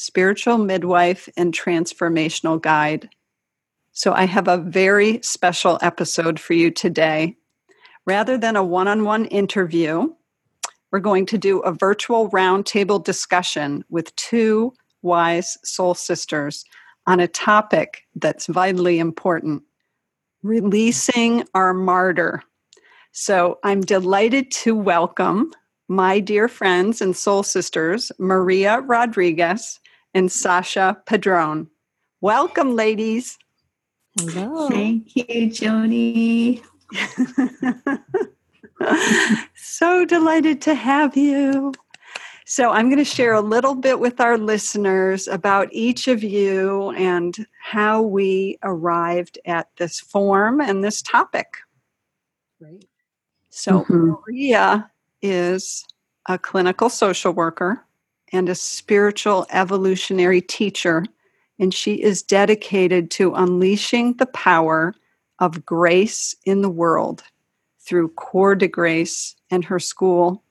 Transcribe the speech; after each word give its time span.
spiritual 0.00 0.56
midwife, 0.56 1.28
and 1.36 1.52
transformational 1.52 2.60
guide. 2.60 3.10
So, 3.92 4.14
I 4.14 4.24
have 4.24 4.48
a 4.48 4.56
very 4.56 5.20
special 5.22 5.78
episode 5.82 6.40
for 6.40 6.54
you 6.54 6.70
today. 6.70 7.36
Rather 8.06 8.38
than 8.38 8.56
a 8.56 8.64
one 8.64 8.88
on 8.88 9.04
one 9.04 9.26
interview, 9.26 10.08
we're 10.90 11.00
going 11.00 11.26
to 11.26 11.36
do 11.36 11.58
a 11.60 11.72
virtual 11.72 12.30
roundtable 12.30 13.04
discussion 13.04 13.84
with 13.90 14.16
two 14.16 14.72
wise 15.02 15.58
soul 15.64 15.92
sisters 15.92 16.64
on 17.06 17.20
a 17.20 17.28
topic 17.28 18.04
that's 18.16 18.46
vitally 18.46 18.98
important 18.98 19.62
releasing 20.42 21.44
our 21.52 21.74
martyr. 21.74 22.42
So, 23.12 23.58
I'm 23.64 23.82
delighted 23.82 24.50
to 24.62 24.74
welcome 24.74 25.52
my 25.88 26.20
dear 26.20 26.48
friends 26.48 27.02
and 27.02 27.14
soul 27.14 27.42
sisters, 27.42 28.10
Maria 28.18 28.80
Rodriguez 28.80 29.78
and 30.14 30.30
Sasha 30.30 31.00
Padron. 31.06 31.68
Welcome, 32.20 32.76
ladies. 32.76 33.38
Hello. 34.18 34.68
Thank 34.68 35.16
you, 35.16 35.50
Joni. 35.50 36.62
so 39.54 40.04
delighted 40.04 40.60
to 40.62 40.74
have 40.74 41.16
you. 41.16 41.72
So, 42.44 42.70
I'm 42.70 42.86
going 42.86 42.98
to 42.98 43.04
share 43.04 43.32
a 43.32 43.40
little 43.40 43.76
bit 43.76 44.00
with 44.00 44.20
our 44.20 44.36
listeners 44.36 45.28
about 45.28 45.68
each 45.70 46.08
of 46.08 46.24
you 46.24 46.90
and 46.90 47.46
how 47.62 48.02
we 48.02 48.58
arrived 48.64 49.38
at 49.44 49.68
this 49.76 50.00
form 50.00 50.60
and 50.60 50.82
this 50.82 51.00
topic. 51.00 51.58
Right. 52.58 52.84
So, 53.50 53.82
mm-hmm. 53.82 54.14
Maria 54.26 54.90
is 55.22 55.86
a 56.26 56.38
clinical 56.38 56.88
social 56.88 57.32
worker 57.32 57.86
and 58.32 58.48
a 58.48 58.54
spiritual 58.54 59.46
evolutionary 59.50 60.40
teacher, 60.40 61.04
and 61.58 61.74
she 61.74 61.94
is 61.94 62.22
dedicated 62.22 63.10
to 63.12 63.34
unleashing 63.34 64.14
the 64.14 64.26
power 64.26 64.94
of 65.38 65.64
grace 65.64 66.34
in 66.44 66.62
the 66.62 66.70
world 66.70 67.22
through 67.80 68.08
Cours 68.10 68.58
de 68.58 68.68
Grace 68.68 69.34
and 69.50 69.64
her 69.64 69.78
school 69.78 70.42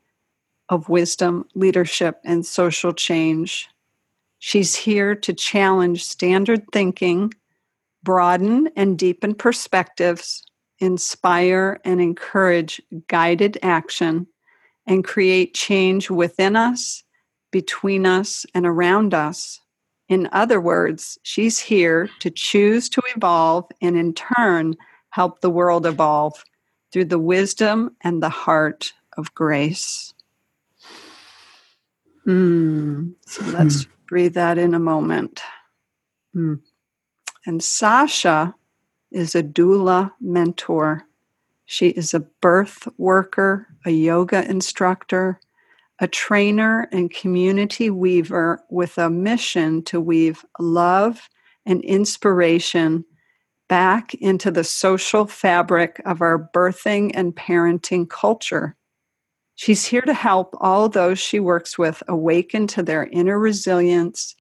of 0.70 0.90
wisdom, 0.90 1.46
leadership, 1.56 2.20
and 2.24 2.46
social 2.46 2.94
change. 2.94 3.70
She's 4.40 4.76
here 4.76 5.16
to 5.16 5.34
challenge 5.34 6.04
standard 6.04 6.64
thinking, 6.72 7.34
broaden 8.04 8.70
and 8.76 8.98
deepen 8.98 9.36
perspectives, 9.36 10.44
inspire 10.80 11.80
and 11.84 12.00
encourage 12.00 12.82
guided 13.08 13.58
action, 13.62 14.28
and 14.88 15.04
create 15.04 15.54
change 15.54 16.10
within 16.10 16.56
us, 16.56 17.04
between 17.52 18.06
us, 18.06 18.46
and 18.54 18.66
around 18.66 19.14
us. 19.14 19.60
In 20.08 20.30
other 20.32 20.60
words, 20.60 21.18
she's 21.24 21.60
here 21.60 22.10
to 22.20 22.30
choose 22.30 22.90
to 22.90 23.02
evolve 23.16 23.66
and 23.82 23.96
in 23.98 24.14
turn 24.14 24.76
help 25.12 25.42
the 25.42 25.50
world 25.50 25.86
evolve 25.86 26.44
through 26.92 27.06
the 27.06 27.20
wisdom 27.20 27.96
and 28.02 28.22
the 28.22 28.30
heart 28.30 28.94
of 29.18 29.34
grace. 29.34 30.14
Mm. 32.26 33.14
So 33.26 33.44
let's 33.46 33.86
mm. 33.86 33.88
breathe 34.08 34.34
that 34.34 34.58
in 34.58 34.74
a 34.74 34.80
moment. 34.80 35.42
Mm. 36.36 36.60
And 37.46 37.64
Sasha 37.64 38.56
is 39.12 39.36
a 39.36 39.44
doula 39.44 40.12
mentor. 40.22 41.06
She 41.66 41.90
is 41.90 42.14
a 42.14 42.20
birth 42.20 42.88
worker, 42.98 43.68
a 43.86 43.92
yoga 43.92 44.48
instructor, 44.50 45.40
a 46.00 46.08
trainer 46.08 46.88
and 46.92 47.12
community 47.12 47.90
weaver 47.90 48.64
with 48.70 48.98
a 48.98 49.10
mission 49.10 49.84
to 49.84 50.00
weave 50.00 50.46
love 50.60 51.30
and 51.66 51.84
inspiration 51.84 53.04
back 53.68 54.14
into 54.16 54.50
the 54.50 54.64
social 54.64 55.26
fabric 55.26 56.02
of 56.06 56.22
our 56.22 56.50
birthing 56.54 57.12
and 57.14 57.36
parenting 57.36 58.10
culture. 58.10 58.76
She's 59.56 59.86
here 59.86 60.02
to 60.02 60.14
help 60.14 60.56
all 60.60 60.88
those 60.88 61.20
she 61.20 61.40
works 61.40 61.78
with 61.78 62.02
awaken 62.08 62.66
to 62.68 62.82
their 62.82 63.06
inner 63.08 63.38
resilience 63.38 64.36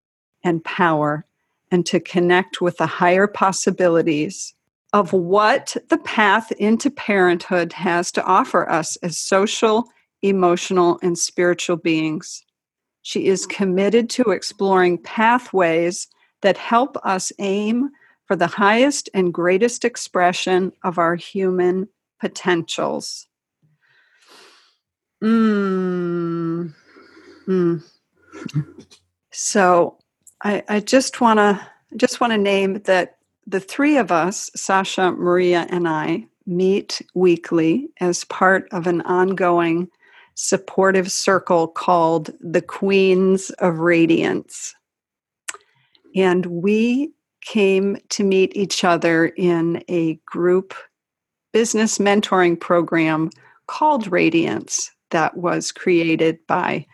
and 0.44 0.64
power 0.64 1.26
and 1.70 1.84
to 1.86 2.00
connect 2.00 2.60
with 2.60 2.78
the 2.78 2.86
higher 2.86 3.26
possibilities 3.26 4.54
of 4.92 5.12
what 5.12 5.76
the 5.88 5.98
path 5.98 6.50
into 6.52 6.90
parenthood 6.90 7.72
has 7.74 8.10
to 8.12 8.24
offer 8.24 8.68
us 8.70 8.96
as 8.96 9.18
social, 9.18 9.84
emotional, 10.22 10.98
and 11.02 11.18
spiritual 11.18 11.76
beings. 11.76 12.44
She 13.02 13.26
is 13.26 13.46
committed 13.46 14.10
to 14.10 14.30
exploring 14.30 14.98
pathways 14.98 16.08
that 16.42 16.56
help 16.56 16.96
us 17.04 17.32
aim 17.38 17.90
for 18.26 18.36
the 18.36 18.46
highest 18.46 19.08
and 19.14 19.32
greatest 19.32 19.84
expression 19.84 20.72
of 20.84 20.98
our 20.98 21.14
human 21.14 21.88
potentials. 22.20 23.26
Mm. 25.22 26.74
Mm. 27.46 27.82
So 29.32 29.98
I, 30.42 30.62
I 30.68 30.80
just 30.80 31.20
want 31.20 31.38
to 31.38 31.66
just 31.96 32.20
want 32.20 32.32
to 32.32 32.38
name 32.38 32.82
that 32.84 33.16
the 33.46 33.60
three 33.60 33.96
of 33.96 34.12
us, 34.12 34.50
Sasha, 34.54 35.10
Maria, 35.12 35.66
and 35.70 35.88
I, 35.88 36.26
meet 36.46 37.00
weekly 37.14 37.88
as 38.00 38.24
part 38.24 38.68
of 38.72 38.86
an 38.86 39.00
ongoing 39.02 39.88
supportive 40.40 41.10
circle 41.10 41.66
called 41.66 42.30
the 42.38 42.62
Queens 42.62 43.50
of 43.58 43.80
Radiance. 43.80 44.72
And 46.14 46.46
we 46.46 47.12
came 47.40 47.96
to 48.10 48.22
meet 48.22 48.56
each 48.56 48.84
other 48.84 49.26
in 49.26 49.82
a 49.88 50.14
group 50.26 50.74
business 51.52 51.98
mentoring 51.98 52.58
program 52.58 53.30
called 53.66 54.12
Radiance 54.12 54.92
that 55.10 55.36
was 55.36 55.72
created 55.72 56.38
by 56.46 56.86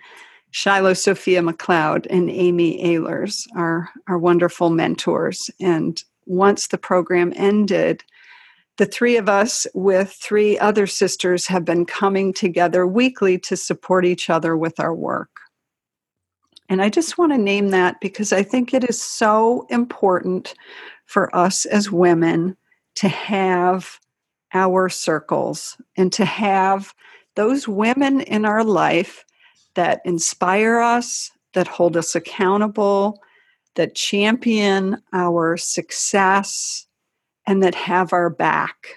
Shiloh 0.53 0.95
Sophia 0.95 1.43
McCloud 1.43 2.07
and 2.09 2.31
Amy 2.31 2.83
Ahlers, 2.83 3.47
our, 3.55 3.91
our 4.09 4.19
wonderful 4.19 4.71
mentors. 4.71 5.51
And 5.61 6.03
once 6.25 6.69
the 6.69 6.79
program 6.79 7.35
ended, 7.37 8.05
the 8.77 8.87
three 8.87 9.17
of 9.17 9.29
us, 9.29 9.67
with 9.75 10.11
three 10.11 10.59
other 10.59 10.87
sisters, 10.87 11.47
have 11.47 11.65
been 11.65 11.87
coming 11.87 12.33
together 12.33 12.87
weekly 12.87 13.39
to 13.39 13.57
support 13.57 14.05
each 14.05 14.29
other 14.29 14.57
with 14.57 14.81
our 14.81 14.95
work. 14.95 15.31
And 16.69 16.83
I 16.83 16.89
just 16.89 17.19
want 17.19 17.33
to 17.33 17.39
name 17.39 17.69
that 17.69 18.01
because 18.01 18.33
I 18.33 18.43
think 18.43 18.73
it 18.73 18.89
is 18.89 19.01
so 19.01 19.67
important 19.71 20.55
for 21.07 21.35
us 21.37 21.67
as 21.67 21.91
women 21.91 22.57
to 22.97 23.09
have 23.09 24.01
our 24.55 24.89
circles 24.89 25.77
and 25.97 26.13
to 26.15 26.25
have 26.25 26.95
those 27.37 27.69
women 27.69 28.21
in 28.23 28.45
our 28.45 28.65
life 28.65 29.25
that 29.75 30.01
inspire 30.05 30.79
us, 30.79 31.31
that 31.53 31.67
hold 31.67 31.97
us 31.97 32.15
accountable, 32.15 33.21
that 33.75 33.95
champion 33.95 35.03
our 35.13 35.57
success 35.57 36.87
and 37.47 37.63
that 37.63 37.75
have 37.75 38.13
our 38.13 38.31
back. 38.31 38.97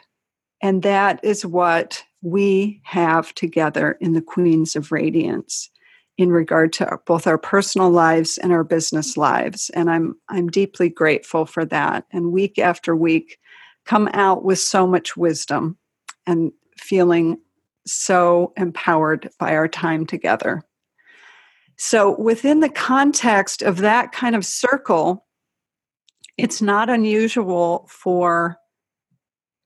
And 0.62 0.84
that 0.84 1.20
is 1.24 1.46
what 1.46 2.04
we 2.22 2.82
have 2.84 3.34
together 3.36 3.98
in 4.02 4.14
the 4.14 4.22
Queens 4.22 4.76
of 4.76 4.92
Radiance 4.92 5.70
in 6.18 6.32
regard 6.32 6.74
to 6.74 7.00
both 7.06 7.28
our 7.28 7.38
personal 7.38 7.92
lives 7.92 8.38
and 8.40 8.52
our 8.52 8.64
business 8.64 9.18
lives. 9.18 9.70
And 9.76 9.90
I'm 9.90 10.16
I'm 10.30 10.48
deeply 10.48 10.90
grateful 10.90 11.46
for 11.46 11.64
that. 11.66 12.06
And 12.12 12.32
week 12.32 12.58
after 12.58 12.96
week 12.96 13.38
come 13.86 14.10
out 14.14 14.44
with 14.44 14.60
so 14.60 14.88
much 14.88 15.16
wisdom 15.16 15.78
and 16.26 16.52
feeling 16.78 17.38
so 17.86 18.54
empowered 18.58 19.30
by 19.40 19.56
our 19.56 19.68
time 19.68 20.06
together. 20.06 20.64
So, 21.78 22.20
within 22.20 22.60
the 22.60 22.70
context 22.70 23.62
of 23.62 23.78
that 23.78 24.12
kind 24.12 24.36
of 24.36 24.46
circle, 24.46 25.26
it's 26.38 26.62
not 26.62 26.89
unusual 26.89 27.88
for 27.89 28.57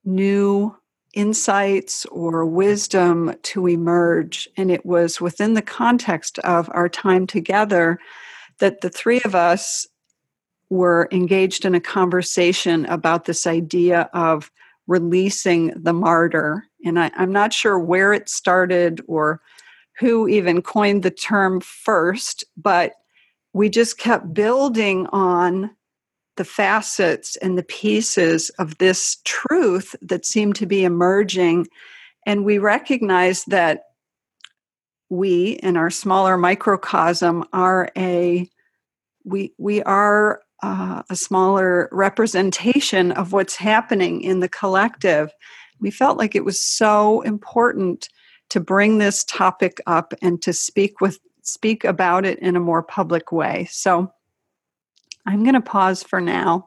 new 0.04 0.76
insights 1.14 2.06
or 2.06 2.46
wisdom 2.46 3.36
to 3.44 3.68
emerge. 3.68 4.48
And 4.58 4.72
it 4.72 4.86
was 4.86 5.20
within 5.20 5.54
the 5.54 5.62
context 5.62 6.40
of 6.40 6.70
our 6.74 6.88
time 6.88 7.28
together 7.28 8.00
that 8.60 8.82
the 8.82 8.90
three 8.90 9.22
of 9.26 9.36
us 9.36 9.86
were 10.70 11.10
engaged 11.12 11.66
in 11.66 11.76
a 11.76 11.82
conversation 11.82 12.86
about 12.86 13.26
this 13.26 13.46
idea 13.46 14.10
of 14.14 14.50
releasing 14.88 15.68
the 15.76 15.94
martyr. 15.94 16.66
And 16.86 16.98
I, 16.98 17.12
am 17.18 17.34
not 17.34 17.52
sure 17.52 17.78
where 17.78 18.14
it 18.14 18.30
started 18.30 19.02
or 19.08 19.42
who 20.00 20.30
even 20.30 20.62
coined 20.62 21.04
the 21.04 21.12
term 21.12 21.60
first, 21.60 22.46
but 22.56 22.94
we 23.54 23.70
just 23.70 23.98
kept 23.98 24.34
building 24.34 25.08
on 25.08 25.72
the 26.42 26.46
facets 26.46 27.36
and 27.36 27.56
the 27.56 27.62
pieces 27.64 28.50
of 28.58 28.76
this 28.80 29.18
truth 29.26 29.96
that 30.02 30.26
seem 30.26 30.54
to 30.54 30.66
be 30.66 30.84
emerging. 30.84 31.68
And 32.26 32.44
we 32.44 32.58
recognize 32.58 33.44
that 33.46 33.84
we 35.12 35.52
in 35.62 35.78
our 35.78 35.92
smaller 35.92 36.40
microcosm 36.40 37.46
are 37.54 37.92
a 37.96 38.50
we 39.24 39.54
we 39.60 39.84
are 39.84 40.42
uh, 40.64 41.04
a 41.12 41.16
smaller 41.16 41.88
representation 41.92 43.12
of 43.12 43.34
what's 43.34 43.56
happening 43.56 44.22
in 44.22 44.40
the 44.40 44.50
collective 44.50 45.32
we 45.80 45.92
felt 45.92 46.18
like 46.18 46.34
it 46.34 46.46
was 46.46 46.60
so 46.60 47.22
important 47.22 48.10
to 48.50 48.60
bring 48.60 48.98
this 48.98 49.24
topic 49.26 49.80
up 49.86 50.12
and 50.24 50.42
to 50.42 50.54
speak 50.54 51.02
with 51.02 51.20
speak 51.44 51.84
about 51.84 52.26
it 52.26 52.40
in 52.40 52.56
a 52.56 52.60
more 52.60 52.82
public 52.82 53.32
way 53.32 53.68
so 53.70 54.12
i'm 55.26 55.44
going 55.44 55.56
to 55.56 55.62
pause 55.62 56.04
for 56.04 56.22
now 56.22 56.66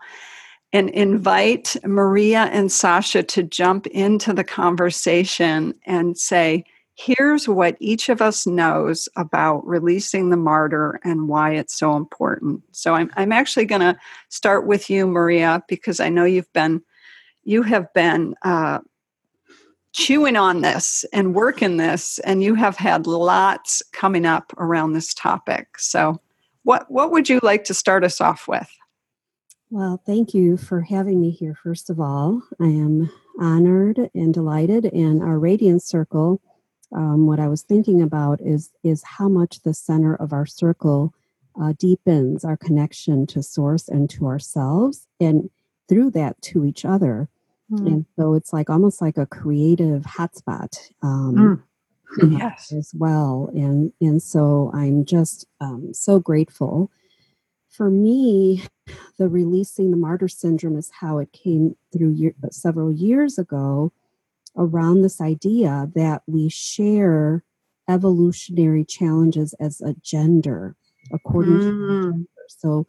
and 0.72 0.90
invite 0.90 1.76
maria 1.84 2.44
and 2.52 2.70
sasha 2.70 3.22
to 3.22 3.42
jump 3.42 3.86
into 3.88 4.32
the 4.32 4.44
conversation 4.44 5.74
and 5.86 6.18
say 6.18 6.64
here's 6.96 7.48
what 7.48 7.76
each 7.80 8.08
of 8.08 8.22
us 8.22 8.46
knows 8.46 9.08
about 9.16 9.66
releasing 9.66 10.30
the 10.30 10.36
martyr 10.36 11.00
and 11.04 11.28
why 11.28 11.52
it's 11.52 11.74
so 11.74 11.96
important. 11.96 12.62
So 12.72 12.94
I'm 12.94 13.10
I'm 13.16 13.32
actually 13.32 13.64
going 13.66 13.80
to 13.80 13.98
start 14.28 14.66
with 14.66 14.88
you, 14.88 15.06
Maria, 15.06 15.62
because 15.68 16.00
I 16.00 16.08
know 16.08 16.24
you've 16.24 16.52
been 16.52 16.82
you 17.44 17.62
have 17.62 17.92
been 17.92 18.34
uh, 18.42 18.78
chewing 19.92 20.36
on 20.36 20.62
this 20.62 21.04
and 21.12 21.34
working 21.34 21.76
this, 21.76 22.18
and 22.20 22.42
you 22.42 22.54
have 22.54 22.76
had 22.76 23.06
lots 23.06 23.82
coming 23.92 24.24
up 24.24 24.52
around 24.56 24.92
this 24.92 25.12
topic. 25.12 25.78
So, 25.78 26.20
what 26.64 26.90
what 26.90 27.10
would 27.12 27.28
you 27.28 27.40
like 27.42 27.64
to 27.64 27.74
start 27.74 28.04
us 28.04 28.20
off 28.20 28.48
with? 28.48 28.68
Well, 29.70 30.02
thank 30.04 30.34
you 30.34 30.56
for 30.56 30.82
having 30.82 31.20
me 31.20 31.30
here. 31.30 31.56
First 31.62 31.90
of 31.90 31.98
all, 32.00 32.42
I 32.60 32.66
am 32.66 33.10
honored 33.40 34.10
and 34.14 34.34
delighted, 34.34 34.86
and 34.86 35.22
our 35.22 35.38
Radiance 35.38 35.86
Circle 35.86 36.40
um, 36.94 37.26
what 37.26 37.40
I 37.40 37.48
was 37.48 37.62
thinking 37.62 38.00
about 38.00 38.40
is 38.40 38.70
is 38.82 39.02
how 39.02 39.28
much 39.28 39.60
the 39.62 39.74
center 39.74 40.14
of 40.14 40.32
our 40.32 40.46
circle 40.46 41.12
uh, 41.60 41.72
deepens 41.78 42.44
our 42.44 42.56
connection 42.56 43.26
to 43.28 43.42
source 43.42 43.88
and 43.88 44.08
to 44.10 44.26
ourselves, 44.26 45.06
and 45.20 45.50
through 45.88 46.10
that 46.12 46.40
to 46.42 46.64
each 46.64 46.84
other. 46.84 47.28
Mm. 47.70 47.86
And 47.86 48.06
so 48.16 48.34
it's 48.34 48.52
like 48.52 48.70
almost 48.70 49.02
like 49.02 49.18
a 49.18 49.26
creative 49.26 50.02
hotspot 50.02 50.78
um, 51.02 51.34
mm. 51.34 51.62
Yes. 52.22 52.72
as 52.72 52.92
well. 52.94 53.50
And 53.54 53.92
and 54.00 54.22
so 54.22 54.70
I'm 54.74 55.04
just 55.04 55.46
um, 55.60 55.92
so 55.92 56.18
grateful. 56.18 56.90
For 57.70 57.90
me, 57.90 58.62
the 59.18 59.28
releasing 59.28 59.90
the 59.90 59.96
martyr 59.96 60.28
syndrome 60.28 60.78
is 60.78 60.90
how 61.00 61.18
it 61.18 61.32
came 61.32 61.76
through 61.92 62.12
year, 62.12 62.34
several 62.50 62.92
years 62.92 63.38
ago 63.38 63.92
around 64.56 65.02
this 65.02 65.20
idea 65.20 65.90
that 65.94 66.22
we 66.26 66.48
share 66.48 67.42
evolutionary 67.88 68.84
challenges 68.84 69.54
as 69.60 69.80
a 69.80 69.94
gender 70.02 70.76
according 71.12 71.54
mm. 71.54 71.60
to 71.60 71.66
gender. 71.66 72.24
So 72.48 72.86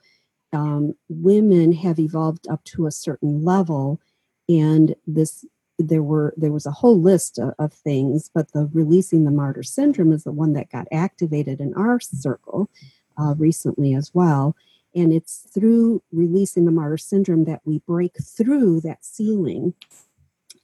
um, 0.53 0.93
women 1.09 1.71
have 1.73 1.99
evolved 1.99 2.47
up 2.47 2.63
to 2.65 2.87
a 2.87 2.91
certain 2.91 3.43
level, 3.43 3.99
and 4.47 4.95
this 5.07 5.45
there 5.77 6.03
were 6.03 6.33
there 6.37 6.51
was 6.51 6.65
a 6.65 6.71
whole 6.71 6.99
list 6.99 7.37
of, 7.37 7.53
of, 7.59 7.73
things, 7.73 8.29
but 8.33 8.53
the 8.53 8.69
releasing 8.73 9.25
the 9.25 9.31
martyr 9.31 9.63
syndrome 9.63 10.11
is 10.11 10.23
the 10.23 10.31
one 10.31 10.53
that 10.53 10.71
got 10.71 10.87
activated 10.91 11.59
in 11.59 11.73
our 11.73 11.99
circle 11.99 12.69
uh, 13.17 13.33
recently 13.37 13.93
as 13.93 14.11
well. 14.13 14.55
And 14.95 15.11
it's 15.11 15.47
through 15.53 16.01
releasing 16.11 16.65
the 16.65 16.71
martyr 16.71 16.97
syndrome 16.97 17.43
that 17.45 17.61
we 17.65 17.79
break 17.79 18.15
through 18.23 18.81
that 18.81 19.03
ceiling 19.03 19.73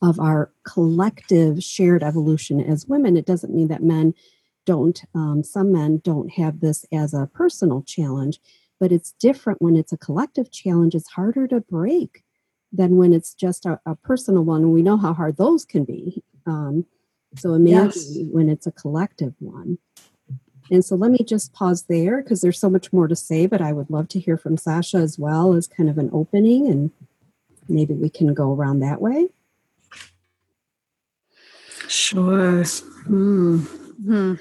of 0.02 0.19
our 0.19 0.52
collective 0.63 1.62
shared 1.62 2.04
evolution 2.04 2.62
as 2.62 2.88
women. 2.88 3.18
It 3.18 3.25
doesn't 3.25 3.54
mean 3.54 3.68
that 3.68 3.84
men 3.84 4.13
don't, 4.66 5.04
um, 5.13 5.44
some 5.44 5.72
men 5.72 6.02
don't 6.04 6.31
have 6.34 6.62
this 6.62 6.86
as 6.94 7.13
a 7.13 7.30
personal 7.34 7.84
challenge, 7.84 8.40
but 8.80 8.92
it's 8.92 9.13
different 9.19 9.62
when 9.62 9.75
it's 9.75 9.92
a 9.92 9.98
collective 9.98 10.52
challenge. 10.52 10.96
It's 10.96 11.12
harder 11.12 11.48
to 11.48 11.60
break 11.60 12.24
than 12.71 12.97
when 12.97 13.13
it's 13.13 13.33
just 13.33 13.65
a, 13.65 13.79
a 13.85 13.95
personal 13.95 14.44
one. 14.44 14.62
And 14.62 14.71
we 14.71 14.81
know 14.81 14.97
how 14.97 15.13
hard 15.13 15.38
those 15.38 15.65
can 15.65 15.83
be. 15.83 16.23
Um, 16.45 16.85
so 17.35 17.53
imagine 17.53 17.91
yes. 17.94 18.18
when 18.31 18.50
it's 18.50 18.68
a 18.68 18.71
collective 18.71 19.33
one. 19.39 19.77
And 20.69 20.85
so 20.85 20.95
let 20.95 21.12
me 21.12 21.19
just 21.25 21.51
pause 21.51 21.83
there 21.83 22.21
because 22.21 22.39
there's 22.39 22.59
so 22.59 22.69
much 22.69 22.94
more 22.94 23.07
to 23.07 23.15
say, 23.15 23.45
but 23.45 23.62
I 23.62 23.73
would 23.73 23.89
love 23.89 24.07
to 24.09 24.19
hear 24.19 24.38
from 24.38 24.56
Sasha 24.56 24.97
as 24.97 25.19
well 25.19 25.53
as 25.53 25.68
kind 25.68 25.89
of 25.89 25.97
an 25.97 26.09
opening, 26.13 26.68
and 26.68 26.91
maybe 27.68 27.94
we 27.94 28.09
can 28.09 28.33
go 28.33 28.53
around 28.53 28.79
that 28.79 29.01
way. 29.01 29.27
Sure. 31.89 32.63
Mm. 32.63 33.67
Mm. 34.01 34.39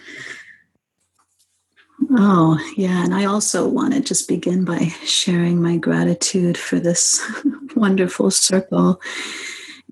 Oh, 2.13 2.59
yeah. 2.77 3.05
And 3.05 3.15
I 3.15 3.27
also 3.27 3.69
want 3.69 3.95
to 3.95 4.01
just 4.01 4.29
begin 4.29 4.65
by 4.65 4.87
sharing 5.05 5.63
my 5.63 5.77
gratitude 5.77 6.57
for 6.57 6.81
this 6.81 7.21
wonderful 7.77 8.31
circle 8.31 9.01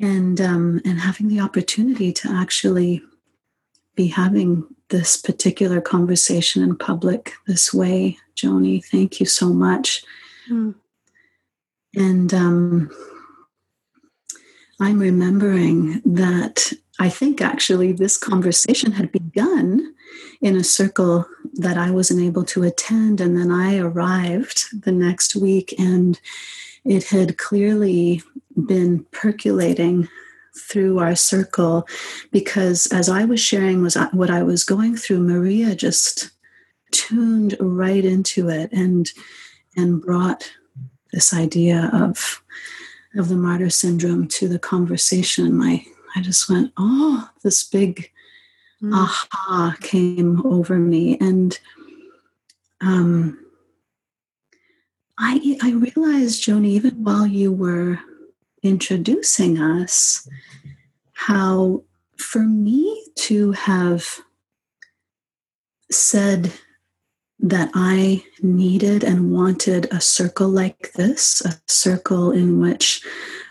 and 0.01 0.41
um, 0.41 0.81
and 0.85 1.01
having 1.01 1.29
the 1.29 1.41
opportunity 1.41 2.13
to 2.13 2.31
actually 2.31 3.03
be 3.95 4.07
having 4.07 4.65
this 4.91 5.17
particular 5.17 5.81
conversation 5.81 6.63
in 6.63 6.77
public 6.77 7.35
this 7.47 7.75
way. 7.75 8.17
Joni, 8.37 8.85
thank 8.85 9.21
you 9.21 9.27
so 9.27 9.53
much. 9.53 10.03
Mm. 10.51 10.75
And 11.95 12.33
um, 12.33 12.91
I'm 14.81 14.99
remembering 14.99 16.01
that 16.05 16.73
I 16.99 17.09
think 17.09 17.41
actually 17.41 17.93
this 17.93 18.17
conversation 18.17 18.93
had 18.93 19.13
begun 19.13 19.95
in 20.41 20.57
a 20.57 20.65
circle 20.65 21.27
that 21.55 21.77
I 21.77 21.91
wasn't 21.91 22.23
able 22.23 22.45
to 22.47 22.65
attend. 22.65 23.21
And 23.21 23.37
then 23.37 23.51
I 23.51 23.79
arrived 23.79 24.65
the 24.85 24.93
next 24.93 25.37
week, 25.37 25.75
and 25.79 26.21
it 26.85 27.05
had 27.05 27.39
clearly 27.39 28.23
been 28.67 29.05
percolating 29.13 30.09
through 30.59 30.99
our 30.99 31.15
circle 31.15 31.87
because 32.33 32.87
as 32.87 33.09
I 33.09 33.25
was 33.25 33.39
sharing 33.41 33.81
was 33.81 33.97
uh, 33.97 34.09
what 34.11 34.31
I 34.31 34.43
was 34.43 34.65
going 34.65 34.97
through, 34.97 35.21
Maria 35.21 35.75
just 35.77 36.31
tuned 36.91 37.57
right 37.61 38.05
into 38.05 38.49
it 38.49 38.73
and 38.73 39.09
and 39.77 40.03
brought 40.03 40.51
this 41.13 41.33
idea 41.33 41.91
of 41.93 42.43
of 43.15 43.29
the 43.29 43.37
martyr 43.37 43.71
syndrome 43.71 44.27
to 44.29 44.49
the 44.49 44.59
conversation. 44.59 45.57
My 45.57 45.85
I 46.19 46.21
just 46.21 46.51
went, 46.51 46.73
oh, 46.77 47.31
this 47.45 47.63
big 47.63 48.11
mm. 48.83 48.93
aha 48.93 49.77
came 49.81 50.45
over 50.45 50.77
me. 50.77 51.17
And 51.21 51.57
um, 52.81 53.39
I, 55.17 55.59
I 55.63 55.71
realized, 55.71 56.43
Joni, 56.43 56.67
even 56.71 57.05
while 57.05 57.25
you 57.25 57.53
were 57.53 58.01
introducing 58.65 59.61
us, 59.61 60.29
how 61.13 61.85
for 62.17 62.41
me 62.41 63.07
to 63.19 63.53
have 63.53 64.19
said 65.89 66.53
that 67.39 67.71
I 67.75 68.25
needed 68.43 69.05
and 69.05 69.31
wanted 69.31 69.87
a 69.93 70.01
circle 70.01 70.49
like 70.49 70.93
this, 70.95 71.41
a 71.43 71.61
circle 71.69 72.33
in 72.33 72.59
which 72.59 73.03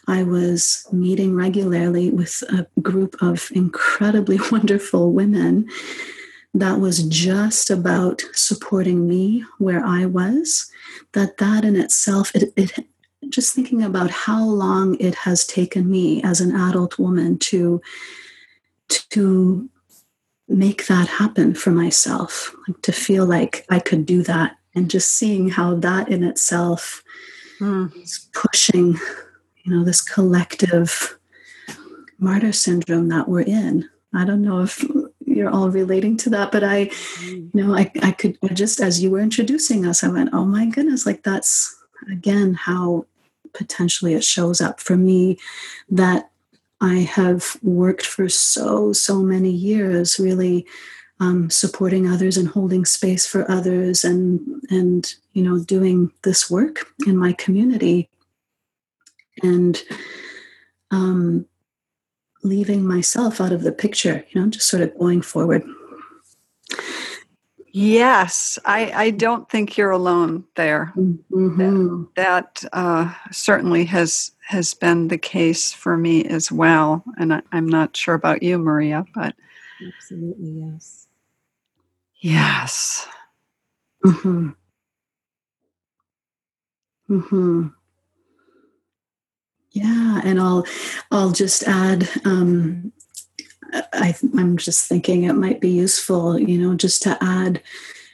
I 0.08 0.24
was 0.24 0.88
meeting 0.92 1.36
regularly 1.36 2.10
with 2.10 2.42
a 2.50 2.66
group 2.82 3.22
of 3.22 3.50
incredibly 3.54 4.40
wonderful 4.52 5.12
women 5.12 5.70
that 6.54 6.80
was 6.80 7.04
just 7.04 7.70
about 7.70 8.24
supporting 8.34 9.08
me 9.08 9.44
where 9.58 9.86
I 9.86 10.06
was. 10.06 10.72
That 11.14 11.38
that 11.38 11.66
in 11.66 11.76
itself, 11.76 12.34
it, 12.36 12.54
it 12.56 12.88
just 13.30 13.54
thinking 13.54 13.84
about 13.84 14.10
how 14.10 14.44
long 14.44 14.96
it 15.00 15.16
has 15.16 15.46
taken 15.46 15.90
me 15.90 16.24
as 16.24 16.40
an 16.42 16.56
adult 16.56 16.98
woman 16.98 17.38
to 17.40 17.82
to 18.90 19.70
make 20.48 20.88
that 20.88 21.10
happen 21.10 21.54
for 21.54 21.72
myself, 21.72 22.56
like 22.68 22.82
to 22.84 22.94
feel 22.94 23.26
like 23.26 23.66
I 23.70 23.80
could 23.80 24.06
do 24.06 24.24
that, 24.24 24.56
and 24.74 24.90
just 24.90 25.14
seeing 25.16 25.50
how 25.50 25.76
that 25.76 26.10
in 26.10 26.24
itself 26.24 27.04
mm. 27.60 27.94
is 28.02 28.28
pushing 28.34 28.98
you 29.68 29.76
know, 29.76 29.84
this 29.84 30.02
collective 30.02 31.20
martyr 32.20 32.54
syndrome 32.54 33.10
that 33.10 33.28
we're 33.28 33.42
in. 33.42 33.88
I 34.14 34.24
don't 34.24 34.42
know 34.42 34.62
if 34.62 34.84
you're 35.26 35.50
all 35.50 35.70
relating 35.70 36.16
to 36.18 36.30
that, 36.30 36.54
but 36.54 36.64
I, 36.64 36.90
you 37.22 37.52
know, 37.54 37.76
I, 37.76 37.92
I 38.02 38.12
could 38.12 38.38
just 38.54 38.80
as 38.80 39.04
you 39.04 39.12
were 39.12 39.20
introducing 39.20 39.86
us, 39.86 40.06
I 40.06 40.08
went, 40.08 40.30
oh 40.32 40.46
my 40.46 40.68
goodness, 40.68 41.06
like 41.06 41.24
that's 41.24 41.76
again 42.10 42.54
how 42.54 43.06
potentially 43.54 44.14
it 44.14 44.24
shows 44.24 44.62
up 44.62 44.80
for 44.80 44.96
me 44.96 45.38
that 45.90 46.32
I 46.80 47.00
have 47.00 47.58
worked 47.62 48.06
for 48.06 48.30
so, 48.30 48.94
so 48.94 49.22
many 49.22 49.52
years, 49.52 50.18
really 50.18 50.66
um, 51.20 51.50
supporting 51.50 52.08
others 52.08 52.38
and 52.38 52.48
holding 52.48 52.86
space 52.86 53.28
for 53.28 53.50
others 53.52 54.06
and, 54.06 54.64
and, 54.70 55.14
you 55.34 55.42
know, 55.42 55.60
doing 55.60 56.14
this 56.24 56.50
work 56.50 56.88
in 57.06 57.18
my 57.18 57.34
community 57.34 58.10
and 59.44 59.82
um, 60.92 61.46
leaving 62.44 62.86
myself 62.86 63.42
out 63.42 63.52
of 63.52 63.64
the 63.64 63.72
picture, 63.72 64.26
you 64.30 64.42
know, 64.42 64.48
just 64.48 64.68
sort 64.68 64.84
of 64.84 64.98
going 64.98 65.22
forward. 65.22 65.64
Yes, 67.72 68.58
I, 68.66 68.92
I 68.92 69.10
don't 69.12 69.48
think 69.50 69.78
you're 69.78 69.92
alone 69.92 70.46
there. 70.56 70.94
Mm-hmm. 70.98 72.06
That, 72.16 72.56
that 72.56 72.70
uh, 72.74 73.14
certainly 73.32 73.86
has 73.86 74.32
has 74.48 74.74
been 74.74 75.10
the 75.10 75.18
case 75.18 75.74
for 75.74 75.98
me 75.98 76.24
as 76.26 76.52
well. 76.52 77.04
And 77.20 77.34
I, 77.34 77.42
I'm 77.52 77.68
not 77.68 77.96
sure 77.96 78.16
about 78.16 78.42
you, 78.42 78.58
Maria, 78.58 79.06
but 79.14 79.36
absolutely 79.86 80.50
yes. 80.50 81.08
Yes. 82.20 83.08
Hmm. 84.04 84.50
Hmm. 87.08 87.68
Yeah, 89.72 90.22
and 90.24 90.40
I'll 90.40 90.66
I'll 91.12 91.32
just 91.32 91.64
add 91.64 92.10
um, 92.26 92.92
I, 93.74 94.16
I'm 94.38 94.58
just 94.58 94.88
thinking 94.88 95.24
it 95.24 95.34
might 95.34 95.60
be 95.60 95.70
useful, 95.70 96.40
you 96.40 96.58
know, 96.58 96.76
just 96.76 97.02
to 97.04 97.18
add 97.22 97.62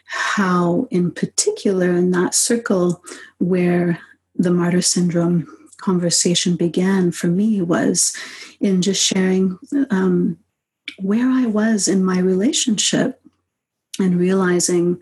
how, 0.05 0.87
in 0.91 1.11
particular, 1.11 1.91
in 1.91 2.11
that 2.11 2.35
circle 2.35 3.03
where 3.39 3.99
the 4.35 4.51
martyr 4.51 4.81
syndrome 4.81 5.47
conversation 5.77 6.55
began 6.55 7.11
for 7.11 7.27
me 7.27 7.61
was 7.61 8.15
in 8.59 8.81
just 8.81 9.03
sharing 9.03 9.57
um, 9.89 10.37
where 10.99 11.29
I 11.29 11.45
was 11.45 11.87
in 11.87 12.03
my 12.03 12.19
relationship 12.19 13.19
and 13.99 14.19
realizing 14.19 14.99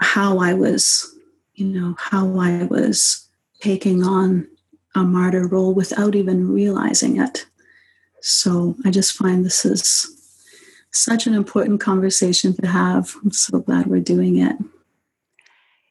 how 0.00 0.38
I 0.38 0.54
was, 0.54 1.16
you 1.54 1.66
know, 1.66 1.94
how 1.98 2.38
I 2.38 2.64
was 2.64 3.28
taking 3.60 4.04
on 4.04 4.46
a 4.94 5.02
martyr 5.02 5.46
role 5.46 5.74
without 5.74 6.14
even 6.14 6.52
realizing 6.52 7.20
it. 7.20 7.46
So 8.20 8.76
I 8.84 8.90
just 8.90 9.12
find 9.12 9.44
this 9.44 9.64
is 9.64 10.10
such 10.92 11.26
an 11.26 11.34
important 11.34 11.80
conversation 11.80 12.54
to 12.56 12.66
have. 12.66 13.14
I'm 13.22 13.32
so 13.32 13.58
glad 13.58 13.86
we're 13.86 14.00
doing 14.00 14.38
it. 14.38 14.56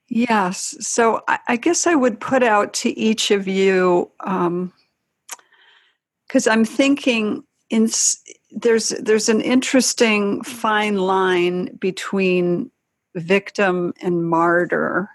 Yes. 0.07 0.75
So 0.79 1.22
I, 1.27 1.57
guess 1.57 1.88
I 1.88 1.95
would 1.95 2.19
put 2.19 2.43
out 2.43 2.74
to 2.75 2.98
each 2.98 3.31
of 3.31 3.48
you 3.48 4.12
because 4.19 4.48
um, 4.48 4.72
I'm 6.48 6.65
thinking 6.65 7.43
in 7.69 7.89
there's 8.51 8.89
there's 9.01 9.29
an 9.29 9.41
interesting 9.41 10.43
fine 10.43 10.98
line 10.98 11.75
between 11.77 12.69
victim 13.15 13.93
and 14.01 14.29
martyr 14.29 15.10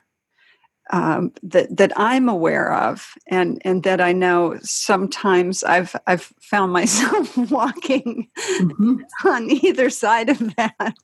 um, 0.90 1.33
that 1.42 1.76
that 1.76 1.92
I'm 1.97 2.28
aware 2.28 2.73
of, 2.73 3.12
and 3.26 3.61
and 3.64 3.83
that 3.83 4.00
I 4.00 4.12
know 4.12 4.59
sometimes 4.62 5.62
I've 5.64 5.95
I've 6.07 6.33
found 6.40 6.73
myself 6.73 7.37
walking 7.50 8.28
mm-hmm. 8.38 8.97
on 9.26 9.50
either 9.50 9.90
side 9.90 10.30
of 10.30 10.38
that. 10.57 10.97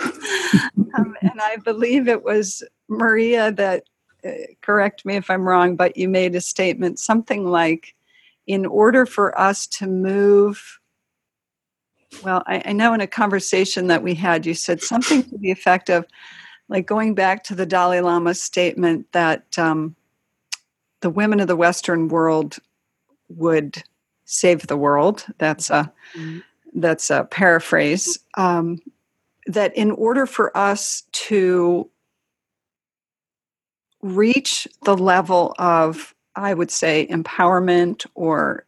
um, 0.94 1.14
and 1.20 1.40
I 1.40 1.56
believe 1.62 2.08
it 2.08 2.24
was 2.24 2.62
Maria 2.88 3.52
that 3.52 3.84
uh, 4.24 4.30
correct 4.60 5.04
me 5.04 5.16
if 5.16 5.30
I'm 5.30 5.46
wrong, 5.46 5.76
but 5.76 5.96
you 5.96 6.08
made 6.08 6.34
a 6.34 6.40
statement 6.40 6.98
something 6.98 7.46
like, 7.46 7.94
in 8.46 8.66
order 8.66 9.04
for 9.04 9.38
us 9.38 9.66
to 9.66 9.86
move. 9.86 10.78
Well, 12.22 12.42
I, 12.46 12.62
I 12.66 12.72
know 12.72 12.94
in 12.94 13.00
a 13.00 13.06
conversation 13.06 13.88
that 13.88 14.02
we 14.02 14.14
had, 14.14 14.46
you 14.46 14.54
said 14.54 14.80
something 14.82 15.22
to 15.24 15.38
the 15.38 15.50
effect 15.50 15.90
of, 15.90 16.06
like 16.68 16.86
going 16.86 17.14
back 17.14 17.44
to 17.44 17.54
the 17.54 17.66
Dalai 17.66 18.00
Lama's 18.00 18.40
statement 18.40 19.10
that 19.12 19.58
um, 19.58 19.94
the 21.00 21.10
women 21.10 21.40
of 21.40 21.48
the 21.48 21.56
Western 21.56 22.08
world 22.08 22.58
would 23.28 23.82
save 24.24 24.66
the 24.66 24.76
world. 24.76 25.24
That's 25.38 25.70
a 25.70 25.92
mm-hmm. 26.14 26.38
that's 26.74 27.10
a 27.10 27.24
paraphrase. 27.24 28.18
Um, 28.36 28.80
that 29.46 29.76
in 29.76 29.90
order 29.90 30.26
for 30.26 30.56
us 30.56 31.02
to 31.12 31.90
reach 34.02 34.68
the 34.84 34.96
level 34.96 35.54
of, 35.58 36.14
I 36.36 36.54
would 36.54 36.70
say, 36.70 37.06
empowerment 37.08 38.06
or 38.14 38.64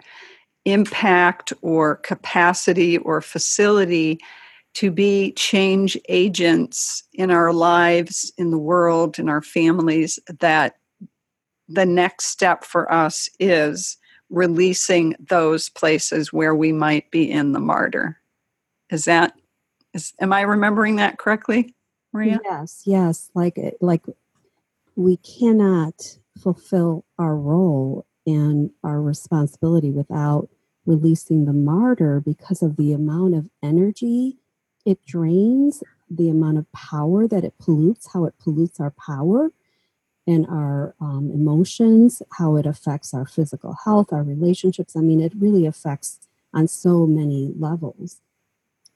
impact 0.64 1.52
or 1.62 1.96
capacity 1.96 2.98
or 2.98 3.20
facility 3.20 4.18
to 4.74 4.90
be 4.90 5.32
change 5.32 5.96
agents 6.08 7.04
in 7.12 7.30
our 7.30 7.52
lives, 7.52 8.32
in 8.36 8.50
the 8.50 8.58
world, 8.58 9.18
in 9.18 9.28
our 9.28 9.42
families, 9.42 10.18
that 10.40 10.76
the 11.68 11.86
next 11.86 12.26
step 12.26 12.64
for 12.64 12.92
us 12.92 13.28
is 13.38 13.96
releasing 14.30 15.14
those 15.28 15.68
places 15.68 16.32
where 16.32 16.54
we 16.54 16.72
might 16.72 17.10
be 17.10 17.30
in 17.30 17.52
the 17.52 17.60
martyr. 17.60 18.18
Is 18.90 19.04
that 19.04 19.34
is 19.94 20.12
am 20.20 20.32
I 20.32 20.42
remembering 20.42 20.96
that 20.96 21.18
correctly, 21.18 21.74
Maria? 22.12 22.40
Yes, 22.44 22.82
yes. 22.84 23.30
Like 23.34 23.56
eh, 23.58 23.70
like 23.80 24.04
we 24.96 25.16
cannot 25.18 26.18
fulfill 26.38 27.04
our 27.18 27.36
role 27.36 28.06
and 28.26 28.70
our 28.82 29.00
responsibility 29.00 29.90
without 29.90 30.48
releasing 30.84 31.44
the 31.44 31.52
martyr 31.52 32.20
because 32.20 32.62
of 32.62 32.76
the 32.76 32.92
amount 32.92 33.34
of 33.34 33.48
energy 33.62 34.36
it 34.84 35.04
drains 35.06 35.82
the 36.10 36.28
amount 36.28 36.58
of 36.58 36.70
power 36.72 37.26
that 37.26 37.44
it 37.44 37.54
pollutes, 37.58 38.12
how 38.12 38.24
it 38.24 38.34
pollutes 38.38 38.80
our 38.80 38.90
power 38.90 39.50
and 40.26 40.46
our 40.46 40.94
um, 41.00 41.30
emotions, 41.32 42.22
how 42.38 42.56
it 42.56 42.66
affects 42.66 43.12
our 43.12 43.26
physical 43.26 43.76
health, 43.84 44.12
our 44.12 44.22
relationships. 44.22 44.96
I 44.96 45.00
mean, 45.00 45.20
it 45.20 45.32
really 45.38 45.66
affects 45.66 46.20
on 46.52 46.68
so 46.68 47.06
many 47.06 47.52
levels. 47.58 48.20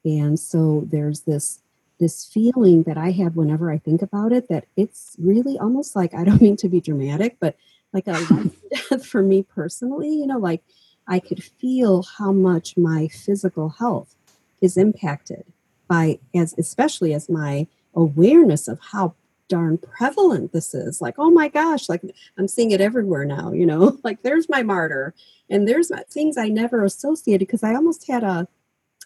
And 0.05 0.39
so 0.39 0.87
there's 0.91 1.23
this 1.23 1.61
this 1.99 2.25
feeling 2.25 2.85
that 2.85 2.97
I 2.97 3.11
have 3.11 3.35
whenever 3.35 3.73
I 3.73 3.79
think 3.79 4.03
about 4.03 4.33
it 4.33 4.49
that 4.49 4.67
it's 4.77 5.17
really 5.19 5.59
almost 5.59 5.97
like 5.97 6.15
I 6.15 6.23
don't 6.25 6.41
mean 6.41 6.57
to 6.59 6.69
be 6.69 6.81
dramatic, 6.81 7.37
but 7.41 7.57
like 7.93 8.07
a 8.07 8.21
death 8.91 9.05
for 9.05 9.23
me 9.23 9.43
personally, 9.43 10.09
you 10.09 10.27
know, 10.27 10.39
like 10.39 10.63
I 11.09 11.19
could 11.19 11.43
feel 11.43 12.05
how 12.05 12.33
much 12.33 12.77
my 12.77 13.09
physical 13.09 13.71
health 13.71 14.15
is 14.61 14.77
impacted 14.77 15.45
by 15.89 16.19
as 16.35 16.55
especially 16.59 17.15
as 17.15 17.29
my 17.29 17.67
awareness 17.95 18.69
of 18.69 18.79
how 18.81 19.15
darn 19.49 19.79
prevalent 19.79 20.53
this 20.53 20.75
is. 20.75 21.01
Like 21.01 21.15
oh 21.19 21.31
my 21.31 21.49
gosh 21.49 21.89
like 21.89 22.03
i'm 22.39 22.49
seeing 22.49 22.71
it 22.71 22.81
everywhere 22.81 23.25
now 23.25 23.53
you 23.53 23.67
know? 23.67 23.99
Like 24.05 24.23
there's 24.23 24.49
my 24.49 24.63
martyr 24.63 25.15
and 25.51 25.67
there's 25.67 25.91
my, 25.91 26.03
things 26.11 26.37
i 26.37 26.49
never 26.49 26.85
associated 26.85 27.47
because 27.47 27.63
i 27.63 27.75
almost 27.75 28.07
had 28.07 28.23
a 28.23 28.47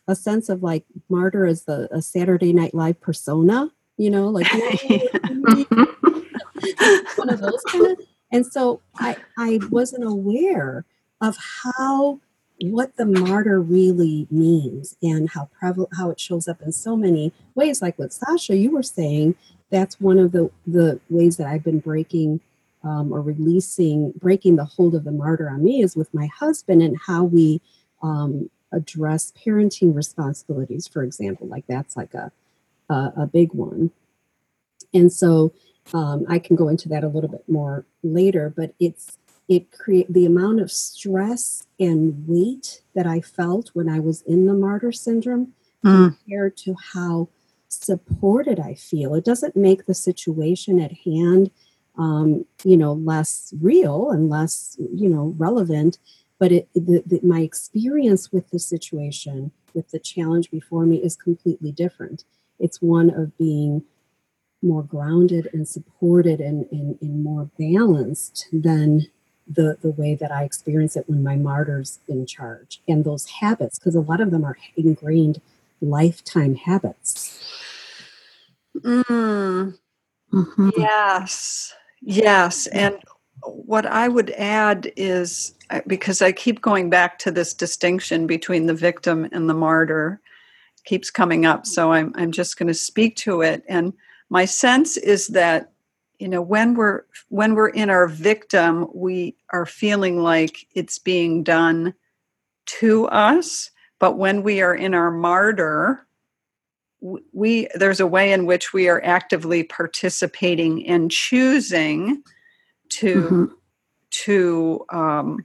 a 0.09 0.17
sense 0.17 0.49
of 0.49 0.63
like 0.63 0.85
martyr 1.09 1.47
as 1.47 1.65
the 1.65 1.89
a 1.95 2.03
saturday 2.03 2.53
night 2.53 2.75
live 2.75 3.01
persona 3.01 3.71
you 3.97 4.11
know? 4.11 4.29
Like 4.29 4.53
one 7.17 7.29
of 7.29 7.41
those 7.41 7.63
kind 7.69 7.87
of 7.87 8.01
and 8.31 8.47
so 8.47 8.81
i 8.97 9.17
i 9.39 9.61
wasn't 9.71 10.05
aware 10.05 10.85
of 11.21 11.37
how 11.37 12.19
what 12.61 12.97
the 12.97 13.07
martyr 13.07 13.61
really 13.61 14.27
means 14.31 14.97
and 15.03 15.31
how 15.31 15.49
prevalent 15.59 15.91
how 15.97 16.11
it 16.11 16.21
shows 16.21 16.47
up 16.47 16.61
in 16.63 16.73
so 16.73 16.97
many 16.97 17.33
ways 17.55 17.83
like 17.83 17.99
what 17.99 18.13
sasha 18.13 18.57
you 18.57 18.71
were 18.71 18.83
saying 18.83 19.35
that's 19.71 20.01
one 20.01 20.19
of 20.19 20.33
the 20.33 20.51
the 20.67 21.01
ways 21.11 21.37
that 21.37 21.47
i've 21.47 21.65
been 21.65 21.81
breaking 21.81 22.41
um, 22.85 23.13
or 23.13 23.21
releasing 23.21 24.13
breaking 24.13 24.57
the 24.57 24.65
hold 24.65 24.95
of 24.95 25.05
the 25.05 25.13
martyr 25.13 25.49
on 25.49 25.63
me 25.65 25.83
is 25.83 25.97
with 25.97 26.13
my 26.13 26.27
husband 26.27 26.83
and 26.83 26.99
how 27.07 27.25
we 27.25 27.61
um, 28.03 28.51
address 28.73 29.33
parenting 29.45 29.95
responsibilities 29.95 30.87
for 30.87 31.03
example 31.03 31.47
like 31.47 31.65
that's 31.67 31.97
like 31.97 32.15
a 32.15 32.31
a, 32.93 33.13
a 33.19 33.27
big 33.27 33.53
one. 33.53 33.91
And 34.95 35.13
so 35.13 35.53
um, 35.95 36.25
i 36.29 36.39
can 36.39 36.55
go 36.55 36.69
into 36.69 36.89
that 36.89 37.03
a 37.03 37.09
little 37.09 37.29
bit 37.29 37.43
more 37.49 37.85
later 38.05 38.53
but 38.55 38.73
it's 38.79 39.19
it 39.53 39.71
create 39.71 40.11
the 40.11 40.25
amount 40.25 40.61
of 40.61 40.73
stress 40.73 41.67
and 41.79 42.27
weight 42.27 42.83
that 42.95 43.07
I 43.07 43.21
felt 43.21 43.71
when 43.75 43.87
I 43.87 43.99
was 44.01 44.23
in 44.23 44.47
the 44.47 44.55
martyr 44.55 44.93
syndrome 44.93 45.53
mm. 45.85 46.17
compared 46.17 46.57
to 46.59 46.75
how 46.95 47.29
supported 47.69 48.59
I 48.59 48.75
feel. 48.75 49.15
It 49.15 49.27
doesn't 49.27 49.55
make 49.55 49.85
the 49.85 49.95
situation 49.95 50.81
at 50.81 50.93
hand, 51.05 51.51
um, 51.99 52.47
you 52.65 52.79
know, 52.79 52.95
less 52.95 53.53
real 53.61 54.11
and 54.11 54.31
less, 54.31 54.77
you 54.79 55.11
know, 55.11 55.35
relevant. 55.37 55.99
But 56.39 56.53
it, 56.53 56.69
the, 56.75 57.03
the, 57.05 57.21
my 57.23 57.41
experience 57.41 58.33
with 58.33 58.49
the 58.51 58.59
situation, 58.59 59.53
with 59.75 59.91
the 59.91 60.01
challenge 60.01 60.51
before 60.51 60.87
me, 60.87 60.97
is 60.97 61.15
completely 61.15 61.73
different. 61.73 62.25
It's 62.59 62.81
one 62.81 63.11
of 63.11 63.37
being 63.37 63.85
more 64.63 64.83
grounded 64.83 65.49
and 65.53 65.69
supported 65.69 66.41
and, 66.41 66.67
and, 66.71 66.97
and 67.03 67.23
more 67.23 67.51
balanced 67.59 68.49
than 68.51 69.09
the 69.47 69.77
the 69.83 69.91
way 69.91 70.15
that 70.15 70.31
I 70.31 70.45
experience 70.45 70.97
it 70.97 71.09
when 71.09 71.23
my 71.23 71.37
martyr's 71.37 71.99
in 72.09 72.27
charge 72.27 72.81
and 72.87 73.05
those 73.05 73.27
habits 73.27 73.79
because 73.79 73.95
a 73.95 74.01
lot 74.01 74.21
of 74.21 74.31
them 74.31 74.45
are 74.45 74.57
ingrained 74.77 75.41
lifetime 75.81 76.55
habits. 76.55 77.43
Mm. 78.77 79.77
Mm-hmm. 80.33 80.71
Yes, 80.79 81.75
yes, 82.01 82.67
and 82.69 82.97
what 83.43 83.85
I 83.85 84.09
would 84.09 84.31
add 84.31 84.91
is 84.97 85.55
because 85.87 86.23
I 86.23 86.33
keep 86.33 86.63
going 86.63 86.89
back 86.89 87.19
to 87.21 87.31
this 87.31 87.53
distinction 87.53 88.27
between 88.27 88.67
the 88.67 88.75
victim 88.75 89.29
and 89.33 89.49
the 89.51 89.55
martyr 89.55 90.21
keeps 90.85 91.11
coming 91.11 91.45
up, 91.45 91.67
so 91.67 91.93
I'm 91.93 92.13
I'm 92.15 92.33
just 92.33 92.59
going 92.59 92.69
to 92.69 92.75
speak 92.75 93.17
to 93.17 93.43
it 93.43 93.63
and 93.69 93.93
my 94.33 94.47
sense 94.47 94.97
is 94.97 95.27
that 95.29 95.72
you 96.23 96.29
know 96.29 96.41
when 96.41 96.75
we're 96.75 97.03
when 97.31 97.57
we're 97.57 97.69
in 97.69 97.91
our 97.91 98.07
victim 98.07 98.87
we 98.95 99.35
are 99.53 99.67
feeling 99.67 100.23
like 100.23 100.69
it's 100.73 100.97
being 101.01 101.43
done 101.43 101.93
to 102.65 103.07
us 103.09 103.73
but 103.99 104.17
when 104.17 104.45
we 104.45 104.61
are 104.61 104.75
in 104.75 104.95
our 104.95 105.11
martyr 105.11 106.07
we 107.33 107.67
there's 107.75 107.99
a 107.99 108.07
way 108.07 108.33
in 108.33 108.47
which 108.47 108.73
we 108.73 108.89
are 108.89 109.03
actively 109.05 109.65
participating 109.65 110.87
and 110.87 111.11
choosing 111.11 112.23
to 112.89 113.23
mm-hmm. 113.23 113.45
to 114.11 114.87
um, 114.91 115.45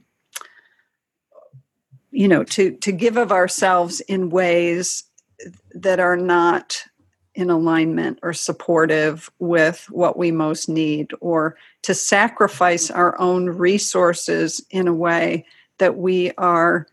you 2.12 2.28
know 2.28 2.44
to 2.44 2.70
to 2.76 2.92
give 2.92 3.16
of 3.16 3.32
ourselves 3.32 3.98
in 4.02 4.30
ways 4.30 5.02
that 5.72 5.98
are 5.98 6.16
not 6.16 6.84
in 7.38 7.50
alignment 7.50 8.18
or 8.24 8.32
supportive 8.32 9.30
with 9.38 9.86
what 9.90 10.18
we 10.18 10.32
most 10.32 10.68
need, 10.68 11.12
or 11.20 11.56
to 11.82 11.94
sacrifice 11.94 12.90
our 12.90 13.18
own 13.20 13.48
resources 13.48 14.60
in 14.70 14.88
a 14.88 14.92
way 14.92 15.46
that 15.78 15.96
we 15.96 16.32
are 16.32 16.88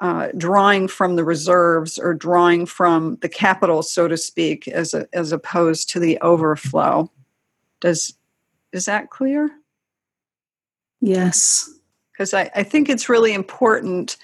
uh, 0.00 0.30
drawing 0.36 0.88
from 0.88 1.14
the 1.14 1.22
reserves 1.22 1.96
or 1.96 2.12
drawing 2.12 2.66
from 2.66 3.16
the 3.22 3.28
capital, 3.28 3.84
so 3.84 4.08
to 4.08 4.16
speak, 4.16 4.66
as 4.66 4.94
a, 4.94 5.06
as 5.12 5.30
opposed 5.30 5.88
to 5.88 6.00
the 6.00 6.18
overflow. 6.22 7.08
Does 7.80 8.14
is 8.72 8.86
that 8.86 9.10
clear? 9.10 9.48
Yes, 11.00 11.70
because 12.10 12.34
I, 12.34 12.50
I 12.56 12.64
think 12.64 12.88
it's 12.88 13.08
really 13.08 13.32
important 13.32 14.16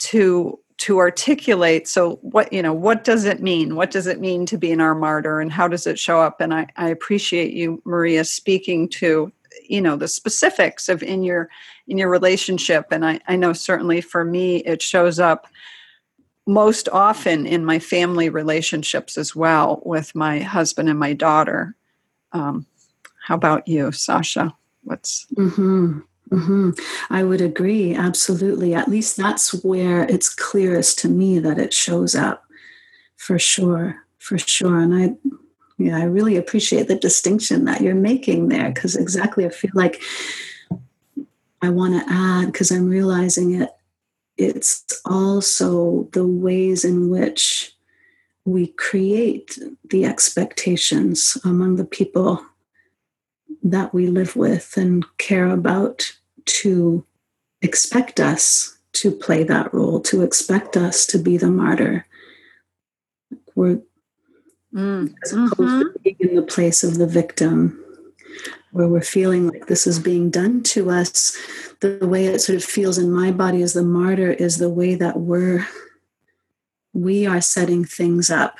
to 0.00 0.58
to 0.76 0.98
articulate 0.98 1.86
so 1.86 2.16
what 2.22 2.52
you 2.52 2.60
know 2.62 2.72
what 2.72 3.04
does 3.04 3.24
it 3.24 3.40
mean? 3.40 3.76
What 3.76 3.90
does 3.90 4.06
it 4.06 4.20
mean 4.20 4.44
to 4.46 4.58
be 4.58 4.72
an 4.72 4.80
arm 4.80 5.00
martyr 5.00 5.40
and 5.40 5.52
how 5.52 5.68
does 5.68 5.86
it 5.86 5.98
show 5.98 6.20
up? 6.20 6.40
And 6.40 6.52
I, 6.52 6.66
I 6.76 6.88
appreciate 6.88 7.52
you 7.52 7.80
maria 7.84 8.24
speaking 8.24 8.88
to 8.90 9.32
you 9.68 9.80
know 9.80 9.96
the 9.96 10.08
specifics 10.08 10.88
of 10.88 11.02
in 11.02 11.22
your 11.22 11.48
in 11.86 11.98
your 11.98 12.10
relationship. 12.10 12.86
And 12.90 13.04
I, 13.06 13.20
I 13.28 13.36
know 13.36 13.52
certainly 13.52 14.00
for 14.00 14.24
me 14.24 14.56
it 14.58 14.82
shows 14.82 15.20
up 15.20 15.46
most 16.46 16.88
often 16.90 17.46
in 17.46 17.64
my 17.64 17.78
family 17.78 18.28
relationships 18.28 19.16
as 19.16 19.34
well 19.34 19.80
with 19.84 20.14
my 20.14 20.40
husband 20.40 20.88
and 20.88 20.98
my 20.98 21.12
daughter. 21.12 21.74
Um, 22.32 22.66
how 23.22 23.36
about 23.36 23.66
you 23.66 23.92
sasha? 23.92 24.54
What's 24.82 25.26
mm-hmm. 25.34 26.00
Mm-hmm. 26.34 26.70
I 27.10 27.22
would 27.22 27.40
agree, 27.40 27.94
absolutely. 27.94 28.74
At 28.74 28.88
least 28.88 29.16
that's 29.16 29.52
where 29.62 30.02
it's 30.04 30.34
clearest 30.34 30.98
to 31.00 31.08
me 31.08 31.38
that 31.38 31.58
it 31.58 31.72
shows 31.72 32.14
up, 32.14 32.44
for 33.16 33.38
sure, 33.38 34.02
for 34.18 34.36
sure. 34.38 34.80
And 34.80 34.94
I, 34.94 35.14
yeah, 35.78 35.98
I 35.98 36.04
really 36.04 36.36
appreciate 36.36 36.88
the 36.88 36.96
distinction 36.96 37.66
that 37.66 37.80
you're 37.80 37.94
making 37.94 38.48
there, 38.48 38.70
because 38.72 38.96
exactly, 38.96 39.46
I 39.46 39.50
feel 39.50 39.70
like 39.74 40.02
I 41.62 41.70
want 41.70 41.94
to 41.94 42.12
add 42.12 42.46
because 42.46 42.70
I'm 42.70 42.88
realizing 42.88 43.60
it. 43.60 43.70
It's 44.36 44.84
also 45.04 46.08
the 46.12 46.26
ways 46.26 46.84
in 46.84 47.08
which 47.08 47.72
we 48.44 48.66
create 48.66 49.56
the 49.90 50.04
expectations 50.04 51.38
among 51.44 51.76
the 51.76 51.84
people 51.84 52.44
that 53.62 53.94
we 53.94 54.08
live 54.08 54.34
with 54.36 54.76
and 54.76 55.06
care 55.18 55.48
about 55.48 56.12
to 56.46 57.04
expect 57.62 58.20
us 58.20 58.76
to 58.92 59.10
play 59.10 59.42
that 59.44 59.72
role, 59.74 60.00
to 60.00 60.22
expect 60.22 60.76
us 60.76 61.06
to 61.06 61.18
be 61.18 61.36
the 61.36 61.50
martyr. 61.50 62.06
We're 63.54 63.80
mm. 64.72 65.14
as 65.22 65.32
opposed 65.32 65.58
mm-hmm. 65.58 65.80
to 65.80 65.98
being 66.02 66.16
in 66.20 66.34
the 66.36 66.42
place 66.42 66.84
of 66.84 66.96
the 66.96 67.06
victim, 67.06 67.82
where 68.72 68.88
we're 68.88 69.00
feeling 69.00 69.48
like 69.48 69.66
this 69.66 69.86
is 69.86 69.98
being 69.98 70.30
done 70.30 70.62
to 70.64 70.90
us. 70.90 71.36
The 71.80 72.06
way 72.06 72.26
it 72.26 72.40
sort 72.40 72.56
of 72.56 72.64
feels 72.64 72.98
in 72.98 73.10
my 73.10 73.30
body 73.30 73.62
as 73.62 73.72
the 73.72 73.82
martyr 73.82 74.32
is 74.32 74.58
the 74.58 74.70
way 74.70 74.94
that 74.94 75.18
we're 75.18 75.66
we 76.92 77.26
are 77.26 77.40
setting 77.40 77.84
things 77.84 78.30
up 78.30 78.56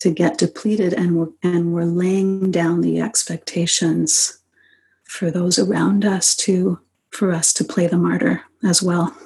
to 0.00 0.10
get 0.10 0.38
depleted 0.38 0.94
and 0.94 1.16
we're 1.16 1.28
and 1.42 1.72
we're 1.72 1.84
laying 1.84 2.50
down 2.50 2.80
the 2.80 3.00
expectations 3.00 4.37
for 5.08 5.30
those 5.30 5.58
around 5.58 6.04
us 6.04 6.36
to 6.36 6.78
for 7.10 7.32
us 7.32 7.54
to 7.54 7.64
play 7.64 7.86
the 7.86 7.96
martyr 7.96 8.42
as 8.62 8.82
well. 8.82 9.16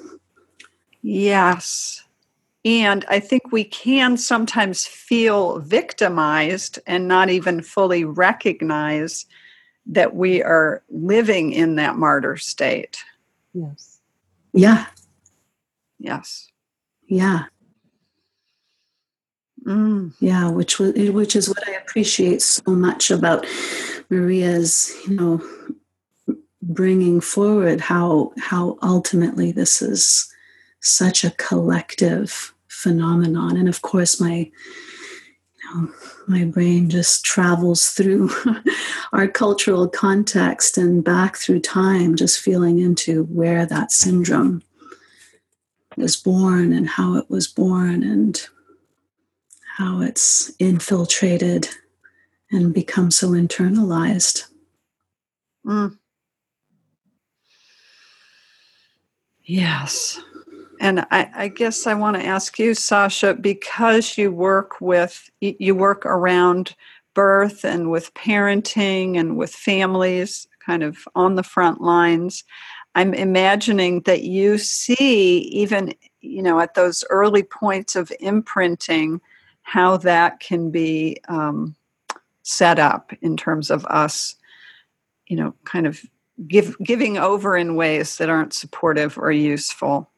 Yes. 1.03 2.05
And 2.65 3.05
i 3.09 3.19
think 3.19 3.51
we 3.51 3.65
can 3.65 4.17
sometimes 4.17 4.87
feel 4.87 5.59
victimized 5.59 6.79
and 6.87 7.09
not 7.09 7.29
even 7.29 7.61
fully 7.61 8.05
recognize 8.05 9.27
that 9.85 10.15
we 10.15 10.41
are 10.41 10.85
living 10.89 11.53
in 11.53 11.75
that 11.75 11.97
martyr 11.97 12.37
state. 12.37 13.05
Yes. 13.53 13.99
Yeah. 14.53 14.87
Yes. 15.99 16.49
Yeah. 17.09 17.47
Mm. 19.65 20.13
Yeah, 20.21 20.51
which 20.51 20.79
was 20.79 20.93
which 20.95 21.37
is 21.37 21.49
what 21.49 21.69
I 21.69 21.73
appreciate 21.73 22.43
so 22.43 22.73
much 22.73 23.11
about 23.11 23.47
Maria's, 24.11 24.95
you 25.07 25.15
know, 25.15 26.37
bringing 26.63 27.21
forward 27.21 27.81
how 27.81 28.33
how 28.39 28.79
ultimately 28.83 29.53
this 29.53 29.83
is 29.83 30.33
such 30.81 31.25
a 31.25 31.31
collective 31.33 32.55
phenomenon, 32.69 33.57
and 33.57 33.69
of 33.69 33.83
course 33.83 34.21
my 34.21 34.51
you 35.63 35.75
know, 35.75 35.89
my 36.27 36.45
brain 36.45 36.91
just 36.91 37.25
travels 37.25 37.91
through 37.91 38.31
our 39.13 39.29
cultural 39.29 39.89
context 39.89 40.77
and 40.77 41.05
back 41.05 41.37
through 41.37 41.61
time, 41.61 42.17
just 42.17 42.41
feeling 42.41 42.79
into 42.79 43.25
where 43.25 43.67
that 43.67 43.93
syndrome 43.93 44.63
was 45.97 46.17
born 46.17 46.73
and 46.73 46.89
how 46.89 47.17
it 47.17 47.29
was 47.29 47.47
born 47.47 48.03
and 48.03 48.47
how 49.77 50.01
it's 50.01 50.53
infiltrated 50.59 51.69
and 52.53 52.73
become 52.75 53.11
so 53.11 53.31
internalized. 53.31 54.45
Mm. 55.67 55.99
Yes. 59.45 60.21
And 60.81 61.01
I, 61.11 61.31
I, 61.35 61.49
guess 61.49 61.87
I 61.87 61.95
want 61.95 62.17
to 62.17 62.25
ask 62.25 62.59
you, 62.59 62.75
Sasha, 62.75 63.35
because 63.35 64.19
you 64.19 64.31
work 64.31 64.81
with, 64.81 65.31
you 65.41 65.75
work 65.75 66.05
around 66.05 66.75
birth 67.15 67.65
and 67.65 67.91
with 67.91 68.13
parenting 68.15 69.19
and 69.19 69.37
with 69.37 69.55
families 69.55 70.47
kind 70.65 70.83
of 70.83 71.07
on 71.15 71.35
the 71.35 71.43
front 71.43 71.81
lines. 71.81 72.45
I'm 72.95 73.15
imagining 73.15 74.01
that 74.03 74.23
you 74.23 74.59
see, 74.59 75.39
even, 75.39 75.95
you 76.21 76.43
know, 76.43 76.61
at 76.61 76.75
those 76.75 77.05
early 77.11 77.43
points 77.43 77.97
of 77.97 78.13
imprinting, 78.21 79.21
how 79.63 79.97
that 79.99 80.41
can 80.41 80.71
be 80.71 81.19
um, 81.29 81.75
set 82.43 82.79
up 82.79 83.13
in 83.23 83.37
terms 83.37 83.71
of 83.71 83.85
us, 83.87 84.35
you 85.27 85.37
know, 85.37 85.55
kind 85.65 85.87
of 85.87 86.05
give, 86.47 86.77
giving 86.79 87.19
over 87.19 87.57
in 87.57 87.77
ways 87.77 88.17
that 88.19 88.29
aren't 88.29 88.53
supportive 88.53 89.17
or 89.19 89.31
useful. 89.31 90.11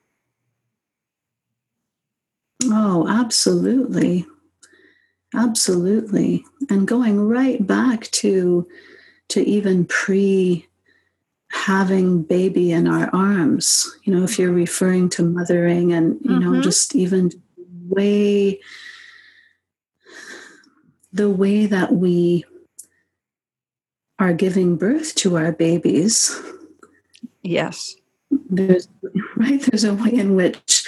Oh, 2.64 3.06
absolutely. 3.08 4.26
Absolutely. 5.34 6.44
And 6.70 6.86
going 6.86 7.28
right 7.28 7.64
back 7.66 8.10
to 8.12 8.66
to 9.28 9.40
even 9.42 9.84
pre 9.86 10.66
having 11.50 12.22
baby 12.22 12.72
in 12.72 12.86
our 12.86 13.08
arms, 13.14 13.96
you 14.04 14.14
know, 14.14 14.24
if 14.24 14.38
you're 14.38 14.52
referring 14.52 15.08
to 15.08 15.22
mothering 15.22 15.92
and, 15.92 16.18
you 16.22 16.30
mm-hmm. 16.30 16.52
know, 16.52 16.60
just 16.60 16.94
even 16.94 17.30
way 17.88 18.60
the 21.14 21.30
way 21.30 21.64
that 21.64 21.92
we 21.92 22.44
are 24.18 24.32
giving 24.32 24.76
birth 24.76 25.14
to 25.14 25.36
our 25.36 25.52
babies. 25.52 26.36
Yes. 27.42 27.94
There's 28.50 28.88
right 29.36 29.60
there's 29.62 29.84
a 29.84 29.94
way 29.94 30.12
in 30.12 30.34
which 30.34 30.86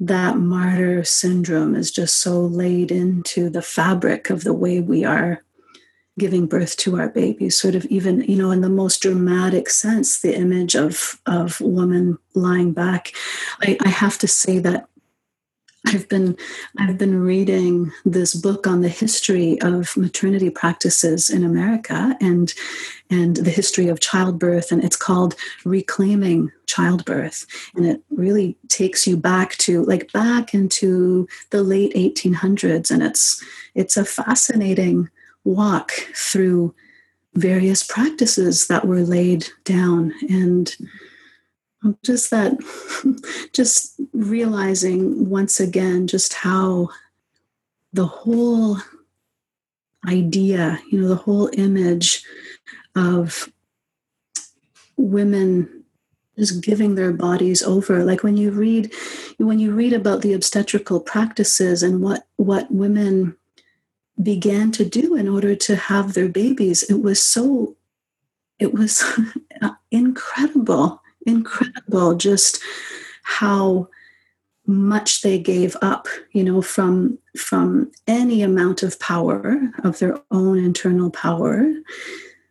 that 0.00 0.38
martyr 0.38 1.04
syndrome 1.04 1.74
is 1.74 1.90
just 1.90 2.16
so 2.20 2.40
laid 2.40 2.90
into 2.90 3.50
the 3.50 3.62
fabric 3.62 4.30
of 4.30 4.44
the 4.44 4.54
way 4.54 4.80
we 4.80 5.04
are 5.04 5.42
giving 6.18 6.46
birth 6.46 6.76
to 6.76 6.98
our 6.98 7.08
babies 7.08 7.58
sort 7.58 7.74
of 7.74 7.84
even 7.86 8.22
you 8.22 8.36
know 8.36 8.50
in 8.50 8.60
the 8.60 8.68
most 8.68 9.02
dramatic 9.02 9.68
sense 9.68 10.20
the 10.20 10.36
image 10.36 10.74
of 10.74 11.20
of 11.26 11.60
woman 11.60 12.16
lying 12.34 12.72
back 12.72 13.12
I, 13.60 13.76
I 13.84 13.88
have 13.88 14.18
to 14.18 14.28
say 14.28 14.58
that 14.60 14.88
I've 15.86 16.08
been 16.08 16.36
I've 16.78 16.98
been 16.98 17.22
reading 17.22 17.92
this 18.04 18.34
book 18.34 18.66
on 18.66 18.80
the 18.80 18.88
history 18.88 19.60
of 19.62 19.96
maternity 19.96 20.50
practices 20.50 21.30
in 21.30 21.44
America 21.44 22.16
and 22.20 22.52
and 23.10 23.36
the 23.36 23.50
history 23.50 23.88
of 23.88 24.00
childbirth 24.00 24.72
and 24.72 24.82
it's 24.84 24.96
called 24.96 25.34
Reclaiming 25.64 26.50
Childbirth. 26.66 27.46
And 27.74 27.86
it 27.86 28.02
really 28.10 28.56
takes 28.68 29.06
you 29.06 29.16
back 29.16 29.56
to 29.58 29.84
like 29.84 30.12
back 30.12 30.52
into 30.52 31.28
the 31.50 31.62
late 31.62 31.94
1800s 31.94 32.90
and 32.90 33.02
it's 33.02 33.42
it's 33.74 33.96
a 33.96 34.04
fascinating 34.04 35.08
walk 35.44 35.92
through 36.14 36.74
various 37.34 37.84
practices 37.84 38.66
that 38.66 38.86
were 38.86 39.02
laid 39.02 39.48
down. 39.64 40.12
And 40.28 40.74
just 42.04 42.30
that 42.30 42.58
just 43.52 44.00
realizing 44.12 45.28
once 45.28 45.60
again 45.60 46.06
just 46.06 46.34
how 46.34 46.88
the 47.92 48.06
whole 48.06 48.78
idea 50.06 50.78
you 50.90 51.00
know 51.00 51.08
the 51.08 51.16
whole 51.16 51.50
image 51.54 52.24
of 52.96 53.48
women 54.96 55.84
just 56.38 56.62
giving 56.62 56.94
their 56.94 57.12
bodies 57.12 57.62
over. 57.62 58.04
Like 58.04 58.22
when 58.22 58.36
you 58.36 58.50
read 58.50 58.92
when 59.38 59.58
you 59.58 59.72
read 59.72 59.92
about 59.92 60.22
the 60.22 60.32
obstetrical 60.32 61.00
practices 61.00 61.82
and 61.82 62.00
what 62.00 62.26
what 62.36 62.70
women 62.70 63.36
began 64.22 64.72
to 64.72 64.84
do 64.84 65.14
in 65.14 65.28
order 65.28 65.54
to 65.54 65.76
have 65.76 66.14
their 66.14 66.28
babies 66.28 66.82
it 66.84 67.00
was 67.00 67.22
so 67.22 67.76
it 68.58 68.74
was 68.74 69.04
incredible 69.92 71.00
incredible 71.28 72.14
just 72.14 72.60
how 73.22 73.88
much 74.66 75.22
they 75.22 75.38
gave 75.38 75.76
up 75.80 76.08
you 76.32 76.44
know 76.44 76.60
from 76.60 77.18
from 77.36 77.90
any 78.06 78.42
amount 78.42 78.82
of 78.82 79.00
power 79.00 79.58
of 79.82 79.98
their 79.98 80.18
own 80.30 80.58
internal 80.58 81.10
power 81.10 81.72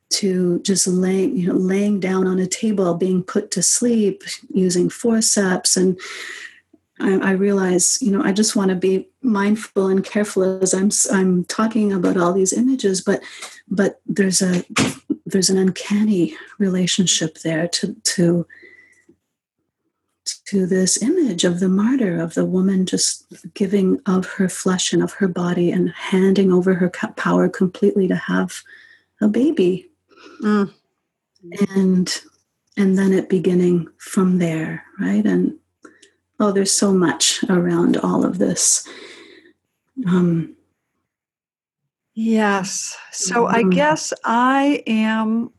to 0.09 0.59
just 0.61 0.87
laying 0.87 1.35
you 1.35 1.47
know 1.47 1.55
laying 1.55 1.99
down 1.99 2.27
on 2.27 2.39
a 2.39 2.47
table 2.47 2.93
being 2.93 3.23
put 3.23 3.51
to 3.51 3.61
sleep 3.61 4.23
using 4.49 4.89
forceps. 4.89 5.75
And 5.75 5.99
I, 6.99 7.17
I 7.17 7.31
realize 7.31 7.97
you 8.01 8.11
know 8.11 8.23
I 8.23 8.31
just 8.31 8.55
want 8.55 8.69
to 8.69 8.75
be 8.75 9.07
mindful 9.21 9.87
and 9.87 10.03
careful 10.03 10.61
as 10.61 10.73
I'm 10.73 10.89
I'm 11.11 11.45
talking 11.45 11.91
about 11.91 12.17
all 12.17 12.33
these 12.33 12.53
images 12.53 13.01
but 13.01 13.21
but 13.67 13.99
there's 14.05 14.41
a 14.41 14.63
there's 15.25 15.49
an 15.49 15.57
uncanny 15.57 16.35
relationship 16.57 17.39
there 17.39 17.67
to 17.67 17.93
to 17.93 18.47
to 20.47 20.65
this 20.65 21.01
image 21.01 21.43
of 21.43 21.59
the 21.59 21.67
martyr, 21.67 22.21
of 22.21 22.33
the 22.33 22.45
woman 22.45 22.85
just 22.85 23.25
giving 23.53 23.99
of 24.05 24.25
her 24.25 24.47
flesh 24.47 24.93
and 24.93 25.03
of 25.03 25.11
her 25.13 25.27
body 25.27 25.71
and 25.71 25.89
handing 25.89 26.53
over 26.53 26.73
her 26.73 26.89
power 26.89 27.49
completely 27.49 28.07
to 28.07 28.15
have 28.15 28.61
a 29.21 29.27
baby. 29.27 29.89
Mm. 30.41 30.73
And 31.75 32.21
and 32.77 32.97
then 32.97 33.11
it 33.11 33.27
beginning 33.27 33.87
from 33.97 34.37
there, 34.37 34.85
right? 34.99 35.25
And 35.25 35.57
oh, 36.39 36.51
there's 36.51 36.71
so 36.71 36.93
much 36.93 37.43
around 37.49 37.97
all 37.97 38.23
of 38.23 38.37
this. 38.37 38.87
Um, 40.07 40.55
yes. 42.13 42.95
So 43.11 43.47
I 43.47 43.61
mm-hmm. 43.61 43.71
guess 43.71 44.13
I 44.23 44.83
am 44.87 45.51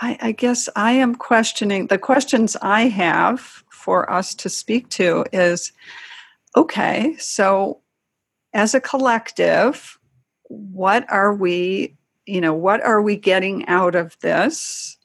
I, 0.00 0.18
I, 0.20 0.32
guess 0.32 0.68
I 0.76 0.92
am 0.92 1.14
questioning 1.14 1.86
the 1.86 1.96
questions 1.96 2.54
I 2.60 2.82
have 2.88 3.64
for 3.86 4.10
us 4.10 4.34
to 4.34 4.48
speak 4.48 4.88
to 4.88 5.24
is 5.32 5.70
okay, 6.56 7.14
so 7.18 7.80
as 8.52 8.74
a 8.74 8.80
collective, 8.80 9.96
what 10.48 11.08
are 11.08 11.32
we, 11.32 11.94
you 12.26 12.40
know, 12.40 12.52
what 12.52 12.82
are 12.82 13.00
we 13.00 13.14
getting 13.14 13.64
out 13.68 13.94
of 13.94 14.18
this? 14.22 14.98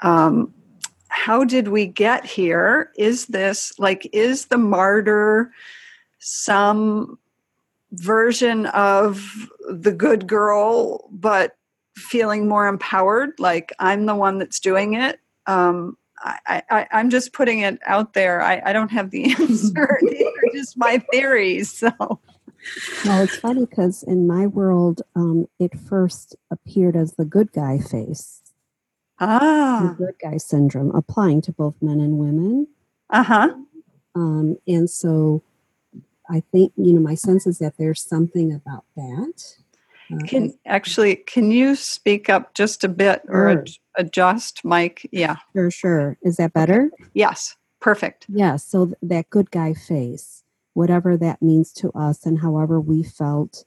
Um, 0.00 0.52
how 1.08 1.44
did 1.44 1.68
we 1.68 1.86
get 1.86 2.26
here? 2.26 2.92
Is 2.98 3.24
this 3.24 3.72
like, 3.78 4.06
is 4.12 4.46
the 4.46 4.58
martyr 4.58 5.50
some 6.18 7.18
version 7.92 8.66
of 8.66 9.48
the 9.70 9.92
good 9.92 10.26
girl, 10.26 11.08
but 11.10 11.56
feeling 11.96 12.46
more 12.46 12.68
empowered? 12.68 13.30
Like, 13.38 13.72
I'm 13.78 14.04
the 14.04 14.14
one 14.14 14.36
that's 14.36 14.60
doing 14.60 14.92
it. 14.92 15.20
Um, 15.46 15.96
I, 16.22 16.62
I, 16.70 16.86
I'm 16.92 17.10
just 17.10 17.32
putting 17.32 17.60
it 17.60 17.78
out 17.86 18.12
there. 18.12 18.42
I, 18.42 18.60
I 18.66 18.72
don't 18.72 18.90
have 18.90 19.10
the 19.10 19.24
answer. 19.38 19.98
These 20.02 20.26
are 20.26 20.52
just 20.52 20.76
my 20.76 20.98
theories. 21.10 21.72
So. 21.72 21.90
Well, 23.04 23.22
it's 23.22 23.36
funny 23.36 23.64
because 23.64 24.02
in 24.02 24.26
my 24.26 24.46
world, 24.46 25.02
um, 25.16 25.46
it 25.58 25.78
first 25.78 26.36
appeared 26.50 26.94
as 26.94 27.14
the 27.14 27.24
good 27.24 27.52
guy 27.52 27.78
face. 27.78 28.42
Ah. 29.18 29.94
The 29.98 30.06
good 30.06 30.14
guy 30.20 30.36
syndrome 30.36 30.94
applying 30.94 31.40
to 31.42 31.52
both 31.52 31.74
men 31.80 32.00
and 32.00 32.18
women. 32.18 32.68
Uh 33.08 33.22
huh. 33.22 33.54
Um, 34.14 34.56
and 34.66 34.88
so 34.90 35.42
I 36.28 36.42
think, 36.52 36.72
you 36.76 36.92
know, 36.92 37.00
my 37.00 37.14
sense 37.14 37.46
is 37.46 37.58
that 37.58 37.74
there's 37.78 38.02
something 38.02 38.52
about 38.52 38.84
that. 38.96 39.56
Uh, 40.12 40.18
can 40.26 40.54
actually, 40.66 41.16
can 41.16 41.50
you 41.50 41.74
speak 41.74 42.28
up 42.28 42.54
just 42.54 42.84
a 42.84 42.88
bit 42.88 43.22
or 43.28 43.50
sure. 43.50 43.64
adjust, 43.96 44.64
mic? 44.64 45.08
Yeah. 45.12 45.36
Sure, 45.54 45.70
sure. 45.70 46.18
Is 46.22 46.36
that 46.36 46.52
better? 46.52 46.90
Yes. 47.14 47.56
Perfect. 47.80 48.26
Yes. 48.28 48.36
Yeah, 48.38 48.56
so 48.56 48.92
that 49.02 49.30
good 49.30 49.50
guy 49.50 49.74
face, 49.74 50.42
whatever 50.74 51.16
that 51.16 51.40
means 51.40 51.72
to 51.74 51.90
us 51.92 52.26
and 52.26 52.38
however 52.38 52.80
we 52.80 53.02
felt 53.02 53.64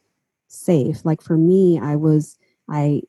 safe. 0.47 1.03
Like 1.03 1.21
for 1.21 1.37
me, 1.37 1.79
I 1.79 1.95
was, 1.95 2.37
I, 2.69 3.01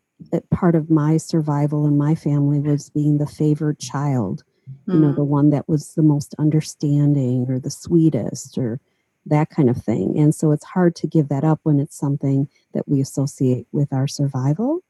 part 0.51 0.75
of 0.75 0.91
my 0.91 1.17
survival 1.19 1.87
in 1.87 1.99
my 1.99 2.15
family 2.15 2.61
was 2.61 2.89
being 2.91 3.19
the 3.19 3.27
favored 3.27 3.79
child, 3.79 4.45
mm. 4.89 4.95
you 4.95 5.01
know, 5.01 5.11
hmm. 5.11 5.17
the 5.17 5.25
one 5.25 5.51
that 5.51 5.69
was 5.69 5.93
the 5.95 6.03
most 6.03 6.35
understanding 6.39 7.47
or 7.49 7.59
the 7.59 7.71
sweetest 7.71 8.57
or, 8.57 8.81
that 9.27 9.51
kind 9.51 9.71
of 9.71 9.77
thing. 9.77 10.19
And 10.19 10.35
so 10.35 10.53
it's 10.53 10.65
hard 10.65 10.95
to 10.97 11.07
give 11.07 11.29
that 11.29 11.45
up 11.45 11.61
when 11.63 11.81
it's 11.81 11.97
something 11.97 12.49
that 12.73 12.89
we 12.89 13.01
associate 13.01 13.67
with 13.73 13.93
our 13.93 14.07
survival. 14.07 14.81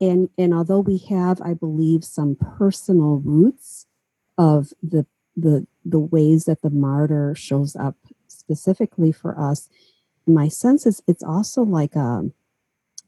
And, 0.00 0.28
and 0.36 0.52
although 0.52 0.80
we 0.80 0.98
have, 1.08 1.40
I 1.40 1.54
believe, 1.54 2.04
some 2.04 2.36
personal 2.36 3.22
roots 3.24 3.86
of 4.36 4.72
the, 4.82 5.06
the, 5.36 5.66
the 5.84 5.98
ways 5.98 6.44
that 6.44 6.62
the 6.62 6.70
martyr 6.70 7.34
shows 7.34 7.74
up 7.76 7.96
specifically 8.28 9.12
for 9.12 9.38
us, 9.38 9.68
my 10.26 10.48
sense 10.48 10.86
is 10.86 11.02
it's 11.06 11.22
also 11.22 11.62
like 11.62 11.94
a, 11.94 12.30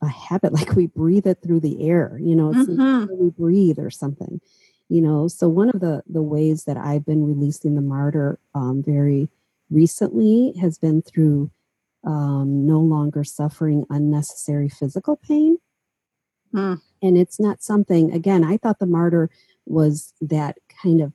a 0.00 0.08
habit, 0.08 0.52
like 0.54 0.74
we 0.74 0.86
breathe 0.86 1.26
it 1.26 1.38
through 1.42 1.60
the 1.60 1.88
air, 1.88 2.18
you 2.22 2.34
know, 2.34 2.50
it's 2.50 2.70
mm-hmm. 2.70 3.00
like 3.00 3.18
we 3.18 3.30
breathe 3.30 3.78
or 3.78 3.90
something, 3.90 4.40
you 4.88 5.02
know. 5.02 5.28
So 5.28 5.48
one 5.48 5.68
of 5.68 5.80
the, 5.80 6.02
the 6.08 6.22
ways 6.22 6.64
that 6.64 6.76
I've 6.76 7.04
been 7.04 7.26
releasing 7.26 7.74
the 7.74 7.82
martyr 7.82 8.38
um, 8.54 8.82
very 8.82 9.28
recently 9.70 10.54
has 10.60 10.78
been 10.78 11.02
through 11.02 11.50
um, 12.04 12.66
no 12.66 12.78
longer 12.78 13.24
suffering 13.24 13.84
unnecessary 13.90 14.68
physical 14.68 15.16
pain. 15.16 15.58
Mm. 16.54 16.80
And 17.02 17.18
it's 17.18 17.40
not 17.40 17.62
something, 17.62 18.12
again, 18.12 18.44
I 18.44 18.56
thought 18.56 18.78
the 18.78 18.86
martyr 18.86 19.28
was 19.66 20.14
that 20.20 20.58
kind 20.82 21.00
of 21.00 21.12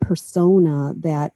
persona 0.00 0.94
that 0.98 1.34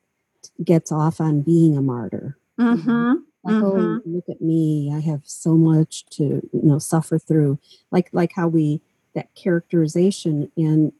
gets 0.62 0.92
off 0.92 1.20
on 1.20 1.42
being 1.42 1.76
a 1.76 1.82
martyr. 1.82 2.38
Mm-hmm. 2.58 3.14
Like, 3.42 3.62
oh, 3.62 3.72
mm-hmm. 3.72 3.96
oh, 3.96 4.00
look 4.06 4.28
at 4.28 4.40
me. 4.40 4.92
I 4.94 5.00
have 5.00 5.22
so 5.24 5.56
much 5.56 6.06
to, 6.12 6.22
you 6.24 6.62
know, 6.62 6.78
suffer 6.78 7.18
through. 7.18 7.58
Like, 7.90 8.08
like 8.12 8.32
how 8.34 8.48
we, 8.48 8.80
that 9.14 9.34
characterization 9.34 10.50
and, 10.56 10.92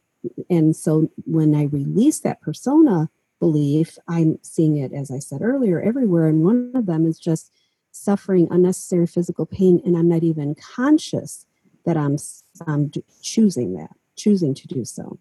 and 0.49 0.75
so 0.75 1.09
when 1.25 1.55
I 1.55 1.63
release 1.63 2.19
that 2.19 2.41
persona, 2.41 3.09
belief, 3.39 3.97
I'm 4.07 4.39
seeing 4.41 4.77
it, 4.77 4.93
as 4.93 5.11
I 5.11 5.19
said 5.19 5.41
earlier, 5.41 5.79
everywhere. 5.81 6.27
And 6.27 6.43
one 6.43 6.71
of 6.75 6.85
them 6.85 7.05
is 7.05 7.19
just 7.19 7.51
suffering 7.91 8.47
unnecessary 8.51 9.07
physical 9.07 9.45
pain, 9.45 9.81
and 9.85 9.97
I'm 9.97 10.09
not 10.09 10.23
even 10.23 10.55
conscious 10.55 11.45
that 11.85 11.97
I'm, 11.97 12.17
I'm 12.65 12.91
choosing 13.21 13.73
that, 13.75 13.91
choosing 14.15 14.53
to 14.53 14.67
do 14.67 14.85
so. 14.85 15.19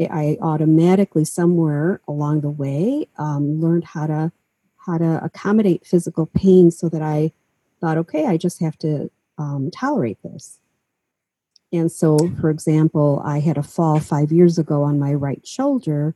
I 0.00 0.38
automatically, 0.40 1.24
somewhere 1.24 2.00
along 2.08 2.40
the 2.40 2.50
way, 2.50 3.08
um, 3.18 3.60
learned 3.60 3.84
how 3.84 4.06
to 4.06 4.32
how 4.86 4.98
to 4.98 5.22
accommodate 5.22 5.86
physical 5.86 6.26
pain, 6.26 6.70
so 6.70 6.88
that 6.88 7.02
I 7.02 7.32
thought, 7.80 7.98
okay, 7.98 8.26
I 8.26 8.36
just 8.36 8.58
have 8.60 8.76
to 8.78 9.10
um, 9.38 9.70
tolerate 9.70 10.18
this. 10.24 10.58
And 11.72 11.90
so, 11.90 12.18
for 12.40 12.50
example, 12.50 13.22
I 13.24 13.38
had 13.40 13.58
a 13.58 13.62
fall 13.62 14.00
five 14.00 14.32
years 14.32 14.58
ago 14.58 14.82
on 14.82 14.98
my 14.98 15.14
right 15.14 15.46
shoulder, 15.46 16.14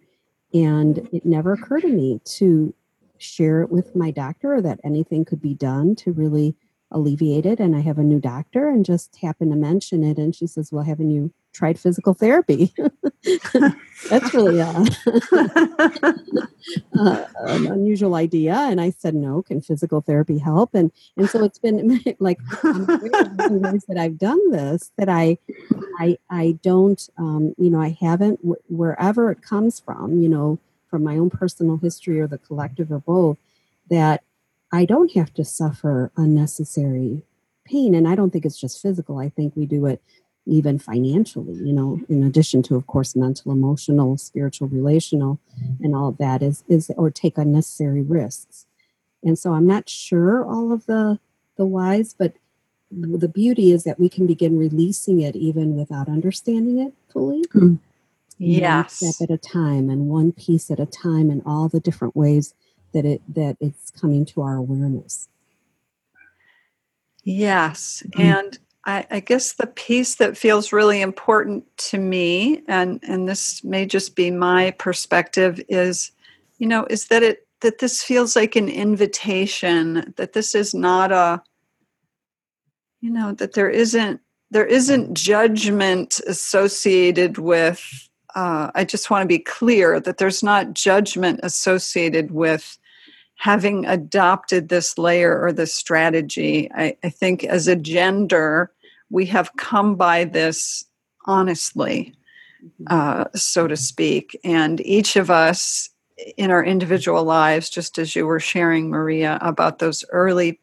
and 0.55 1.09
it 1.13 1.25
never 1.25 1.53
occurred 1.53 1.83
to 1.83 1.89
me 1.89 2.21
to 2.25 2.75
share 3.19 3.63
it 3.63 3.71
with 3.71 3.97
my 3.97 4.11
doctor 4.11 4.55
or 4.55 4.63
that 4.63 4.81
anything 4.85 5.25
could 5.25 5.41
be 5.41 5.55
done 5.55 5.95
to 5.97 6.13
really 6.13 6.55
alleviated 6.91 7.59
and 7.61 7.75
I 7.75 7.81
have 7.81 7.99
a 7.99 8.05
new 8.05 8.21
doctor 8.21 8.69
and 8.69 8.85
just 8.85 9.17
happened 9.17 9.51
to 9.51 9.57
mention 9.57 10.05
it. 10.05 10.19
And 10.19 10.35
she 10.35 10.47
says, 10.47 10.71
Well, 10.71 10.85
haven't 10.85 11.11
you 11.11 11.33
tried 11.53 11.79
physical 11.79 12.15
therapy? 12.15 12.73
That's 14.11 14.35
really 14.35 14.61
a, 14.61 14.69
uh, 16.99 17.25
an 17.39 17.67
unusual 17.67 18.15
idea. 18.15 18.55
And 18.55 18.81
I 18.81 18.91
said, 18.91 19.15
No, 19.15 19.43
can 19.43 19.61
physical 19.61 20.01
therapy 20.01 20.39
help? 20.39 20.75
And 20.75 20.93
and 21.17 21.29
so 21.29 21.43
it's 21.45 21.59
been 21.59 22.01
like 22.21 22.39
ways 22.63 23.85
that 23.89 23.97
I've 23.99 24.19
done 24.19 24.51
this 24.51 24.93
that 24.97 25.09
I 25.09 25.39
I 25.99 26.19
I 26.31 26.59
don't 26.63 27.09
um, 27.19 27.55
you 27.59 27.71
know 27.71 27.81
I 27.81 27.97
haven't 28.01 28.41
wherever 28.69 29.31
it 29.31 29.43
comes 29.43 29.81
from 29.81 30.21
you 30.21 30.29
know 30.29 30.59
from 30.89 31.03
my 31.03 31.19
own 31.19 31.31
personal 31.31 31.79
history 31.79 32.21
or 32.21 32.29
the 32.29 32.39
collective 32.39 32.93
or 32.93 33.01
both 33.01 33.39
that 33.91 34.23
I 34.77 34.85
don't 34.85 35.13
have 35.15 35.33
to 35.35 35.45
suffer 35.45 36.13
unnecessary 36.17 37.23
pain. 37.65 37.95
And 37.95 38.07
I 38.07 38.15
don't 38.15 38.31
think 38.31 38.45
it's 38.45 38.61
just 38.61 38.83
physical. 38.83 39.19
I 39.19 39.31
think 39.31 39.55
we 39.57 39.65
do 39.65 39.87
it 39.87 40.03
even 40.45 40.79
financially, 40.79 41.55
you 41.55 41.73
know, 41.73 42.01
in 42.09 42.23
addition 42.23 42.63
to, 42.63 42.77
of 42.77 42.87
course, 42.87 43.17
mental, 43.17 43.51
emotional, 43.53 44.17
spiritual, 44.19 44.69
relational, 44.69 45.41
and 45.81 45.97
all 45.97 46.09
of 46.09 46.19
that 46.19 46.43
is, 46.43 46.63
is 46.69 46.91
or 46.97 47.11
take 47.11 47.39
unnecessary 47.39 48.03
risks. 48.03 48.67
And 49.25 49.39
so 49.39 49.55
I'm 49.55 49.67
not 49.67 49.89
sure 49.89 50.45
all 50.45 50.73
of 50.73 50.87
the 50.87 51.19
the 51.57 51.67
whys, 51.67 52.15
but 52.17 52.35
the 52.91 53.29
beauty 53.29 53.73
is 53.73 53.85
that 53.85 53.99
we 53.99 54.11
can 54.11 54.27
begin 54.27 54.59
releasing 54.59 55.23
it 55.23 55.35
even 55.35 55.75
without 55.75 56.07
understanding 56.07 56.79
it 56.79 56.93
fully. 57.11 57.43
Mm. 57.55 57.79
Yes. 58.39 59.01
One 59.01 59.13
step 59.13 59.31
at 59.31 59.35
a 59.35 59.39
time 59.39 59.89
and 59.89 60.09
one 60.09 60.33
piece 60.33 60.71
at 60.71 60.79
a 60.79 60.87
time 60.87 61.31
and 61.31 61.43
all 61.47 61.69
the 61.69 61.81
different 61.81 62.15
ways 62.15 62.53
that 62.93 63.05
it 63.05 63.23
that 63.35 63.57
it's 63.61 63.91
coming 63.91 64.25
to 64.25 64.43
our 64.43 64.57
awareness 64.57 65.29
yes 67.25 68.03
mm-hmm. 68.09 68.23
and 68.23 68.59
I, 68.89 69.05
I, 69.11 69.19
guess 69.19 69.55
the 69.55 69.67
piece 69.67 70.15
that 70.15 70.37
feels 70.37 70.73
really 70.73 71.01
important 71.01 71.65
to 71.79 71.99
me 71.99 72.63
and 72.69 73.01
and 73.03 73.29
this 73.29 73.65
may 73.65 73.85
just 73.85 74.15
be 74.15 74.31
my 74.31 74.71
perspective 74.73 75.61
is 75.69 76.13
you 76.59 76.69
know 76.69 76.87
is 76.89 77.09
that 77.09 77.23
it 77.23 77.47
that 77.61 77.79
this 77.79 78.03
feels 78.03 78.37
like 78.37 78.55
an 78.55 78.69
invitation 78.69 80.15
that 80.17 80.35
this 80.35 80.55
is 80.55 80.75
not 80.75 81.11
a 81.11 81.43
you 83.01 83.11
know 83.11 83.33
that 83.33 83.55
there 83.55 83.71
isn't 83.71 84.21
there 84.51 84.67
isn't 84.67 85.15
judgment 85.15 86.21
associated 86.27 87.39
with 87.39 88.09
uh, 88.37 88.71
i 88.77 88.85
just 88.85 89.11
want 89.11 89.23
to 89.23 89.27
be 89.27 89.39
clear 89.41 89.99
that 89.99 90.19
there's 90.19 90.43
not 90.43 90.75
judgment 90.75 91.41
associated 91.43 92.31
with 92.31 92.79
having 93.37 93.85
adopted 93.87 94.69
this 94.69 94.99
layer 94.99 95.41
or 95.41 95.53
this 95.53 95.73
strategy, 95.73 96.71
I, 96.75 96.97
I 97.05 97.11
think 97.11 97.45
as 97.45 97.69
a 97.69 97.77
gender, 97.77 98.73
we 99.11 99.27
have 99.27 99.55
come 99.57 99.95
by 99.95 100.25
this 100.25 100.85
honestly, 101.27 102.15
mm-hmm. 102.65 102.85
uh, 102.89 103.25
so 103.35 103.69
to 103.69 103.77
speak. 103.77 104.39
And 104.43 104.81
each 104.81 105.17
of 105.17 105.31
us 105.31 105.91
in 106.39 106.51
our 106.51 106.65
individual 106.65 107.25
lives, 107.25 107.69
just 107.69 107.99
as 107.99 108.17
you 108.17 108.27
were 108.27 108.41
sharing, 108.41 108.89
Maria, 108.89 109.39
about 109.41 109.79
those 109.79 110.05
early 110.11 110.59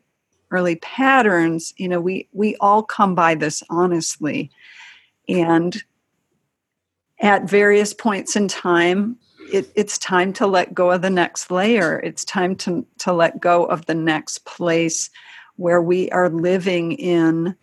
early 0.51 0.75
patterns, 0.77 1.73
you 1.77 1.87
know, 1.87 1.99
we 1.99 2.27
we 2.31 2.55
all 2.57 2.83
come 2.83 3.15
by 3.15 3.33
this 3.35 3.63
honestly. 3.69 4.51
And 5.27 5.81
at 7.23 7.49
various 7.49 7.93
points 7.93 8.35
in 8.35 8.47
time, 8.47 9.17
it, 9.51 9.71
it's 9.75 9.97
time 9.97 10.33
to 10.33 10.45
let 10.45 10.73
go 10.73 10.91
of 10.91 11.01
the 11.01 11.09
next 11.09 11.49
layer. 11.49 11.99
It's 11.99 12.25
time 12.25 12.55
to, 12.57 12.85
to 12.99 13.13
let 13.13 13.39
go 13.39 13.65
of 13.65 13.85
the 13.85 13.95
next 13.95 14.45
place 14.45 15.09
where 15.55 15.81
we 15.81 16.11
are 16.11 16.29
living 16.29 16.91
in 16.93 17.55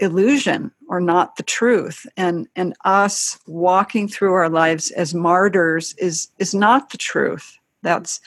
illusion 0.00 0.70
or 0.88 1.00
not 1.00 1.36
the 1.36 1.42
truth. 1.42 2.06
And 2.16 2.46
and 2.56 2.74
us 2.84 3.38
walking 3.46 4.06
through 4.06 4.32
our 4.32 4.48
lives 4.48 4.90
as 4.92 5.14
martyrs 5.14 5.94
is 5.98 6.28
is 6.38 6.54
not 6.54 6.90
the 6.90 6.98
truth. 6.98 7.56
That's 7.82 8.20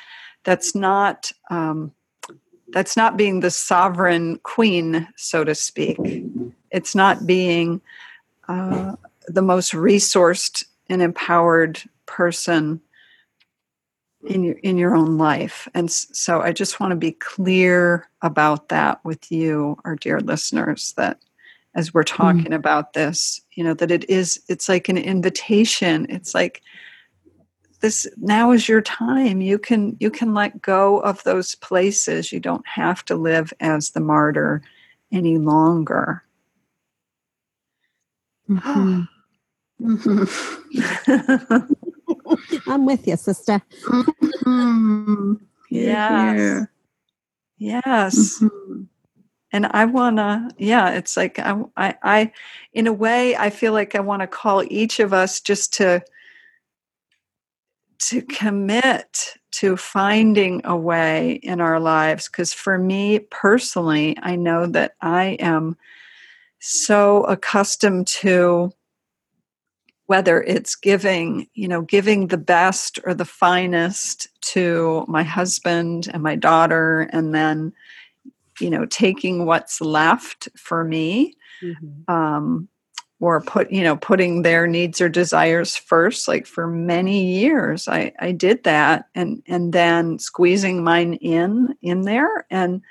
that's 0.43 0.73
not 0.73 1.31
um, 1.49 1.91
that's 2.69 2.97
not 2.97 3.15
being 3.15 3.41
the 3.41 3.51
sovereign 3.51 4.39
queen 4.43 5.07
so 5.15 5.43
to 5.43 5.55
speak. 5.55 5.97
It's 6.71 6.95
not 6.95 7.25
being 7.25 7.81
uh, 8.47 8.95
the 9.31 9.41
most 9.41 9.71
resourced 9.73 10.63
and 10.89 11.01
empowered 11.01 11.81
person 12.05 12.81
in 14.27 14.43
your 14.43 14.55
in 14.57 14.77
your 14.77 14.95
own 14.95 15.17
life 15.17 15.67
and 15.73 15.89
so 15.89 16.41
i 16.41 16.51
just 16.51 16.79
want 16.79 16.91
to 16.91 16.95
be 16.95 17.11
clear 17.13 18.07
about 18.21 18.69
that 18.69 19.03
with 19.03 19.31
you 19.31 19.77
our 19.83 19.95
dear 19.95 20.19
listeners 20.19 20.93
that 20.97 21.19
as 21.73 21.93
we're 21.93 22.03
hmm. 22.03 22.15
talking 22.15 22.51
mm. 22.51 22.55
about 22.55 22.93
this 22.93 23.41
you 23.53 23.63
know 23.63 23.73
that 23.73 23.91
it 23.91 24.07
is 24.09 24.39
it's 24.47 24.69
like 24.69 24.89
an 24.89 24.97
invitation 24.97 26.05
it's 26.09 26.35
like 26.35 26.61
this 27.79 28.07
now 28.17 28.51
is 28.51 28.69
your 28.69 28.81
time 28.81 29.41
you 29.41 29.57
can 29.57 29.97
you 29.99 30.11
can 30.11 30.33
let 30.33 30.61
go 30.61 30.99
of 30.99 31.23
those 31.23 31.55
places 31.55 32.31
you 32.31 32.39
don't 32.39 32.67
have 32.67 33.03
to 33.03 33.15
live 33.15 33.51
as 33.59 33.91
the 33.91 33.99
martyr 33.99 34.61
any 35.11 35.39
longer 35.39 36.23
mm-hmm. 38.47 39.01
Mm-hmm. 39.81 41.73
I'm 42.67 42.85
with 42.85 43.07
you, 43.07 43.17
sister. 43.17 43.61
Mm-hmm. 43.83 45.33
Yes. 45.69 46.67
Yes. 47.57 48.39
Mm-hmm. 48.39 48.83
And 49.53 49.65
I 49.67 49.85
want 49.85 50.17
to, 50.17 50.49
yeah, 50.57 50.91
it's 50.91 51.17
like 51.17 51.37
I, 51.39 51.61
I, 51.75 51.95
I, 52.03 52.31
in 52.73 52.87
a 52.87 52.93
way, 52.93 53.35
I 53.35 53.49
feel 53.49 53.73
like 53.73 53.95
I 53.95 53.99
want 53.99 54.21
to 54.21 54.27
call 54.27 54.63
each 54.69 54.99
of 54.99 55.13
us 55.13 55.41
just 55.41 55.73
to, 55.73 56.01
to 58.09 58.21
commit 58.23 59.35
to 59.51 59.75
finding 59.75 60.61
a 60.63 60.75
way 60.75 61.33
in 61.43 61.59
our 61.59 61.79
lives. 61.79 62.29
Because 62.29 62.53
for 62.53 62.77
me 62.77 63.19
personally, 63.19 64.17
I 64.21 64.35
know 64.37 64.65
that 64.67 64.95
I 65.01 65.37
am 65.39 65.75
so 66.59 67.23
accustomed 67.25 68.07
to 68.07 68.71
whether 70.11 70.43
it's 70.43 70.75
giving 70.75 71.47
you 71.53 71.69
know 71.69 71.81
giving 71.81 72.27
the 72.27 72.37
best 72.37 72.99
or 73.05 73.13
the 73.13 73.23
finest 73.23 74.27
to 74.41 75.05
my 75.07 75.23
husband 75.23 76.09
and 76.13 76.21
my 76.21 76.35
daughter 76.35 77.07
and 77.13 77.33
then 77.33 77.71
you 78.59 78.69
know 78.69 78.85
taking 78.87 79.45
what's 79.45 79.79
left 79.79 80.49
for 80.57 80.83
me 80.83 81.33
mm-hmm. 81.63 82.13
um, 82.13 82.67
or 83.21 83.39
put 83.39 83.71
you 83.71 83.83
know 83.83 83.95
putting 83.95 84.41
their 84.41 84.67
needs 84.67 84.99
or 84.99 85.07
desires 85.07 85.77
first 85.77 86.27
like 86.27 86.45
for 86.45 86.67
many 86.67 87.39
years 87.39 87.87
i 87.87 88.11
i 88.19 88.33
did 88.33 88.61
that 88.65 89.05
and 89.15 89.41
and 89.47 89.71
then 89.71 90.19
squeezing 90.19 90.83
mine 90.83 91.13
in 91.13 91.73
in 91.81 92.01
there 92.01 92.45
and 92.49 92.81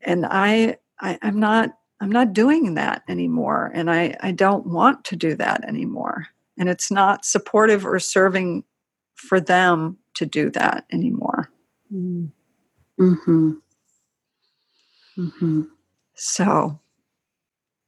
and 0.00 0.24
i, 0.24 0.74
I 0.98 1.18
i'm 1.20 1.38
not 1.38 1.76
I'm 2.00 2.10
not 2.10 2.32
doing 2.32 2.74
that 2.74 3.02
anymore. 3.08 3.70
And 3.74 3.90
I, 3.90 4.16
I 4.20 4.32
don't 4.32 4.66
want 4.66 5.04
to 5.04 5.16
do 5.16 5.34
that 5.36 5.64
anymore. 5.68 6.28
And 6.58 6.68
it's 6.68 6.90
not 6.90 7.24
supportive 7.24 7.84
or 7.86 7.98
serving 7.98 8.64
for 9.14 9.40
them 9.40 9.98
to 10.14 10.26
do 10.26 10.50
that 10.50 10.86
anymore. 10.90 11.50
Mm-hmm. 11.92 13.52
Mm-hmm. 15.18 15.62
So 16.14 16.80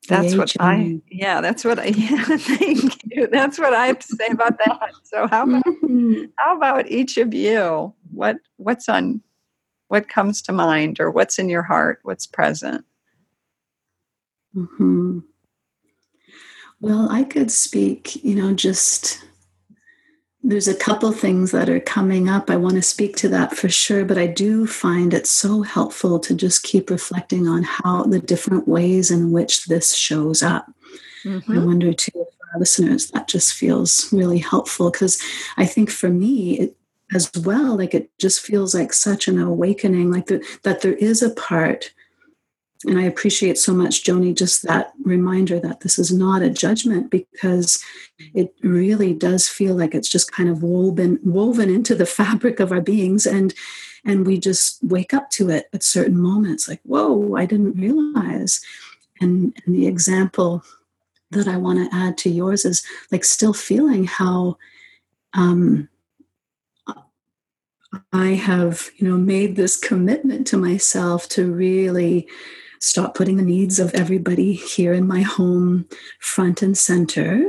that's 0.09 0.35
what 0.35 0.53
I, 0.61 1.01
yeah, 1.11 1.41
that's 1.41 1.65
what 1.65 1.79
I, 1.79 1.85
yeah, 1.87 2.25
thank 2.37 2.99
you. 3.05 3.29
That's 3.29 3.59
what 3.59 3.73
I 3.73 3.87
have 3.87 4.01
to 4.01 4.17
say 4.17 4.29
about 4.29 4.59
that. 4.59 4.91
So 5.05 5.27
how 5.27 5.45
about, 5.45 5.65
mm-hmm. 5.65 6.25
how 6.37 6.57
about 6.57 6.91
each 6.91 7.17
of 7.17 7.33
you? 7.33 7.95
What, 8.11 8.37
what's 8.57 8.89
on, 8.89 9.23
what 9.89 10.09
comes 10.09 10.43
to 10.43 10.53
mind 10.53 11.01
or 11.01 11.11
what's 11.11 11.39
in 11.39 11.49
your 11.49 11.63
heart? 11.63 12.01
What's 12.03 12.27
present? 12.27 12.85
Mm-hmm. 14.57 15.21
Well, 16.81 17.09
I 17.11 17.25
could 17.25 17.51
speak, 17.51 18.23
you 18.25 18.35
know, 18.35 18.53
just 18.55 19.25
there's 20.43 20.67
a 20.67 20.75
couple 20.75 21.13
things 21.13 21.53
that 21.53 21.69
are 21.69 21.81
coming 21.81 22.29
up. 22.29 22.51
I 22.51 22.57
want 22.57 22.75
to 22.75 22.83
speak 22.83 23.17
to 23.19 23.29
that 23.29 23.57
for 23.57 23.69
sure, 23.69 24.05
but 24.05 24.19
I 24.19 24.27
do 24.27 24.67
find 24.67 25.15
it 25.15 25.27
so 25.27 25.63
helpful 25.63 26.19
to 26.19 26.35
just 26.35 26.65
keep 26.65 26.91
reflecting 26.91 27.47
on 27.47 27.63
how 27.63 28.03
the 28.03 28.19
different 28.19 28.67
ways 28.67 29.11
in 29.11 29.31
which 29.31 29.67
this 29.67 29.95
shows 29.95 30.43
up. 30.43 30.67
Mm-hmm. 31.25 31.53
I 31.53 31.65
wonder 31.65 31.93
too 31.93 32.11
if 32.17 32.29
our 32.53 32.59
listeners 32.59 33.11
that 33.13 33.29
just 33.29 33.55
feels 33.55 34.13
really 34.13 34.39
helpful 34.39 34.91
because 34.91 35.23
I 35.57 35.65
think 35.65 35.91
for 35.91 36.09
me, 36.09 36.59
it, 36.59 36.77
as 37.15 37.31
well, 37.45 37.77
like 37.77 37.95
it 37.95 38.11
just 38.19 38.41
feels 38.41 38.75
like 38.75 38.93
such 38.93 39.29
an 39.29 39.41
awakening, 39.41 40.11
like 40.11 40.27
the, 40.27 40.45
that 40.65 40.81
there 40.81 40.95
is 40.95 41.23
a 41.23 41.31
part 41.31 41.93
and 42.85 42.99
I 42.99 43.03
appreciate 43.03 43.59
so 43.59 43.73
much, 43.73 44.05
Joni, 44.05 44.35
just 44.37 44.63
that 44.63 44.93
reminder 45.05 45.61
that 45.61 45.81
this 45.81 45.99
is 45.99 46.13
not 46.13 46.43
a 46.43 46.51
judgment 46.51 47.11
because 47.11 47.83
it 48.35 48.55
really 48.63 49.13
does 49.13 49.49
feel 49.49 49.75
like 49.75 49.95
it's 49.95 50.09
just 50.09 50.33
kind 50.33 50.49
of 50.49 50.63
woven 50.63 51.19
woven 51.23 51.71
into 51.71 51.95
the 51.95 52.07
fabric 52.21 52.61
of 52.61 52.73
our 52.73 52.81
beings. 52.81 53.27
And 53.27 53.55
and 54.05 54.27
we 54.27 54.39
just 54.39 54.83
wake 54.83 55.15
up 55.15 55.31
to 55.31 55.51
it 55.51 55.69
at 55.73 55.83
certain 55.83 56.21
moments 56.21 56.69
like 56.69 56.81
whoa 56.85 57.35
i 57.37 57.47
didn't 57.47 57.79
realize 57.79 58.61
and, 59.21 59.57
and 59.65 59.75
the 59.75 59.87
example 59.87 60.63
that 61.31 61.49
i 61.49 61.57
want 61.57 61.79
to 61.79 61.97
add 61.97 62.17
to 62.19 62.31
yours 62.31 62.65
is 62.65 62.83
like 63.11 63.25
still 63.25 63.53
feeling 63.53 64.05
how 64.05 64.57
um, 65.35 65.89
i 68.13 68.29
have 68.29 68.91
you 68.97 69.09
know 69.09 69.17
made 69.17 69.57
this 69.57 69.77
commitment 69.77 70.47
to 70.47 70.57
myself 70.57 71.29
to 71.29 71.51
really 71.51 72.29
stop 72.83 73.15
putting 73.15 73.37
the 73.37 73.43
needs 73.45 73.79
of 73.79 73.95
everybody 73.95 74.53
here 74.53 74.93
in 74.93 75.07
my 75.07 75.23
home 75.23 75.89
front 76.19 76.63
and 76.63 76.77
center 76.77 77.49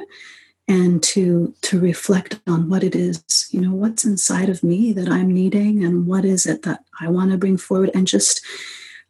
and 0.67 1.01
to 1.01 1.53
to 1.61 1.79
reflect 1.79 2.39
on 2.47 2.69
what 2.69 2.83
it 2.83 2.95
is 2.95 3.47
you 3.49 3.59
know 3.59 3.73
what's 3.73 4.05
inside 4.05 4.47
of 4.47 4.63
me 4.63 4.93
that 4.93 5.09
i'm 5.09 5.29
needing 5.33 5.83
and 5.83 6.05
what 6.05 6.23
is 6.23 6.45
it 6.45 6.61
that 6.61 6.83
i 7.01 7.07
want 7.09 7.31
to 7.31 7.37
bring 7.37 7.57
forward 7.57 7.89
and 7.95 8.07
just 8.07 8.45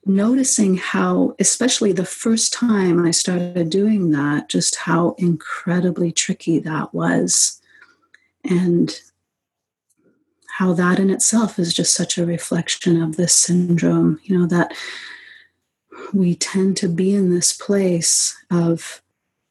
noticing 0.06 0.78
how 0.78 1.36
especially 1.40 1.92
the 1.92 2.06
first 2.06 2.54
time 2.54 3.06
i 3.06 3.12
started 3.12 3.70
doing 3.70 4.12
that 4.12 4.48
just 4.50 4.78
how 4.78 5.16
incredibly 5.18 6.12
tricky 6.12 6.58
that 6.60 6.94
was. 6.94 7.60
And 8.44 9.00
how 10.58 10.74
that 10.74 11.00
in 11.00 11.10
itself 11.10 11.58
is 11.58 11.74
just 11.74 11.96
such 11.96 12.18
a 12.18 12.26
reflection 12.26 13.02
of 13.02 13.16
this 13.16 13.34
syndrome 13.34 14.20
you 14.24 14.38
know 14.38 14.46
that 14.46 14.74
we 16.14 16.36
tend 16.36 16.78
to 16.78 16.88
be 16.88 17.14
in 17.14 17.34
this 17.34 17.54
place 17.54 18.36
of 18.52 19.02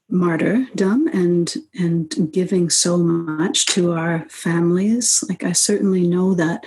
martyrdom 0.08 1.08
and 1.08 1.56
and 1.74 2.30
giving 2.32 2.68
so 2.68 2.98
much 2.98 3.66
to 3.66 3.92
our 3.92 4.26
families. 4.28 5.24
Like 5.28 5.42
i 5.42 5.52
certainly 5.52 6.06
know 6.06 6.34
that 6.34 6.64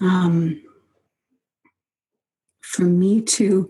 um, 0.00 0.62
for 2.60 2.82
me 2.82 3.20
to 3.22 3.68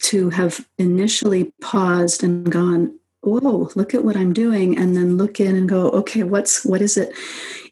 to 0.00 0.30
have 0.30 0.66
initially 0.78 1.52
paused 1.60 2.22
and 2.22 2.50
gone 2.50 2.97
whoa 3.22 3.68
look 3.74 3.94
at 3.94 4.04
what 4.04 4.16
i'm 4.16 4.32
doing 4.32 4.78
and 4.78 4.96
then 4.96 5.16
look 5.16 5.40
in 5.40 5.56
and 5.56 5.68
go 5.68 5.90
okay 5.90 6.22
what's 6.22 6.64
what 6.64 6.80
is 6.80 6.96
it 6.96 7.12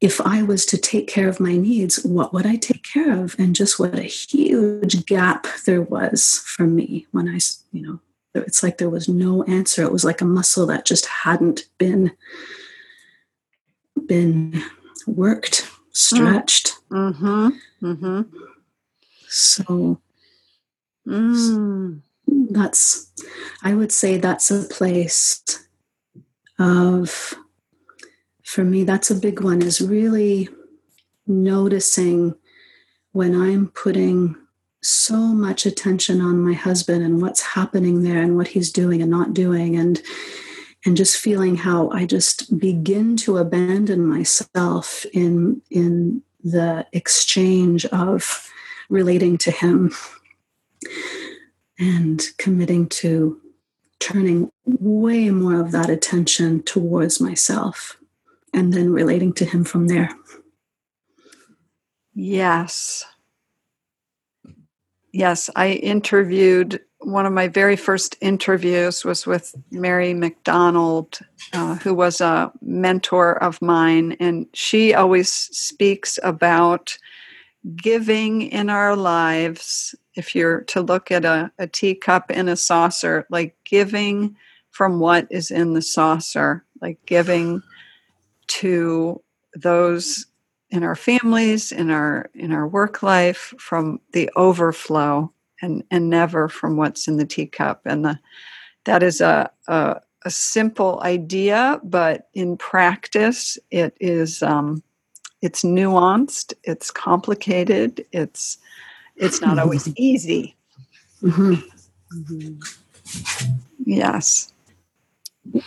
if 0.00 0.20
i 0.22 0.42
was 0.42 0.66
to 0.66 0.76
take 0.76 1.06
care 1.06 1.28
of 1.28 1.40
my 1.40 1.56
needs 1.56 2.04
what 2.04 2.34
would 2.34 2.46
i 2.46 2.56
take 2.56 2.82
care 2.82 3.12
of 3.22 3.36
and 3.38 3.54
just 3.54 3.78
what 3.78 3.94
a 3.98 4.02
huge 4.02 5.06
gap 5.06 5.46
there 5.64 5.82
was 5.82 6.42
for 6.46 6.66
me 6.66 7.06
when 7.12 7.28
i 7.28 7.38
you 7.72 7.82
know 7.82 8.00
it's 8.44 8.62
like 8.62 8.78
there 8.78 8.90
was 8.90 9.08
no 9.08 9.42
answer. 9.44 9.82
It 9.82 9.92
was 9.92 10.04
like 10.04 10.20
a 10.20 10.26
muscle 10.26 10.66
that 10.66 10.86
just 10.86 11.06
hadn't 11.06 11.66
been 11.78 12.12
been 14.06 14.62
worked, 15.06 15.68
stretched. 15.92 16.74
Mm-hmm. 16.90 17.48
Mm-hmm. 17.82 18.22
So 19.28 20.00
mm. 21.06 22.02
That's 22.26 23.12
I 23.62 23.74
would 23.74 23.92
say 23.92 24.16
that's 24.16 24.50
a 24.50 24.62
place 24.64 25.42
of 26.58 27.34
for 28.42 28.64
me 28.64 28.84
that's 28.84 29.10
a 29.10 29.14
big 29.14 29.40
one 29.40 29.62
is 29.62 29.80
really 29.80 30.48
noticing 31.26 32.34
when 33.12 33.34
I'm 33.34 33.68
putting 33.68 34.36
so 34.82 35.16
much 35.16 35.66
attention 35.66 36.20
on 36.20 36.38
my 36.38 36.52
husband 36.52 37.02
and 37.02 37.20
what's 37.20 37.42
happening 37.42 38.02
there 38.02 38.22
and 38.22 38.36
what 38.36 38.48
he's 38.48 38.70
doing 38.70 39.02
and 39.02 39.10
not 39.10 39.34
doing 39.34 39.76
and 39.76 40.00
and 40.84 40.96
just 40.96 41.16
feeling 41.16 41.56
how 41.56 41.90
I 41.90 42.06
just 42.06 42.58
begin 42.58 43.16
to 43.18 43.38
abandon 43.38 44.06
myself 44.06 45.04
in 45.12 45.60
in 45.70 46.22
the 46.44 46.86
exchange 46.92 47.84
of 47.86 48.48
relating 48.88 49.36
to 49.38 49.50
him 49.50 49.92
and 51.78 52.22
committing 52.38 52.88
to 52.88 53.40
turning 53.98 54.50
way 54.64 55.30
more 55.30 55.60
of 55.60 55.72
that 55.72 55.90
attention 55.90 56.62
towards 56.62 57.20
myself 57.20 57.96
and 58.52 58.72
then 58.72 58.92
relating 58.92 59.32
to 59.34 59.44
him 59.44 59.64
from 59.64 59.88
there. 59.88 60.10
Yes. 62.14 63.04
Yes, 65.12 65.50
I 65.56 65.72
interviewed 65.72 66.80
one 67.00 67.26
of 67.26 67.32
my 67.32 67.48
very 67.48 67.76
first 67.76 68.16
interviews 68.20 69.04
was 69.04 69.26
with 69.26 69.54
Mary 69.70 70.14
McDonald, 70.14 71.18
uh, 71.52 71.76
who 71.76 71.94
was 71.94 72.20
a 72.20 72.50
mentor 72.62 73.42
of 73.42 73.60
mine, 73.62 74.16
and 74.18 74.46
she 74.54 74.94
always 74.94 75.30
speaks 75.30 76.18
about 76.22 76.98
giving 77.76 78.42
in 78.42 78.70
our 78.70 78.96
lives. 78.96 79.94
If 80.16 80.34
you're 80.34 80.62
to 80.62 80.80
look 80.80 81.10
at 81.10 81.24
a, 81.24 81.50
a 81.58 81.66
teacup 81.66 82.30
in 82.30 82.48
a 82.48 82.56
saucer, 82.56 83.26
like 83.30 83.54
giving 83.64 84.36
from 84.70 84.98
what 84.98 85.26
is 85.30 85.50
in 85.50 85.74
the 85.74 85.82
saucer, 85.82 86.64
like 86.80 86.98
giving 87.06 87.62
to 88.48 89.22
those 89.54 90.26
in 90.70 90.82
our 90.82 90.96
families, 90.96 91.72
in 91.72 91.90
our 91.90 92.30
in 92.34 92.52
our 92.52 92.66
work 92.66 93.02
life, 93.02 93.54
from 93.58 94.00
the 94.12 94.30
overflow, 94.36 95.32
and 95.62 95.84
and 95.90 96.10
never 96.10 96.48
from 96.48 96.76
what's 96.76 97.08
in 97.08 97.16
the 97.16 97.26
teacup. 97.26 97.82
And 97.84 98.04
the 98.04 98.18
that 98.84 99.02
is 99.02 99.20
a 99.20 99.50
a, 99.68 100.00
a 100.24 100.30
simple 100.30 101.00
idea, 101.02 101.80
but 101.84 102.28
in 102.34 102.56
practice, 102.56 103.58
it 103.70 103.96
is 104.00 104.42
um, 104.42 104.82
it's 105.42 105.62
nuanced, 105.62 106.52
it's 106.64 106.90
complicated, 106.90 108.04
it's 108.12 108.58
it's 109.16 109.40
not 109.40 109.58
always 109.58 109.88
easy. 109.96 110.56
Mm-hmm. 111.22 111.54
Mm-hmm. 112.18 113.54
Yes. 113.84 114.52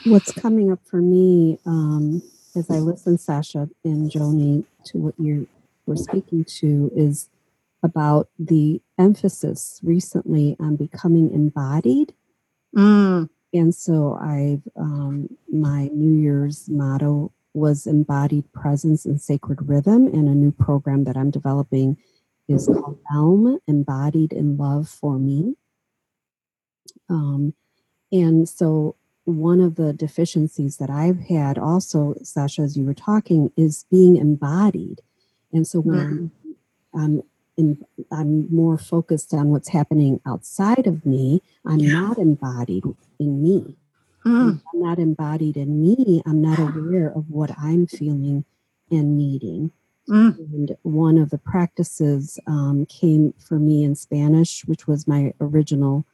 What's 0.06 0.32
coming 0.34 0.72
up 0.72 0.80
for 0.86 0.98
me 1.02 1.58
um, 1.66 2.22
as 2.56 2.70
I 2.70 2.80
listen, 2.80 3.18
Sasha 3.18 3.70
and 3.84 4.12
Joni, 4.12 4.66
to 4.86 4.98
what 4.98 5.16
you 5.18 5.48
were 5.86 5.96
speaking 5.96 6.44
to 6.46 6.92
is 6.96 7.30
about 7.82 8.30
the 8.38 8.82
emphasis 8.98 9.80
recently 9.84 10.56
on 10.60 10.76
becoming 10.76 11.34
embodied. 11.34 12.14
Mm. 12.76 13.30
And 13.54 13.74
so 13.74 14.18
I've, 14.22 14.62
um, 14.76 15.30
my 15.52 15.88
New 15.88 16.22
Year's 16.22 16.70
motto 16.70 17.32
was 17.54 17.88
embodied 17.88 18.52
presence 18.54 19.06
and 19.06 19.20
sacred 19.20 19.68
rhythm. 19.68 20.08
in 20.08 20.28
a 20.28 20.36
new 20.36 20.52
program 20.52 21.06
that 21.06 21.18
I'm 21.18 21.32
developing 21.32 21.98
is 22.50 22.68
called 22.68 23.00
ELM, 23.12 23.60
Embodied 23.68 24.34
in 24.34 24.58
Love 24.58 24.90
for 24.90 25.18
Me. 25.18 25.56
Um, 27.10 27.54
and 28.12 28.48
so 28.50 28.96
one 29.26 29.62
of 29.62 29.76
the 29.76 29.94
deficiencies 29.94 30.78
that 30.78 30.90
I've 30.90 31.20
had 31.20 31.58
also, 31.58 32.16
Sasha, 32.24 32.64
as 32.64 32.76
you 32.76 32.86
were 32.86 32.94
talking, 32.94 33.52
is 33.56 33.86
being 33.92 34.18
embodied. 34.18 35.02
And 35.54 35.68
so 35.68 35.80
when 35.80 36.32
mm-hmm. 36.94 37.00
I'm, 37.00 37.24
in, 37.58 37.86
I'm 38.12 38.54
more 38.54 38.78
focused 38.78 39.34
on 39.34 39.50
what's 39.50 39.70
happening 39.70 40.20
outside 40.26 40.88
of 40.88 41.06
me, 41.06 41.42
I'm 41.66 41.80
yeah. 41.80 42.00
not 42.00 42.18
embodied 42.18 42.84
in 43.20 43.44
me. 43.44 43.76
Mm. 44.26 44.62
I'm 44.74 44.82
not 44.82 45.00
embodied 45.00 45.58
in 45.58 45.82
me. 45.82 46.22
I'm 46.26 46.42
not 46.42 46.60
aware 46.60 47.10
of 47.10 47.30
what 47.30 47.52
I'm 47.58 47.88
feeling 47.88 48.46
and 48.92 49.18
needing. 49.18 49.72
Mm. 50.10 50.38
And 50.38 50.78
one 50.84 51.17
of 51.17 51.30
the 51.30 51.38
practices 51.38 52.39
um, 52.48 52.86
came 52.88 53.34
for 53.38 53.60
me 53.60 53.84
in 53.84 53.95
Spanish, 53.95 54.65
which 54.65 54.88
was 54.88 55.08
my 55.08 55.34
original 55.39 56.06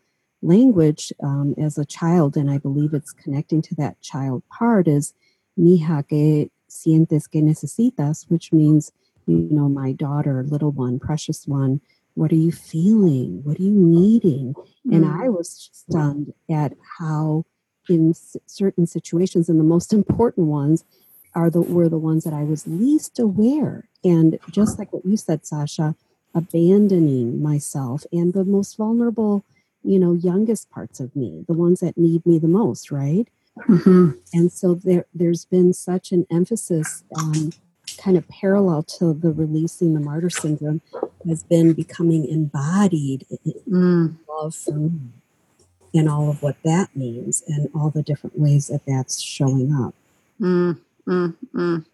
language 0.41 1.13
um, 1.23 1.55
as 1.57 1.77
a 1.77 1.85
child, 1.85 2.37
and 2.37 2.51
I 2.51 2.57
believe 2.57 2.93
it's 2.93 3.11
connecting 3.11 3.61
to 3.63 3.75
that 3.75 3.99
child 4.01 4.43
part, 4.49 4.87
is 4.87 5.13
mija 5.57 6.07
que 6.07 6.49
sientes 6.69 7.29
que 7.29 7.41
necesitas, 7.41 8.29
which 8.29 8.51
means, 8.51 8.91
you 9.27 9.47
know, 9.49 9.69
my 9.69 9.91
daughter, 9.93 10.43
little 10.43 10.71
one, 10.71 10.99
precious 10.99 11.47
one, 11.47 11.81
what 12.15 12.31
are 12.31 12.35
you 12.35 12.51
feeling? 12.51 13.41
What 13.43 13.59
are 13.59 13.63
you 13.63 13.71
needing? 13.71 14.53
Mm. 14.87 14.95
And 14.95 15.05
I 15.05 15.29
was 15.29 15.69
stunned 15.73 16.33
at 16.49 16.73
how, 16.99 17.45
in 17.89 18.11
s- 18.11 18.37
certain 18.45 18.87
situations, 18.87 19.49
and 19.49 19.59
the 19.59 19.63
most 19.63 19.93
important 19.99 20.47
ones, 20.47 20.83
are 21.35 21.49
the 21.49 21.61
were 21.61 21.89
the 21.89 21.97
ones 21.97 22.23
that 22.23 22.33
I 22.33 22.43
was 22.43 22.65
least 22.65 23.19
aware. 23.19 23.87
And 24.03 24.39
just 24.49 24.79
like 24.79 24.93
what 24.93 25.05
you 25.05 25.17
said, 25.17 25.45
Sasha, 25.45 25.95
abandoning 26.35 27.41
myself 27.41 28.03
and 28.11 28.33
the 28.33 28.43
most 28.43 28.77
vulnerable 28.77 29.43
you 29.85 29.97
know 29.97 30.13
youngest 30.13 30.69
parts 30.69 30.99
of 30.99 31.15
me 31.15 31.45
the 31.47 31.53
ones 31.53 31.79
that 31.79 31.97
need 31.97 32.25
me 32.25 32.37
the 32.37 32.47
most 32.47 32.91
right 32.91 33.27
mm-hmm. 33.69 34.11
and 34.33 34.51
so 34.51 34.73
there 34.73 35.05
there's 35.13 35.45
been 35.45 35.71
such 35.71 36.11
an 36.11 36.27
emphasis 36.29 37.03
on 37.15 37.53
kind 37.97 38.17
of 38.17 38.27
parallel 38.27 38.83
to 38.83 39.13
the 39.13 39.31
releasing 39.31 39.93
the 39.93 39.99
martyr 39.99 40.29
syndrome 40.29 40.81
has 41.27 41.43
been 41.43 41.71
becoming 41.71 42.27
embodied 42.27 43.25
in 43.45 43.53
mm. 43.69 44.15
love 44.27 44.53
for 44.53 44.73
me 44.73 44.99
and 45.93 46.09
all 46.09 46.29
of 46.29 46.41
what 46.41 46.57
that 46.63 46.93
means 46.95 47.43
and 47.47 47.69
all 47.73 47.89
the 47.89 48.03
different 48.03 48.37
ways 48.37 48.67
that 48.67 48.81
that's 48.85 49.21
showing 49.21 49.71
up 49.71 49.93
mm, 50.41 50.77
mm, 51.07 51.35
mm. 51.53 51.85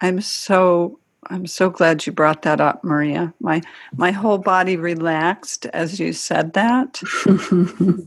i'm 0.00 0.20
so 0.20 0.98
I'm 1.30 1.46
so 1.46 1.70
glad 1.70 2.06
you 2.06 2.12
brought 2.12 2.42
that 2.42 2.60
up, 2.60 2.84
Maria. 2.84 3.34
My 3.40 3.62
my 3.96 4.10
whole 4.10 4.38
body 4.38 4.76
relaxed 4.76 5.66
as 5.66 5.98
you 5.98 6.12
said 6.12 6.52
that. 6.52 7.00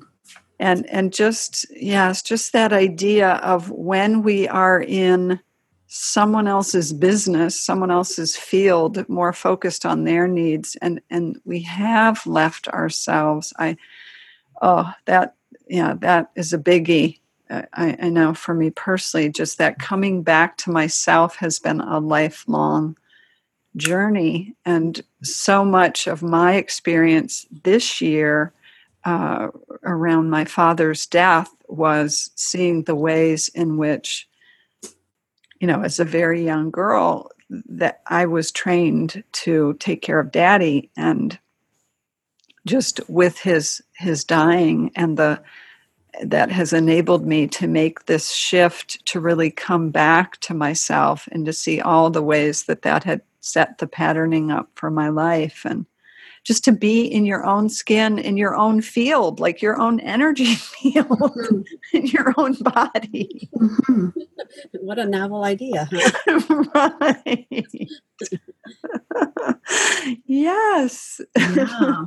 and 0.60 0.90
and 0.90 1.14
just 1.14 1.66
yes, 1.76 2.22
just 2.22 2.54
that 2.54 2.74
idea 2.74 3.34
of 3.36 3.70
when 3.72 4.24
we 4.24 4.48
are 4.48 4.82
in 4.82 5.40
someone 5.88 6.48
else's 6.48 6.94
business, 6.94 7.60
someone 7.60 7.92
else's 7.92 8.38
field, 8.38 9.08
more 9.10 9.34
focused 9.34 9.86
on 9.86 10.04
their 10.04 10.28
needs, 10.28 10.76
and 10.82 11.02
and 11.10 11.40
we 11.46 11.62
have 11.62 12.26
left 12.26 12.68
ourselves. 12.70 13.54
I 13.58 13.78
oh 14.62 14.92
that 15.06 15.36
yeah 15.68 15.96
that 16.02 16.32
is 16.36 16.54
a 16.54 16.58
biggie. 16.60 17.20
I, 17.50 17.98
I 18.02 18.10
know 18.10 18.34
for 18.34 18.54
me 18.54 18.70
personally, 18.70 19.30
just 19.30 19.58
that 19.58 19.80
coming 19.80 20.22
back 20.24 20.58
to 20.58 20.72
myself 20.72 21.36
has 21.38 21.60
been 21.60 21.82
a 21.82 22.00
lifelong 22.00 22.98
journey, 23.76 24.56
and 24.66 25.02
so 25.24 25.66
much 25.66 26.08
of 26.08 26.22
my 26.22 26.56
experience 26.56 27.46
this 27.64 28.02
year 28.02 28.54
uh, 29.06 29.48
around 29.84 30.30
my 30.30 30.46
father's 30.46 31.06
death 31.06 31.50
was 31.68 32.32
seeing 32.36 32.84
the 32.84 32.96
ways 32.96 33.48
in 33.50 33.78
which 33.78 34.30
you 35.60 35.68
know, 35.68 35.82
as 35.82 36.00
a 36.00 36.06
very 36.06 36.44
young 36.44 36.72
girl, 36.72 37.30
that 37.50 38.02
I 38.08 38.26
was 38.26 38.52
trained 38.52 39.24
to 39.34 39.74
take 39.80 40.02
care 40.02 40.20
of 40.20 40.32
daddy 40.32 40.90
and 40.96 41.38
just 42.66 43.02
with 43.10 43.40
his 43.40 43.82
his 43.98 44.24
dying 44.24 44.92
and 44.96 45.18
the 45.18 45.42
that 46.22 46.52
has 46.52 46.74
enabled 46.74 47.26
me 47.26 47.48
to 47.48 47.68
make 47.68 48.06
this 48.06 48.32
shift 48.32 49.06
to 49.08 49.20
really 49.20 49.52
come 49.52 49.90
back 49.90 50.38
to 50.42 50.54
myself 50.54 51.28
and 51.32 51.46
to 51.46 51.54
see 51.54 51.82
all 51.82 52.10
the 52.10 52.22
ways 52.22 52.66
that 52.66 52.82
that 52.82 53.04
had 53.04 53.22
set 53.42 53.78
the 53.78 53.88
patterning 53.88 54.52
up 54.52 54.70
for 54.76 54.92
my 54.92 55.10
life 55.10 55.66
and 55.66 55.86
just 56.44 56.64
to 56.66 56.72
be 56.72 57.06
in 57.06 57.26
your 57.26 57.46
own 57.46 57.70
skin, 57.70 58.18
in 58.18 58.38
your 58.38 58.56
own 58.56 58.82
field, 58.82 59.40
like 59.40 59.62
your 59.62 59.80
own 59.80 60.00
energy 60.00 60.56
field, 60.56 61.08
mm-hmm. 61.08 61.62
in 61.98 62.08
your 62.08 62.34
own 62.38 62.54
body. 62.54 63.50
Mm-hmm. 63.56 64.10
What 64.80 65.00
a 65.00 65.06
novel 65.06 65.44
idea. 65.44 65.88
right. 66.76 67.68
yes. 70.26 71.22
Yeah. 71.38 72.04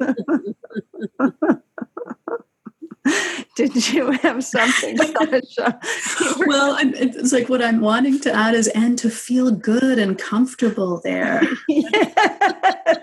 Did 3.55 3.93
you 3.93 4.13
have 4.13 4.43
something, 4.45 4.97
Sasha? 4.97 5.79
well, 6.47 6.79
it's 6.81 7.33
like 7.33 7.51
what 7.51 7.63
I'm 7.63 7.81
wanting 7.81 8.19
to 8.21 8.33
add 8.33 8.55
is 8.55 8.69
and 8.69 8.99
to 8.99 9.11
feel 9.11 9.51
good 9.51 9.99
and 9.99 10.19
comfortable 10.19 11.03
there. 11.05 11.43
to 11.69 13.03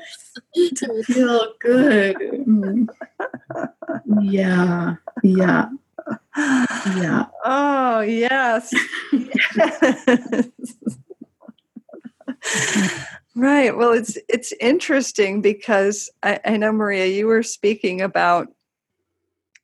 feel 1.04 1.54
good. 1.60 2.16
Mm. 2.18 2.88
Yeah, 4.22 4.96
yeah, 5.22 5.70
yeah. 6.98 7.26
Oh, 7.46 8.00
yes. 8.00 8.74
yes. 9.12 10.48
right. 13.36 13.78
Well, 13.78 13.92
it's 13.92 14.18
it's 14.28 14.52
interesting 14.60 15.42
because 15.42 16.10
I, 16.24 16.40
I 16.44 16.58
know 16.58 16.72
Maria, 16.72 17.06
you 17.06 17.28
were 17.28 17.44
speaking 17.44 18.02
about 18.02 18.48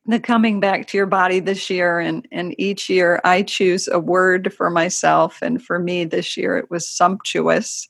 the 0.06 0.20
coming 0.20 0.60
back 0.60 0.86
to 0.86 0.96
your 0.96 1.06
body 1.06 1.40
this 1.40 1.68
year 1.68 1.98
and 1.98 2.26
and 2.30 2.54
each 2.58 2.88
year 2.88 3.20
i 3.24 3.42
choose 3.42 3.88
a 3.88 3.98
word 3.98 4.52
for 4.52 4.70
myself 4.70 5.40
and 5.42 5.62
for 5.62 5.78
me 5.78 6.04
this 6.04 6.36
year 6.36 6.56
it 6.56 6.70
was 6.70 6.88
sumptuous 6.88 7.88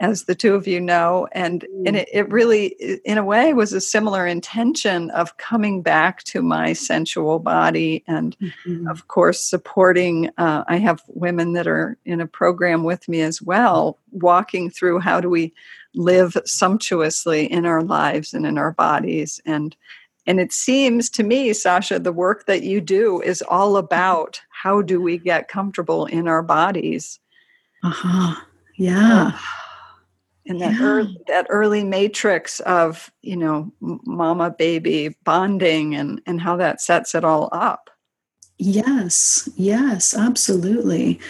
as 0.00 0.24
the 0.24 0.34
two 0.34 0.54
of 0.54 0.66
you 0.66 0.80
know 0.80 1.28
and 1.32 1.62
mm. 1.62 1.86
and 1.86 1.96
it, 1.96 2.08
it 2.12 2.28
really 2.30 2.68
in 3.04 3.18
a 3.18 3.24
way 3.24 3.52
was 3.52 3.72
a 3.72 3.80
similar 3.80 4.26
intention 4.26 5.10
of 5.10 5.36
coming 5.36 5.82
back 5.82 6.22
to 6.24 6.42
my 6.42 6.72
sensual 6.72 7.38
body 7.38 8.02
and 8.06 8.36
mm-hmm. 8.38 8.86
of 8.88 9.08
course 9.08 9.42
supporting 9.44 10.30
uh, 10.38 10.64
i 10.68 10.76
have 10.76 11.02
women 11.08 11.52
that 11.52 11.66
are 11.66 11.96
in 12.04 12.20
a 12.20 12.26
program 12.26 12.82
with 12.82 13.08
me 13.08 13.20
as 13.20 13.42
well 13.42 13.98
walking 14.12 14.70
through 14.70 14.98
how 14.98 15.20
do 15.20 15.28
we 15.28 15.52
live 15.94 16.36
sumptuously 16.44 17.50
in 17.50 17.66
our 17.66 17.82
lives 17.82 18.32
and 18.32 18.46
in 18.46 18.56
our 18.56 18.72
bodies 18.72 19.40
and 19.44 19.76
and 20.26 20.40
it 20.40 20.52
seems 20.52 21.10
to 21.10 21.22
me, 21.22 21.52
Sasha, 21.52 21.98
the 21.98 22.12
work 22.12 22.46
that 22.46 22.62
you 22.62 22.80
do 22.80 23.20
is 23.20 23.42
all 23.42 23.76
about 23.76 24.40
how 24.50 24.82
do 24.82 25.00
we 25.00 25.18
get 25.18 25.48
comfortable 25.48 26.06
in 26.06 26.28
our 26.28 26.42
bodies. 26.42 27.18
Uh 27.82 27.90
huh. 27.90 28.40
Yeah. 28.76 29.38
And 30.46 30.60
that, 30.60 30.72
yeah. 30.74 30.82
early, 30.82 31.18
that 31.28 31.46
early 31.48 31.84
matrix 31.84 32.60
of, 32.60 33.10
you 33.22 33.36
know, 33.36 33.72
mama 33.80 34.50
baby 34.50 35.16
bonding 35.24 35.94
and, 35.94 36.20
and 36.26 36.40
how 36.40 36.56
that 36.56 36.80
sets 36.80 37.14
it 37.14 37.24
all 37.24 37.48
up. 37.52 37.90
Yes, 38.58 39.48
yes, 39.56 40.14
absolutely. 40.14 41.20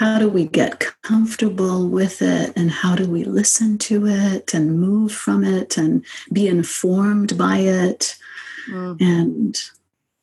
How 0.00 0.18
do 0.18 0.28
we 0.28 0.46
get 0.46 0.80
comfortable 1.02 1.88
with 1.88 2.22
it 2.22 2.54
and 2.56 2.70
how 2.70 2.96
do 2.96 3.06
we 3.06 3.24
listen 3.24 3.76
to 3.78 4.06
it 4.06 4.54
and 4.54 4.80
move 4.80 5.12
from 5.12 5.44
it 5.44 5.76
and 5.76 6.04
be 6.32 6.48
informed 6.48 7.36
by 7.36 7.58
it? 7.58 8.16
mm. 8.68 9.00
and 9.00 9.60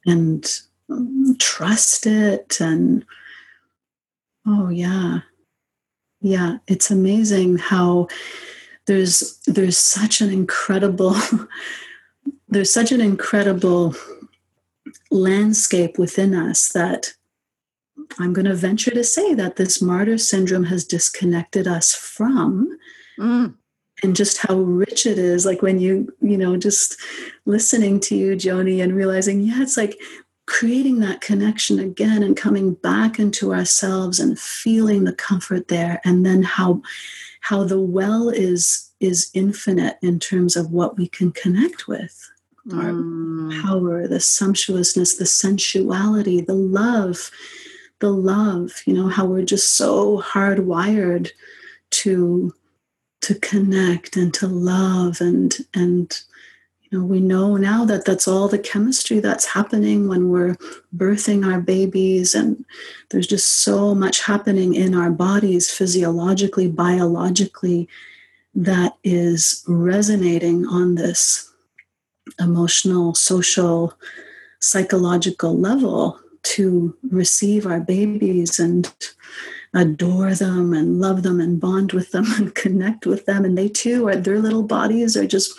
and 0.06 1.40
trust 1.40 2.06
it 2.08 2.60
and 2.60 3.06
oh 4.46 4.70
yeah 4.70 5.20
yeah 6.22 6.58
it's 6.68 6.90
amazing 6.90 7.58
how 7.58 8.08
there's 8.86 9.40
there's 9.46 9.78
such 9.78 10.22
an 10.22 10.30
incredible 10.30 11.16
there's 12.48 12.74
such 12.74 12.92
an 12.92 13.02
incredible 13.02 13.96
landscape 15.12 15.98
within 15.98 16.34
us 16.34 16.70
that 16.70 17.14
I'm 18.20 18.34
going 18.34 18.46
to 18.46 18.56
venture 18.56 18.92
to 18.92 19.04
say 19.04 19.34
that 19.34 19.56
this 19.56 19.82
martyr 19.82 20.18
syndrome 20.18 20.66
has 20.66 20.86
disconnected 20.86 21.68
us 21.68 21.94
from. 21.94 22.78
Mm 23.20 23.56
and 24.04 24.16
just 24.16 24.38
how 24.38 24.56
rich 24.56 25.06
it 25.06 25.18
is 25.18 25.46
like 25.46 25.62
when 25.62 25.80
you 25.80 26.14
you 26.22 26.38
know 26.38 26.58
just 26.58 27.00
listening 27.46 28.00
to 28.00 28.16
you 28.16 28.36
joni 28.36 28.82
and 28.82 28.96
realizing 28.96 29.42
yeah 29.42 29.62
it's 29.62 29.78
like 29.78 30.00
creating 30.46 31.00
that 31.00 31.22
connection 31.22 31.80
again 31.80 32.24
and 32.24 32.38
coming 32.38 32.74
back 32.76 33.20
into 33.20 33.54
ourselves 33.54 34.20
and 34.20 34.40
feeling 34.40 35.04
the 35.04 35.14
comfort 35.14 35.68
there 35.68 36.00
and 36.06 36.26
then 36.26 36.44
how 36.44 36.82
how 37.42 37.64
the 37.64 37.80
well 37.80 38.30
is 38.30 38.92
is 39.00 39.30
infinite 39.34 39.98
in 40.02 40.20
terms 40.20 40.56
of 40.56 40.72
what 40.72 40.98
we 40.98 41.08
can 41.08 41.32
connect 41.32 41.88
with 41.88 42.30
our 42.74 42.92
mm. 42.92 43.62
power 43.62 44.08
the 44.08 44.20
sumptuousness 44.20 45.16
the 45.18 45.26
sensuality 45.26 46.46
the 46.46 46.54
love 46.54 47.32
the 48.00 48.12
love 48.12 48.84
you 48.86 48.94
know 48.94 49.08
how 49.08 49.26
we're 49.26 49.46
just 49.46 49.76
so 49.76 50.22
hardwired 50.22 51.32
to 51.90 52.54
to 53.22 53.36
connect 53.36 54.16
and 54.16 54.34
to 54.34 54.48
love 54.48 55.20
and 55.20 55.58
and 55.74 56.22
you 56.82 56.98
know 56.98 57.04
we 57.04 57.20
know 57.20 57.58
now 57.58 57.84
that 57.84 58.06
that's 58.06 58.28
all 58.28 58.48
the 58.48 58.60
chemistry 58.60 59.20
that's 59.20 59.46
happening 59.46 60.08
when 60.08 60.30
we're 60.30 60.56
birthing 60.96 61.46
our 61.46 61.60
babies 61.60 62.36
and 62.36 62.64
there's 63.10 63.28
just 63.28 63.64
so 63.64 63.96
much 63.96 64.24
happening 64.24 64.76
in 64.76 64.94
our 64.94 65.10
bodies 65.10 65.72
physiologically 65.72 66.68
biologically 66.68 67.88
that 68.54 68.98
is 69.04 69.64
resonating 69.68 70.66
on 70.68 70.96
this 70.96 71.52
emotional 72.40 73.14
social 73.14 73.94
psychological 74.60 75.58
level 75.58 76.20
to 76.44 76.96
receive 77.10 77.66
our 77.66 77.80
babies 77.80 78.60
and 78.60 78.92
adore 79.74 80.34
them 80.34 80.74
and 80.74 81.00
love 81.00 81.24
them 81.24 81.40
and 81.40 81.60
bond 81.60 81.94
with 81.94 82.12
them 82.12 82.26
and 82.38 82.56
connect 82.56 83.06
with 83.06 83.26
them. 83.26 83.46
And 83.46 83.58
they 83.58 83.70
too 83.70 84.08
are, 84.08 84.16
their 84.16 84.40
little 84.40 84.64
bodies 84.64 85.16
are 85.18 85.28
just 85.28 85.54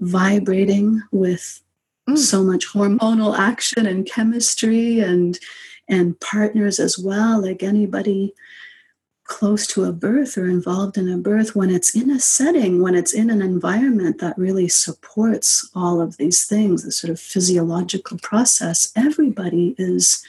vibrating 0.00 1.02
with 1.12 1.62
mm. 2.08 2.18
so 2.18 2.42
much 2.42 2.66
hormonal 2.68 3.38
action 3.38 3.86
and 3.86 4.06
chemistry 4.06 5.00
and 5.00 5.38
and 5.88 6.18
partners 6.20 6.78
as 6.78 6.96
well 6.96 7.42
like 7.42 7.62
anybody 7.62 8.32
close 9.24 9.66
to 9.68 9.84
a 9.84 9.92
birth 9.92 10.36
or 10.36 10.46
involved 10.46 10.98
in 10.98 11.08
a 11.08 11.16
birth 11.16 11.54
when 11.54 11.70
it's 11.70 11.94
in 11.94 12.10
a 12.10 12.18
setting 12.18 12.82
when 12.82 12.94
it's 12.94 13.12
in 13.12 13.30
an 13.30 13.40
environment 13.40 14.18
that 14.18 14.36
really 14.36 14.68
supports 14.68 15.68
all 15.74 16.00
of 16.00 16.16
these 16.16 16.44
things 16.44 16.82
the 16.82 16.90
sort 16.90 17.10
of 17.10 17.20
physiological 17.20 18.18
process 18.18 18.92
everybody 18.96 19.74
is 19.78 20.24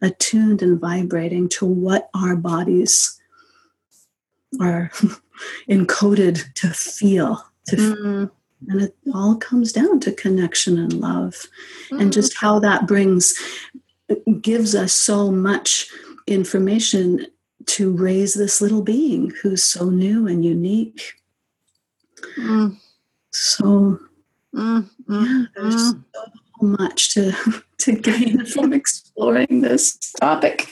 attuned 0.00 0.62
and 0.62 0.80
vibrating 0.80 1.48
to 1.48 1.66
what 1.66 2.08
our 2.14 2.36
bodies 2.36 3.20
are 4.60 4.90
encoded 5.68 6.52
to 6.54 6.68
feel 6.70 7.44
to 7.66 7.76
mm. 7.76 8.30
and 8.68 8.80
it 8.80 8.96
all 9.12 9.34
comes 9.36 9.72
down 9.72 9.98
to 9.98 10.12
connection 10.12 10.78
and 10.78 10.92
love 10.92 11.34
mm. 11.90 12.00
and 12.00 12.12
just 12.12 12.36
how 12.36 12.60
that 12.60 12.86
brings 12.86 13.34
gives 14.40 14.74
us 14.74 14.92
so 14.92 15.32
much 15.32 15.88
information 16.28 17.26
to 17.66 17.92
raise 17.92 18.34
this 18.34 18.60
little 18.60 18.82
being 18.82 19.32
who's 19.42 19.62
so 19.62 19.90
new 19.90 20.26
and 20.26 20.44
unique. 20.44 21.14
Mm. 22.38 22.76
So, 23.32 23.98
mm, 24.54 24.88
mm, 25.08 25.08
yeah, 25.08 25.44
there's 25.54 25.94
mm. 25.94 26.04
so 26.14 26.66
much 26.66 27.14
to 27.14 27.32
to 27.78 27.92
gain 27.92 28.44
from 28.46 28.72
exploring 28.72 29.60
this 29.60 29.96
topic. 30.18 30.68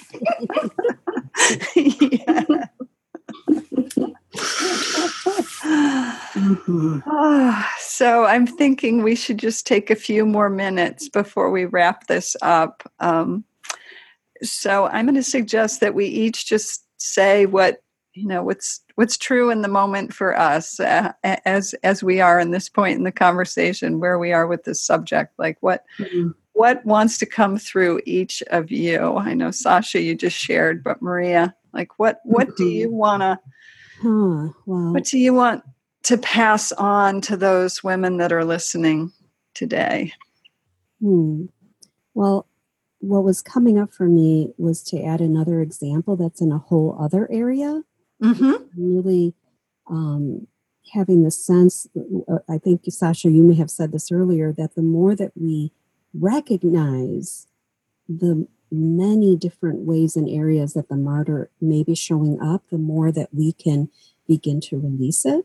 mm-hmm. 6.34 6.98
oh, 7.06 7.68
so 7.78 8.24
I'm 8.24 8.46
thinking 8.46 9.02
we 9.02 9.14
should 9.14 9.38
just 9.38 9.66
take 9.66 9.90
a 9.90 9.96
few 9.96 10.24
more 10.24 10.48
minutes 10.48 11.08
before 11.08 11.50
we 11.50 11.66
wrap 11.66 12.06
this 12.06 12.36
up. 12.42 12.82
Um, 13.00 13.44
so 14.42 14.86
I'm 14.86 15.06
going 15.06 15.14
to 15.14 15.22
suggest 15.22 15.80
that 15.80 15.94
we 15.94 16.06
each 16.06 16.46
just 16.46 16.83
say 17.04 17.46
what 17.46 17.82
you 18.14 18.26
know 18.26 18.42
what's 18.42 18.80
what's 18.94 19.16
true 19.16 19.50
in 19.50 19.62
the 19.62 19.68
moment 19.68 20.14
for 20.14 20.38
us 20.38 20.78
uh, 20.80 21.12
as 21.22 21.74
as 21.82 22.02
we 22.02 22.20
are 22.20 22.38
in 22.38 22.52
this 22.52 22.68
point 22.68 22.96
in 22.96 23.04
the 23.04 23.12
conversation 23.12 24.00
where 24.00 24.18
we 24.18 24.32
are 24.32 24.46
with 24.46 24.64
this 24.64 24.80
subject 24.80 25.34
like 25.38 25.58
what 25.60 25.84
mm-hmm. 25.98 26.30
what 26.52 26.84
wants 26.86 27.18
to 27.18 27.26
come 27.26 27.58
through 27.58 28.00
each 28.06 28.42
of 28.48 28.70
you 28.70 29.16
i 29.16 29.34
know 29.34 29.50
sasha 29.50 30.00
you 30.00 30.14
just 30.14 30.36
shared 30.36 30.82
but 30.82 31.02
maria 31.02 31.54
like 31.72 31.98
what 31.98 32.20
what 32.24 32.48
mm-hmm. 32.48 32.64
do 32.64 32.68
you 32.68 32.90
want 32.90 33.20
to 33.20 33.38
wow. 34.66 34.92
what 34.92 35.04
do 35.04 35.18
you 35.18 35.34
want 35.34 35.62
to 36.04 36.16
pass 36.18 36.70
on 36.72 37.20
to 37.20 37.36
those 37.36 37.82
women 37.82 38.18
that 38.18 38.32
are 38.32 38.44
listening 38.44 39.12
today 39.54 40.12
hmm. 41.00 41.46
well 42.14 42.46
what 43.06 43.24
was 43.24 43.42
coming 43.42 43.78
up 43.78 43.92
for 43.92 44.06
me 44.06 44.52
was 44.56 44.82
to 44.82 45.02
add 45.02 45.20
another 45.20 45.60
example 45.60 46.16
that's 46.16 46.40
in 46.40 46.50
a 46.50 46.58
whole 46.58 46.96
other 46.98 47.30
area. 47.30 47.82
Mm-hmm. 48.22 48.54
Really 48.76 49.34
um, 49.88 50.46
having 50.92 51.22
the 51.22 51.30
sense, 51.30 51.86
uh, 52.28 52.38
I 52.48 52.58
think, 52.58 52.82
Sasha, 52.88 53.30
you 53.30 53.42
may 53.42 53.54
have 53.56 53.70
said 53.70 53.92
this 53.92 54.10
earlier, 54.10 54.52
that 54.52 54.74
the 54.74 54.82
more 54.82 55.14
that 55.14 55.32
we 55.34 55.72
recognize 56.12 57.46
the 58.08 58.46
many 58.70 59.36
different 59.36 59.80
ways 59.80 60.16
and 60.16 60.28
areas 60.28 60.74
that 60.74 60.88
the 60.88 60.96
martyr 60.96 61.50
may 61.60 61.82
be 61.82 61.94
showing 61.94 62.40
up, 62.40 62.62
the 62.70 62.78
more 62.78 63.12
that 63.12 63.28
we 63.32 63.52
can 63.52 63.88
begin 64.26 64.60
to 64.60 64.78
release 64.78 65.24
it. 65.24 65.44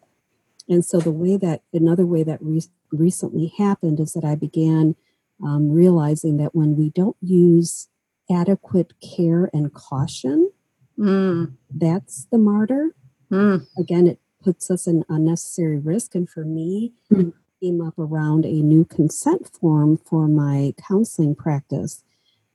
And 0.67 0.85
so, 0.85 0.99
the 0.99 1.11
way 1.11 1.35
that 1.37 1.63
another 1.73 2.05
way 2.05 2.23
that 2.23 2.39
re- 2.41 2.61
recently 2.91 3.53
happened 3.57 3.99
is 3.99 4.13
that 4.13 4.23
I 4.23 4.35
began 4.35 4.95
um, 5.43 5.71
realizing 5.71 6.37
that 6.37 6.55
when 6.55 6.75
we 6.75 6.89
don't 6.89 7.17
use 7.21 7.87
adequate 8.31 8.93
care 9.01 9.49
and 9.53 9.73
caution, 9.73 10.51
mm. 10.97 11.53
that's 11.73 12.25
the 12.31 12.37
martyr. 12.37 12.95
Mm. 13.31 13.65
Again, 13.77 14.07
it 14.07 14.19
puts 14.43 14.69
us 14.71 14.87
in 14.87 15.05
unnecessary 15.09 15.79
risk. 15.79 16.15
And 16.15 16.29
for 16.29 16.43
me, 16.43 16.93
mm. 17.11 17.33
came 17.61 17.81
up 17.81 17.97
around 17.97 18.45
a 18.45 18.61
new 18.61 18.85
consent 18.85 19.49
form 19.59 19.97
for 19.97 20.27
my 20.27 20.73
counseling 20.87 21.35
practice 21.35 22.03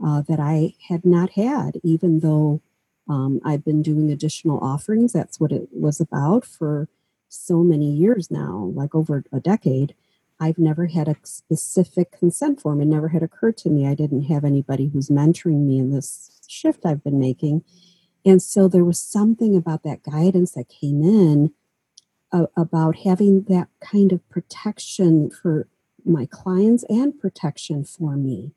uh, 0.05 0.23
that 0.23 0.41
I 0.41 0.75
had 0.89 1.05
not 1.05 1.31
had, 1.31 1.79
even 1.83 2.21
though 2.21 2.61
um, 3.09 3.41
I've 3.45 3.65
been 3.65 3.83
doing 3.83 4.11
additional 4.11 4.59
offerings. 4.59 5.13
That's 5.13 5.39
what 5.39 5.53
it 5.53 5.69
was 5.73 6.01
about 6.01 6.45
for 6.45 6.89
so 7.29 7.63
many 7.63 7.91
years 7.91 8.31
now, 8.31 8.73
like 8.75 8.95
over 8.95 9.25
a 9.33 9.41
decade. 9.41 9.95
I've 10.45 10.59
never 10.59 10.89
had 10.89 11.09
a 11.09 11.17
specific 11.23 12.13
consent 12.13 12.61
form. 12.61 12.83
It 12.83 12.85
never 12.85 13.09
had 13.09 13.23
occurred 13.23 13.57
to 13.59 13.71
me. 13.71 13.87
I 13.87 13.95
didn't 13.95 14.25
have 14.25 14.45
anybody 14.45 14.89
who's 14.89 15.09
mentoring 15.09 15.65
me 15.67 15.79
in 15.79 15.91
this 15.91 16.43
shift 16.47 16.85
I've 16.85 17.03
been 17.03 17.19
making. 17.19 17.65
And 18.27 18.43
so 18.43 18.69
there 18.69 18.85
was 18.85 18.99
something 18.99 19.57
about 19.57 19.85
that 19.85 20.03
guidance 20.03 20.51
that 20.53 20.69
came 20.69 21.03
in 21.03 21.55
uh, 22.31 22.47
about 22.59 22.97
having 22.99 23.45
that 23.45 23.69
kind 23.81 24.13
of 24.13 24.29
protection 24.29 25.31
for 25.31 25.67
my 26.05 26.27
clients 26.27 26.85
and 26.91 27.19
protection 27.19 27.83
for 27.83 28.15
me. 28.15 28.53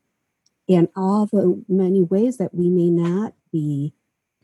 And 0.68 0.88
all 0.94 1.24
the 1.24 1.64
many 1.68 2.02
ways 2.02 2.36
that 2.36 2.54
we 2.54 2.68
may 2.68 2.90
not 2.90 3.32
be 3.50 3.94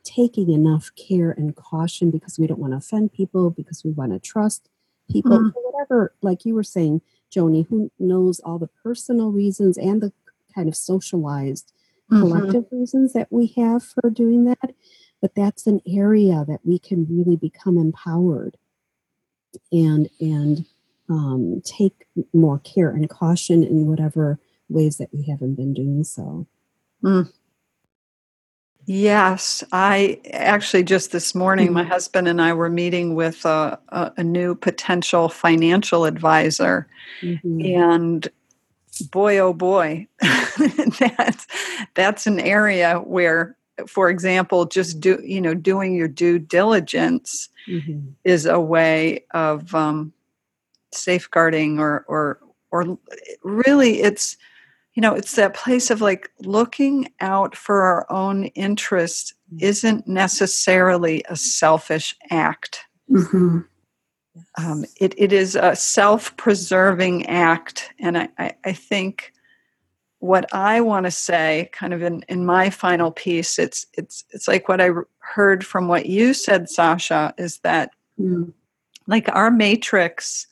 taking 0.03 0.49
enough 0.51 0.91
care 0.97 1.31
and 1.31 1.55
caution 1.55 2.11
because 2.11 2.39
we 2.39 2.47
don't 2.47 2.61
want 2.61 2.73
to 2.73 2.79
offend 2.79 3.13
people, 3.13 3.51
because 3.51 3.85
we 3.85 3.91
want 3.91 4.13
to 4.13 4.19
trust 4.19 4.71
people, 5.11 5.39
mm-hmm. 5.39 5.59
whatever, 5.63 6.15
like 6.23 6.47
you 6.47 6.55
were 6.55 6.63
saying, 6.63 7.03
Joni, 7.35 7.67
who 7.69 7.91
knows 7.99 8.41
all 8.41 8.59
the 8.59 8.71
personal 8.83 9.31
reasons 9.31 9.77
and 9.77 10.01
the 10.01 10.13
kind 10.55 10.69
of 10.69 10.77
socialized 10.77 11.73
mm-hmm. 12.11 12.21
collective 12.21 12.67
reasons 12.71 13.13
that 13.13 13.29
we 13.31 13.53
have 13.57 13.83
for 13.83 14.11
doing 14.11 14.45
that. 14.45 14.75
But 15.21 15.35
that's 15.35 15.67
an 15.67 15.81
area 15.87 16.45
that 16.47 16.61
we 16.65 16.79
can 16.79 17.07
really 17.09 17.37
become 17.37 17.79
empowered 17.79 18.57
and 19.73 20.11
and 20.21 20.67
um, 21.09 21.63
take 21.65 22.07
more 22.33 22.59
care 22.59 22.91
and 22.91 23.09
caution 23.09 23.63
in 23.63 23.87
whatever 23.87 24.39
ways 24.69 24.97
that 24.99 25.11
we 25.13 25.25
haven't 25.25 25.55
been 25.55 25.75
doing 25.75 26.05
so. 26.05 26.47
Mm. 27.03 27.31
Yes, 28.87 29.65
I 29.73 30.21
actually 30.33 30.83
just 30.83 31.13
this 31.13 31.35
morning, 31.35 31.73
my 31.73 31.83
mm-hmm. 31.83 31.91
husband 31.91 32.29
and 32.29 32.41
I 32.41 32.53
were 32.53 32.69
meeting 32.69 33.15
with 33.15 33.45
a, 33.45 33.79
a, 33.89 34.13
a 34.19 34.25
new 34.25 34.55
potential 34.55 35.29
financial 35.29 36.05
advisor, 36.05 36.87
mm-hmm. 37.23 37.61
and 37.65 38.29
boy, 39.11 39.39
oh 39.39 39.55
boy, 39.55 40.07
that's 40.21 41.47
that's 41.95 42.27
an 42.27 42.39
area 42.41 42.99
where, 42.99 43.57
for 43.87 44.11
example, 44.11 44.67
just 44.67 45.01
do 45.01 45.21
you 45.25 45.41
know 45.41 45.55
doing 45.55 45.95
your 45.95 46.09
due 46.09 46.39
diligence 46.39 47.49
mm-hmm. 47.67 48.01
is 48.25 48.45
a 48.45 48.61
way 48.61 49.25
of 49.33 49.75
um, 49.75 50.13
safeguarding 50.93 51.79
or 51.79 52.05
or 52.07 52.39
or 52.71 52.99
really 53.43 54.03
it's 54.03 54.37
you 54.95 55.01
know 55.01 55.15
it's 55.15 55.37
that 55.37 55.55
place 55.55 55.91
of 55.91 56.01
like 56.01 56.31
looking 56.41 57.09
out 57.21 57.55
for 57.55 57.83
our 57.83 58.11
own 58.11 58.45
interest 58.47 59.35
mm. 59.53 59.63
isn't 59.63 60.07
necessarily 60.07 61.23
a 61.29 61.37
selfish 61.37 62.17
act 62.31 62.85
mm-hmm. 63.11 63.61
um, 64.59 64.85
it, 65.01 65.15
it 65.19 65.33
is 65.33 65.57
a 65.57 65.77
self-preserving 65.77 67.27
act 67.27 67.91
and 67.99 68.17
i, 68.17 68.29
I, 68.39 68.53
I 68.65 68.73
think 68.73 69.33
what 70.21 70.53
i 70.55 70.81
want 70.81 71.05
to 71.05 71.11
say 71.11 71.69
kind 71.73 71.93
of 71.93 72.03
in, 72.03 72.25
in 72.29 72.47
my 72.47 72.71
final 72.71 73.11
piece 73.11 73.59
it's 73.59 73.87
it's 73.95 74.25
it's 74.31 74.49
like 74.49 74.69
what 74.69 74.81
i 74.81 74.91
heard 75.19 75.67
from 75.67 75.89
what 75.89 76.07
you 76.07 76.33
said 76.33 76.71
sasha 76.71 77.35
is 77.37 77.59
that 77.59 77.91
mm. 78.19 78.53
like 79.07 79.29
our 79.35 79.51
matrix 79.51 80.47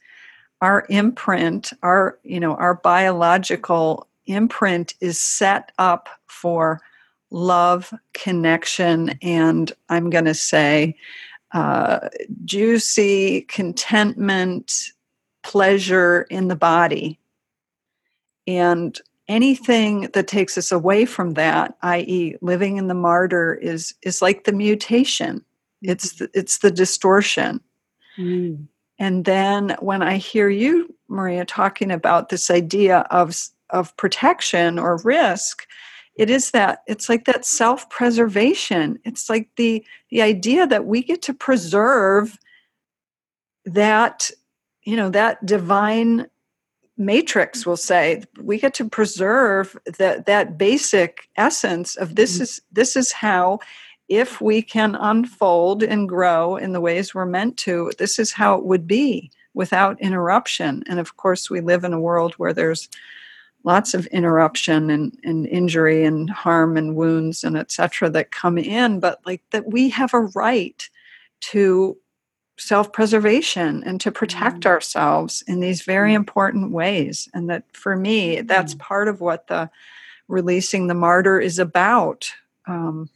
our 0.61 0.85
imprint 0.91 1.73
our 1.83 2.19
you 2.23 2.41
know 2.41 2.55
our 2.57 2.75
biological 2.75 4.07
imprint 4.27 4.95
is 5.01 5.21
set 5.21 5.73
up 5.79 6.09
for 6.27 6.81
love, 7.31 7.93
connection, 8.13 9.19
and 9.23 9.73
I'm 9.89 10.11
going 10.11 10.27
to 10.27 10.35
say 10.35 10.97
uh, 11.53 12.09
juicy 12.45 13.43
contentment, 13.43 14.91
pleasure 15.43 16.27
in 16.31 16.49
the 16.49 16.57
body. 16.57 17.19
And 18.47 18.99
anything 19.29 20.03
that 20.15 20.27
takes 20.27 20.59
us 20.59 20.73
away 20.73 21.05
from 21.05 21.35
that, 21.35 21.77
i.e., 21.83 22.37
living 22.41 22.77
in 22.77 22.89
the 22.89 22.95
martyr, 22.95 23.55
is 23.55 23.95
is 24.03 24.23
like 24.23 24.45
the 24.45 24.53
mutation. 24.53 25.45
It's 25.83 26.15
the, 26.17 26.31
it's 26.35 26.59
the 26.59 26.71
distortion. 26.71 27.61
Mm. 28.19 28.67
And 28.99 29.25
then 29.25 29.77
when 29.81 30.03
I 30.03 30.17
hear 30.17 30.49
you, 30.49 30.95
Maria, 31.09 31.45
talking 31.45 31.91
about 31.91 32.29
this 32.29 32.51
idea 32.51 33.01
of 33.11 33.35
of 33.73 33.97
protection 33.97 34.79
or 34.79 34.99
risk 34.99 35.67
it 36.15 36.29
is 36.29 36.51
that 36.51 36.83
it's 36.87 37.09
like 37.09 37.25
that 37.25 37.45
self-preservation. 37.45 38.99
It's 39.05 39.31
like 39.31 39.49
the 39.57 39.85
the 40.11 40.23
idea 40.23 40.67
that 40.67 40.85
we 40.85 41.03
get 41.03 41.23
to 41.23 41.35
preserve 41.35 42.39
that 43.65 44.31
you 44.85 44.97
know 44.97 45.11
that 45.11 45.45
divine 45.47 46.27
matrix 46.99 47.65
will 47.65 47.79
say. 47.79 48.25
We 48.39 48.59
get 48.59 48.75
to 48.75 48.89
preserve 48.89 49.77
that 49.99 50.27
that 50.27 50.59
basic 50.59 51.29
essence 51.37 51.97
of 51.97 52.15
this 52.15 52.35
mm-hmm. 52.35 52.43
is 52.43 52.61
this 52.71 52.95
is 52.95 53.13
how 53.13 53.61
if 54.09 54.41
we 54.43 54.61
can 54.61 54.95
unfold 54.97 55.83
and 55.83 56.09
grow 56.09 56.57
in 56.57 56.73
the 56.73 56.81
ways 56.81 57.15
we're 57.15 57.25
meant 57.25 57.57
to 57.57 57.91
this 57.97 58.19
is 58.19 58.33
how 58.33 58.57
it 58.57 58.67
would 58.67 58.87
be 58.87 59.31
without 59.55 60.01
interruption. 60.01 60.83
And 60.87 61.01
of 61.01 61.17
course 61.17 61.49
we 61.49 61.63
live 61.63 61.85
in 61.85 61.95
a 61.95 62.01
world 62.01 62.35
where 62.35 62.53
there's 62.53 62.89
lots 63.65 63.95
of 63.95 64.07
interruption 64.07 64.91
and, 64.91 65.17
and 65.25 65.47
injury 65.47 66.05
and 66.05 66.29
harm 66.31 66.77
and 66.77 66.97
wounds 66.97 67.45
and 67.45 67.57
etc 67.57 68.11
that 68.11 68.31
come 68.31 68.59
in 68.59 69.01
but 69.01 69.21
like 69.25 69.43
that 69.51 69.67
we 69.67 69.89
have 69.89 70.13
a 70.15 70.21
right 70.21 70.89
to 71.41 71.97
self-preservation 72.59 73.83
and 73.85 74.01
to 74.01 74.13
protect 74.13 74.61
mm. 74.61 74.67
ourselves 74.67 75.43
in 75.47 75.61
these 75.61 75.83
very 75.83 76.13
mm. 76.13 76.17
important 76.17 76.71
ways 76.71 77.29
and 77.35 77.49
that 77.51 77.65
for 77.73 77.97
me 77.97 78.41
that's 78.43 78.75
mm. 78.75 78.79
part 78.79 79.09
of 79.09 79.21
what 79.21 79.47
the 79.49 79.71
releasing 80.29 80.87
the 80.87 80.95
martyr 80.95 81.41
is 81.41 81.59
about 81.59 82.31
um, 82.67 83.09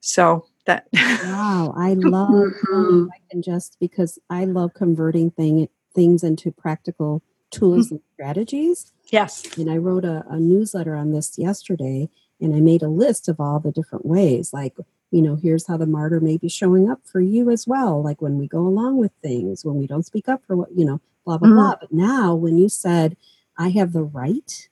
so 0.00 0.46
that 0.66 0.86
wow 0.92 1.74
i 1.76 1.92
love 1.98 2.30
mm-hmm. 2.30 3.06
i 3.12 3.18
can 3.30 3.42
just 3.42 3.76
because 3.80 4.18
i 4.30 4.44
love 4.44 4.72
converting 4.74 5.30
thing, 5.30 5.68
things 5.94 6.22
into 6.22 6.50
practical 6.50 7.22
tools 7.50 7.86
mm-hmm. 7.86 7.96
and 7.96 8.02
strategies 8.14 8.92
yes 9.12 9.56
and 9.56 9.70
i 9.70 9.76
wrote 9.76 10.04
a, 10.04 10.24
a 10.28 10.40
newsletter 10.40 10.96
on 10.96 11.12
this 11.12 11.38
yesterday 11.38 12.08
and 12.40 12.54
i 12.54 12.60
made 12.60 12.82
a 12.82 12.88
list 12.88 13.28
of 13.28 13.38
all 13.38 13.60
the 13.60 13.70
different 13.70 14.04
ways 14.04 14.52
like 14.52 14.74
you 15.10 15.22
know 15.22 15.36
here's 15.36 15.66
how 15.66 15.76
the 15.76 15.86
martyr 15.86 16.20
may 16.20 16.36
be 16.36 16.48
showing 16.48 16.90
up 16.90 17.00
for 17.04 17.20
you 17.20 17.50
as 17.50 17.66
well 17.66 18.02
like 18.02 18.20
when 18.20 18.38
we 18.38 18.48
go 18.48 18.60
along 18.60 18.96
with 18.96 19.12
things 19.22 19.64
when 19.64 19.76
we 19.76 19.86
don't 19.86 20.06
speak 20.06 20.28
up 20.28 20.42
for 20.46 20.56
what 20.56 20.68
you 20.74 20.84
know 20.84 21.00
blah 21.24 21.38
blah 21.38 21.48
mm-hmm. 21.48 21.56
blah 21.56 21.76
but 21.78 21.92
now 21.92 22.34
when 22.34 22.56
you 22.56 22.68
said 22.68 23.16
i 23.56 23.68
have 23.68 23.92
the 23.92 24.02
right 24.02 24.68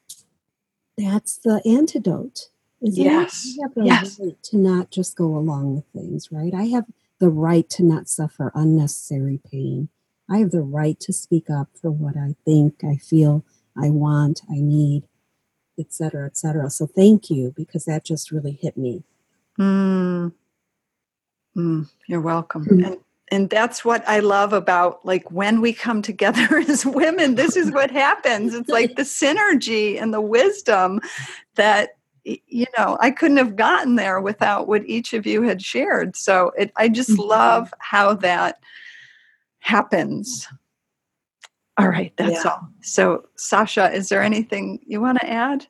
that's 0.96 1.36
the 1.36 1.62
antidote 1.64 2.48
isn't 2.82 3.02
yes. 3.02 3.46
It? 3.46 3.60
I 3.60 3.62
have 3.62 3.74
the 3.74 3.84
yes. 3.84 4.20
right 4.20 4.42
to 4.44 4.56
not 4.56 4.90
just 4.90 5.16
go 5.16 5.36
along 5.36 5.74
with 5.74 5.84
things, 5.92 6.32
right? 6.32 6.54
I 6.54 6.64
have 6.64 6.86
the 7.18 7.28
right 7.28 7.68
to 7.70 7.82
not 7.82 8.08
suffer 8.08 8.50
unnecessary 8.54 9.38
pain. 9.50 9.88
I 10.28 10.38
have 10.38 10.50
the 10.50 10.62
right 10.62 10.98
to 11.00 11.12
speak 11.12 11.50
up 11.50 11.68
for 11.80 11.90
what 11.90 12.16
I 12.16 12.36
think, 12.44 12.82
I 12.84 12.96
feel, 12.96 13.44
I 13.76 13.90
want, 13.90 14.42
I 14.50 14.60
need, 14.60 15.04
etc., 15.78 16.26
etc. 16.26 16.70
So 16.70 16.86
thank 16.86 17.30
you 17.30 17.52
because 17.56 17.84
that 17.84 18.04
just 18.04 18.30
really 18.30 18.58
hit 18.60 18.76
me. 18.76 19.04
Mm. 19.58 20.32
Mm, 21.56 21.90
you're 22.06 22.20
welcome. 22.20 22.64
Mm. 22.64 22.86
And 22.86 22.96
and 23.32 23.48
that's 23.48 23.84
what 23.84 24.06
I 24.08 24.18
love 24.18 24.52
about 24.52 25.04
like 25.06 25.30
when 25.30 25.60
we 25.60 25.72
come 25.72 26.02
together 26.02 26.58
as 26.68 26.84
women, 26.84 27.36
this 27.36 27.56
is 27.56 27.70
what 27.70 27.90
happens. 27.90 28.54
It's 28.54 28.68
like 28.68 28.96
the 28.96 29.02
synergy 29.02 30.00
and 30.00 30.12
the 30.12 30.20
wisdom 30.20 31.00
that 31.54 31.90
you 32.24 32.66
know 32.76 32.98
i 33.00 33.10
couldn't 33.10 33.38
have 33.38 33.56
gotten 33.56 33.96
there 33.96 34.20
without 34.20 34.68
what 34.68 34.86
each 34.86 35.14
of 35.14 35.26
you 35.26 35.42
had 35.42 35.62
shared 35.62 36.14
so 36.14 36.52
it, 36.58 36.70
i 36.76 36.88
just 36.88 37.10
mm-hmm. 37.10 37.28
love 37.28 37.72
how 37.78 38.12
that 38.12 38.60
happens 39.60 40.46
all 41.80 41.88
right 41.88 42.12
that's 42.16 42.44
yeah. 42.44 42.50
all 42.50 42.68
so 42.82 43.24
sasha 43.36 43.90
is 43.92 44.08
there 44.08 44.22
anything 44.22 44.78
you 44.86 45.00
want 45.00 45.18
to 45.18 45.28
add 45.28 45.66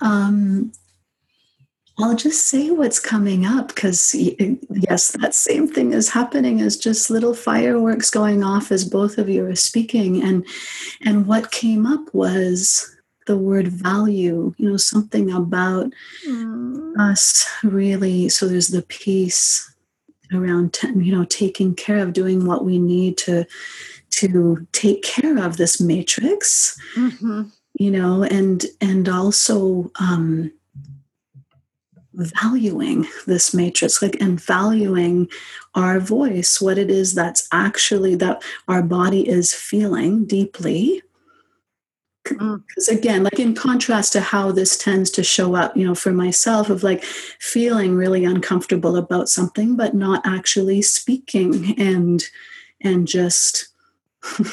um 0.00 0.72
I'll 1.98 2.16
just 2.16 2.48
say 2.48 2.70
what's 2.70 2.98
coming 2.98 3.46
up 3.46 3.68
because, 3.68 4.14
yes, 4.14 5.12
that 5.12 5.32
same 5.32 5.68
thing 5.68 5.92
is 5.92 6.08
happening 6.08 6.60
as 6.60 6.76
just 6.76 7.08
little 7.08 7.34
fireworks 7.34 8.10
going 8.10 8.42
off 8.42 8.72
as 8.72 8.84
both 8.84 9.16
of 9.16 9.28
you 9.28 9.46
are 9.46 9.54
speaking. 9.54 10.20
And, 10.20 10.44
and 11.04 11.26
what 11.28 11.52
came 11.52 11.86
up 11.86 12.12
was 12.12 12.90
the 13.28 13.38
word 13.38 13.68
value, 13.68 14.52
you 14.56 14.70
know, 14.70 14.76
something 14.76 15.30
about 15.30 15.92
mm. 16.26 16.98
us 16.98 17.48
really. 17.62 18.28
So 18.28 18.48
there's 18.48 18.68
the 18.68 18.82
piece 18.82 19.73
around, 20.34 20.78
you 20.96 21.14
know, 21.14 21.24
taking 21.24 21.74
care 21.74 21.98
of 21.98 22.12
doing 22.12 22.46
what 22.46 22.64
we 22.64 22.78
need 22.78 23.16
to 23.18 23.46
to 24.10 24.66
take 24.72 25.02
care 25.02 25.38
of 25.38 25.56
this 25.56 25.80
matrix, 25.80 26.78
mm-hmm. 26.96 27.42
you 27.78 27.90
know, 27.90 28.22
and 28.22 28.66
and 28.80 29.08
also 29.08 29.90
um, 29.98 30.52
valuing 32.14 33.06
this 33.26 33.52
matrix 33.52 34.00
like 34.00 34.20
and 34.20 34.40
valuing 34.40 35.28
our 35.74 35.98
voice 35.98 36.60
what 36.60 36.78
it 36.78 36.90
is 36.90 37.14
that's 37.14 37.48
actually 37.52 38.14
that 38.14 38.42
our 38.68 38.82
body 38.82 39.28
is 39.28 39.52
feeling 39.52 40.24
deeply 40.24 41.02
because 42.24 42.88
mm. 42.88 42.98
again 42.98 43.22
like 43.22 43.38
in 43.38 43.54
contrast 43.54 44.12
to 44.12 44.20
how 44.20 44.50
this 44.50 44.76
tends 44.76 45.10
to 45.10 45.22
show 45.22 45.54
up 45.54 45.76
you 45.76 45.86
know 45.86 45.94
for 45.94 46.12
myself 46.12 46.70
of 46.70 46.82
like 46.82 47.04
feeling 47.04 47.94
really 47.94 48.24
uncomfortable 48.24 48.96
about 48.96 49.28
something 49.28 49.76
but 49.76 49.94
not 49.94 50.22
actually 50.24 50.80
speaking 50.82 51.78
and 51.78 52.24
and 52.80 53.06
just 53.06 53.68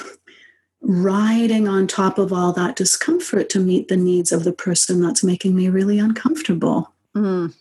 riding 0.81 1.67
on 1.67 1.87
top 1.87 2.17
of 2.17 2.33
all 2.33 2.51
that 2.51 2.75
discomfort 2.75 3.49
to 3.49 3.59
meet 3.59 3.87
the 3.87 3.97
needs 3.97 4.31
of 4.31 4.43
the 4.43 4.53
person 4.53 5.01
that's 5.01 5.23
making 5.23 5.55
me 5.55 5.69
really 5.69 5.97
uncomfortable 5.97 6.91
mm. 7.15 7.53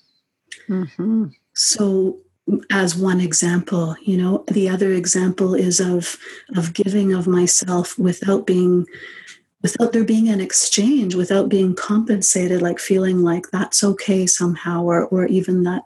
mm-hmm. 0.68 1.26
so 1.54 2.18
as 2.70 2.96
one 2.96 3.20
example 3.20 3.94
you 4.02 4.16
know 4.16 4.42
the 4.48 4.68
other 4.68 4.92
example 4.92 5.54
is 5.54 5.78
of 5.78 6.16
of 6.56 6.72
giving 6.72 7.12
of 7.12 7.28
myself 7.28 7.96
without 7.96 8.44
being 8.44 8.86
without 9.62 9.92
there 9.92 10.04
being 10.04 10.28
an 10.28 10.40
exchange, 10.40 11.14
without 11.14 11.48
being 11.48 11.74
compensated, 11.74 12.62
like 12.62 12.78
feeling 12.78 13.22
like 13.22 13.50
that's 13.50 13.84
okay 13.84 14.26
somehow, 14.26 14.82
or 14.82 15.06
or 15.06 15.26
even 15.26 15.64
that, 15.64 15.82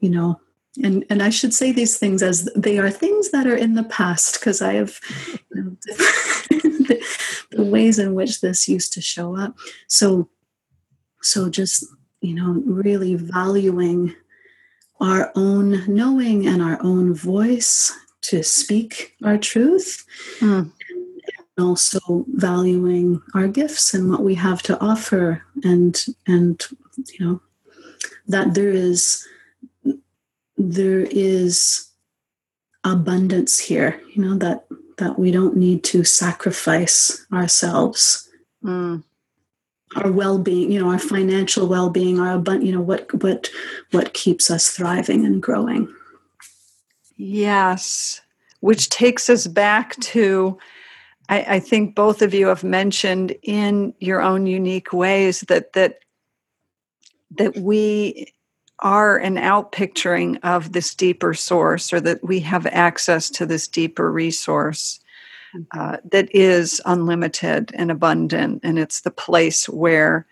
you 0.00 0.10
know, 0.10 0.40
and 0.82 1.04
and 1.08 1.22
I 1.22 1.30
should 1.30 1.54
say 1.54 1.72
these 1.72 1.98
things 1.98 2.22
as 2.22 2.44
they 2.56 2.78
are 2.78 2.90
things 2.90 3.30
that 3.30 3.46
are 3.46 3.56
in 3.56 3.74
the 3.74 3.84
past 3.84 4.40
because 4.40 4.60
I 4.60 4.74
have 4.74 4.98
you 5.54 5.62
know, 5.62 5.76
the, 5.82 7.02
the 7.52 7.64
ways 7.64 7.98
in 7.98 8.14
which 8.14 8.40
this 8.40 8.68
used 8.68 8.92
to 8.94 9.00
show 9.00 9.36
up. 9.36 9.56
So 9.88 10.28
so 11.22 11.48
just 11.48 11.86
you 12.20 12.34
know 12.34 12.62
really 12.66 13.14
valuing 13.14 14.14
our 15.00 15.32
own 15.34 15.84
knowing 15.86 16.46
and 16.46 16.62
our 16.62 16.78
own 16.82 17.14
voice 17.14 17.92
to 18.22 18.42
speak 18.42 19.14
our 19.24 19.36
truth 19.36 20.04
mm 20.40 20.70
also 21.58 22.24
valuing 22.28 23.22
our 23.34 23.46
gifts 23.46 23.94
and 23.94 24.10
what 24.10 24.22
we 24.22 24.34
have 24.34 24.62
to 24.62 24.78
offer 24.80 25.42
and 25.62 26.06
and 26.26 26.66
you 26.96 27.20
know 27.20 27.40
that 28.26 28.54
there 28.54 28.70
is 28.70 29.26
there 30.56 31.06
is 31.10 31.88
abundance 32.82 33.58
here 33.58 34.00
you 34.14 34.22
know 34.22 34.36
that 34.36 34.66
that 34.98 35.18
we 35.18 35.30
don't 35.30 35.56
need 35.56 35.82
to 35.84 36.04
sacrifice 36.04 37.24
ourselves 37.32 38.28
mm. 38.62 39.02
our 39.96 40.10
well-being 40.10 40.72
you 40.72 40.80
know 40.80 40.90
our 40.90 40.98
financial 40.98 41.68
well-being 41.68 42.18
our 42.18 42.32
abundant 42.34 42.66
you 42.66 42.72
know 42.72 42.80
what 42.80 43.22
what 43.22 43.48
what 43.92 44.12
keeps 44.12 44.50
us 44.50 44.70
thriving 44.70 45.24
and 45.24 45.40
growing 45.40 45.92
yes 47.16 48.20
which 48.60 48.88
takes 48.88 49.30
us 49.30 49.46
back 49.46 49.94
to 49.96 50.58
I, 51.28 51.44
I 51.56 51.60
think 51.60 51.94
both 51.94 52.22
of 52.22 52.34
you 52.34 52.48
have 52.48 52.64
mentioned 52.64 53.34
in 53.42 53.94
your 53.98 54.20
own 54.20 54.46
unique 54.46 54.92
ways 54.92 55.40
that 55.42 55.72
that 55.72 55.98
that 57.36 57.56
we 57.56 58.32
are 58.80 59.16
an 59.16 59.36
outpicturing 59.36 60.38
of 60.42 60.72
this 60.72 60.94
deeper 60.94 61.34
source 61.34 61.92
or 61.92 62.00
that 62.00 62.22
we 62.22 62.40
have 62.40 62.66
access 62.66 63.30
to 63.30 63.46
this 63.46 63.66
deeper 63.66 64.10
resource 64.12 65.00
mm-hmm. 65.54 65.80
uh, 65.80 65.96
that 66.10 66.28
is 66.34 66.80
unlimited 66.84 67.70
and 67.74 67.90
abundant 67.90 68.60
and 68.62 68.78
it's 68.78 69.00
the 69.00 69.10
place 69.10 69.68
where 69.68 70.26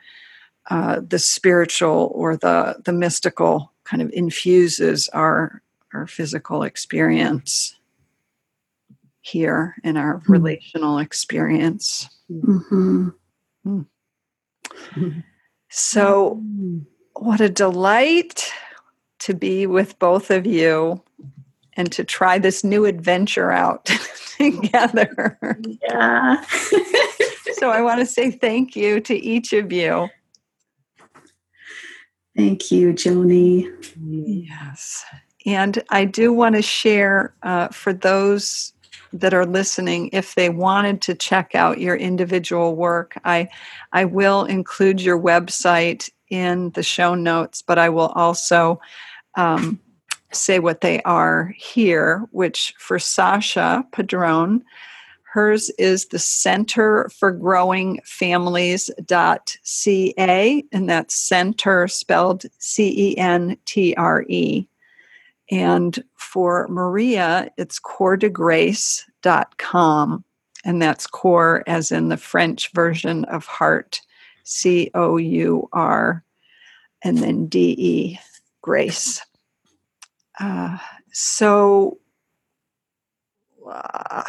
uh, 0.70 1.00
the 1.06 1.18
spiritual 1.18 2.12
or 2.14 2.36
the 2.36 2.76
the 2.84 2.92
mystical 2.92 3.72
kind 3.84 4.02
of 4.02 4.10
infuses 4.12 5.08
our 5.08 5.62
our 5.92 6.06
physical 6.06 6.62
experience 6.62 7.76
here 9.22 9.76
in 9.82 9.96
our 9.96 10.18
mm-hmm. 10.18 10.32
relational 10.32 10.98
experience. 10.98 12.08
Mm-hmm. 12.30 13.08
Mm. 13.66 15.24
So, 15.70 16.42
what 17.14 17.40
a 17.40 17.48
delight 17.48 18.50
to 19.20 19.34
be 19.34 19.66
with 19.66 19.98
both 19.98 20.30
of 20.30 20.44
you 20.44 21.02
and 21.74 21.90
to 21.92 22.04
try 22.04 22.38
this 22.38 22.62
new 22.64 22.84
adventure 22.84 23.50
out 23.50 23.86
together. 24.36 25.38
Yeah. 25.88 26.42
so, 27.54 27.70
I 27.70 27.80
want 27.80 28.00
to 28.00 28.06
say 28.06 28.30
thank 28.30 28.76
you 28.76 29.00
to 29.00 29.16
each 29.16 29.52
of 29.52 29.72
you. 29.72 30.08
Thank 32.36 32.72
you, 32.72 32.92
Joni. 32.92 33.70
Yes. 33.96 35.04
And 35.44 35.82
I 35.90 36.04
do 36.04 36.32
want 36.32 36.54
to 36.56 36.62
share 36.62 37.34
uh, 37.42 37.68
for 37.68 37.92
those 37.92 38.72
that 39.12 39.34
are 39.34 39.46
listening, 39.46 40.10
if 40.12 40.34
they 40.34 40.48
wanted 40.48 41.00
to 41.02 41.14
check 41.14 41.54
out 41.54 41.80
your 41.80 41.96
individual 41.96 42.74
work, 42.76 43.16
I, 43.24 43.48
I 43.92 44.04
will 44.04 44.44
include 44.44 45.00
your 45.00 45.20
website 45.20 46.10
in 46.30 46.70
the 46.70 46.82
show 46.82 47.14
notes, 47.14 47.62
but 47.62 47.78
I 47.78 47.90
will 47.90 48.08
also 48.08 48.80
um, 49.36 49.78
say 50.32 50.58
what 50.58 50.80
they 50.80 51.02
are 51.02 51.54
here, 51.56 52.26
which 52.30 52.74
for 52.78 52.98
Sasha 52.98 53.84
Padron, 53.92 54.64
hers 55.32 55.70
is 55.78 56.06
the 56.06 56.18
Center 56.18 57.08
for 57.08 57.32
Growing 57.32 58.00
Families.ca, 58.04 58.94
and 60.72 60.88
that's 60.88 61.14
center 61.14 61.88
spelled 61.88 62.44
C 62.58 63.12
E 63.12 63.16
N 63.18 63.56
T 63.64 63.94
R 63.96 64.24
E. 64.28 64.68
And 65.52 66.02
for 66.16 66.66
Maria, 66.68 67.48
it's 67.58 67.78
courdegrace.com. 67.78 70.24
And 70.64 70.80
that's 70.80 71.06
core 71.06 71.62
as 71.66 71.92
in 71.92 72.08
the 72.08 72.16
French 72.16 72.72
version 72.72 73.26
of 73.26 73.44
heart, 73.44 74.00
C 74.44 74.90
O 74.94 75.18
U 75.18 75.68
R, 75.74 76.24
and 77.02 77.18
then 77.18 77.48
D 77.48 77.74
E 77.76 78.18
grace. 78.62 79.20
Uh, 80.40 80.78
so, 81.12 81.98
uh, 83.70 84.22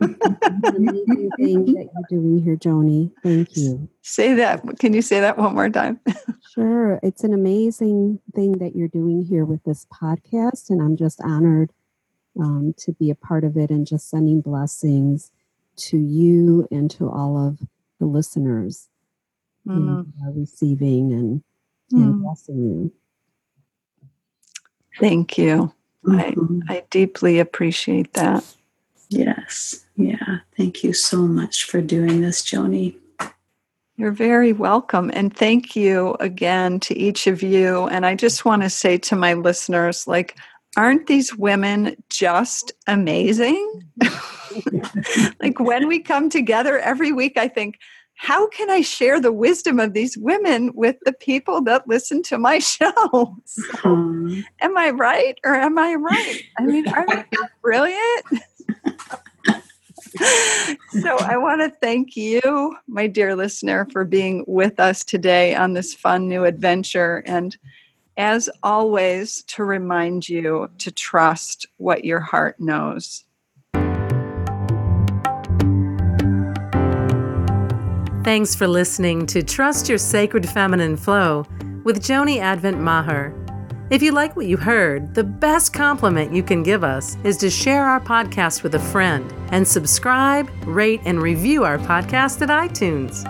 amazing 0.00 1.30
thing 1.38 1.64
that 1.72 1.88
you're 1.94 2.04
doing 2.10 2.42
here, 2.44 2.56
Joni. 2.56 3.10
Thank 3.22 3.56
you. 3.56 3.88
Say 4.02 4.34
that. 4.34 4.60
Can 4.80 4.92
you 4.92 5.00
say 5.00 5.20
that 5.20 5.38
one 5.38 5.54
more 5.54 5.70
time? 5.70 5.98
sure. 6.52 7.00
It's 7.02 7.24
an 7.24 7.32
amazing 7.32 8.20
thing 8.34 8.58
that 8.58 8.74
you're 8.76 8.88
doing 8.88 9.22
here 9.22 9.44
with 9.44 9.62
this 9.64 9.86
podcast, 9.86 10.70
and 10.70 10.80
I'm 10.82 10.96
just 10.96 11.20
honored 11.22 11.72
um, 12.38 12.74
to 12.78 12.92
be 12.92 13.10
a 13.10 13.14
part 13.14 13.44
of 13.44 13.56
it 13.56 13.70
and 13.70 13.86
just 13.86 14.08
sending 14.08 14.40
blessings 14.40 15.30
to 15.76 15.96
you 15.96 16.66
and 16.70 16.90
to 16.92 17.10
all 17.10 17.36
of 17.36 17.58
the 17.98 18.06
listeners 18.06 18.88
mm. 19.66 19.74
you 19.74 19.80
know, 19.80 20.06
are 20.24 20.32
receiving 20.32 21.12
and, 21.12 21.42
and 21.92 22.14
mm. 22.14 22.22
blessing 22.22 22.62
you. 22.62 22.92
Thank 25.00 25.38
you. 25.38 25.72
Mm-hmm. 26.04 26.60
I, 26.68 26.76
I 26.76 26.84
deeply 26.90 27.38
appreciate 27.38 28.12
that. 28.14 28.44
Yes. 29.08 29.86
Yeah. 29.96 30.38
Thank 30.56 30.84
you 30.84 30.92
so 30.92 31.18
much 31.22 31.64
for 31.64 31.80
doing 31.80 32.20
this, 32.20 32.42
Joni. 32.42 32.96
You're 34.02 34.10
very 34.10 34.52
welcome. 34.52 35.12
And 35.14 35.32
thank 35.32 35.76
you 35.76 36.16
again 36.18 36.80
to 36.80 36.98
each 36.98 37.28
of 37.28 37.40
you. 37.40 37.86
And 37.86 38.04
I 38.04 38.16
just 38.16 38.44
want 38.44 38.62
to 38.62 38.68
say 38.68 38.98
to 38.98 39.14
my 39.14 39.34
listeners, 39.34 40.08
like, 40.08 40.36
aren't 40.76 41.06
these 41.06 41.36
women 41.36 41.94
just 42.10 42.72
amazing? 42.88 43.84
like 45.40 45.60
when 45.60 45.86
we 45.86 46.00
come 46.00 46.30
together 46.30 46.80
every 46.80 47.12
week, 47.12 47.36
I 47.36 47.46
think, 47.46 47.78
how 48.16 48.48
can 48.48 48.70
I 48.70 48.80
share 48.80 49.20
the 49.20 49.30
wisdom 49.30 49.78
of 49.78 49.92
these 49.92 50.18
women 50.18 50.72
with 50.74 50.96
the 51.04 51.12
people 51.12 51.62
that 51.62 51.86
listen 51.86 52.24
to 52.24 52.38
my 52.38 52.58
show? 52.58 53.36
So, 53.44 53.88
am 54.60 54.76
I 54.76 54.90
right 54.90 55.38
or 55.44 55.54
am 55.54 55.78
I 55.78 55.94
right? 55.94 56.42
I 56.58 56.64
mean, 56.64 56.88
aren't 56.88 57.08
they 57.08 57.38
brilliant? 57.62 58.24
So 61.00 61.16
I 61.18 61.36
want 61.36 61.60
to 61.60 61.70
thank 61.80 62.16
you, 62.16 62.76
my 62.86 63.06
dear 63.06 63.34
listener, 63.34 63.86
for 63.92 64.04
being 64.04 64.44
with 64.46 64.78
us 64.80 65.04
today 65.04 65.54
on 65.54 65.72
this 65.72 65.94
fun 65.94 66.28
new 66.28 66.44
adventure. 66.44 67.22
And 67.26 67.56
as 68.16 68.50
always, 68.62 69.42
to 69.44 69.64
remind 69.64 70.28
you 70.28 70.68
to 70.78 70.90
trust 70.90 71.66
what 71.78 72.04
your 72.04 72.20
heart 72.20 72.60
knows. 72.60 73.24
Thanks 78.24 78.54
for 78.54 78.68
listening 78.68 79.26
to 79.26 79.42
Trust 79.42 79.88
Your 79.88 79.98
Sacred 79.98 80.48
Feminine 80.48 80.96
Flow 80.96 81.44
with 81.82 82.00
Joni 82.00 82.38
Advent 82.38 82.78
Maher. 82.78 83.34
If 83.92 84.02
you 84.02 84.12
like 84.12 84.36
what 84.36 84.46
you 84.46 84.56
heard, 84.56 85.14
the 85.14 85.22
best 85.22 85.74
compliment 85.74 86.32
you 86.32 86.42
can 86.42 86.62
give 86.62 86.82
us 86.82 87.18
is 87.24 87.36
to 87.36 87.50
share 87.50 87.84
our 87.84 88.00
podcast 88.00 88.62
with 88.62 88.74
a 88.74 88.78
friend 88.78 89.30
and 89.50 89.68
subscribe, 89.68 90.48
rate, 90.64 91.02
and 91.04 91.20
review 91.20 91.64
our 91.64 91.76
podcast 91.76 92.40
at 92.40 92.48
iTunes. 92.48 93.22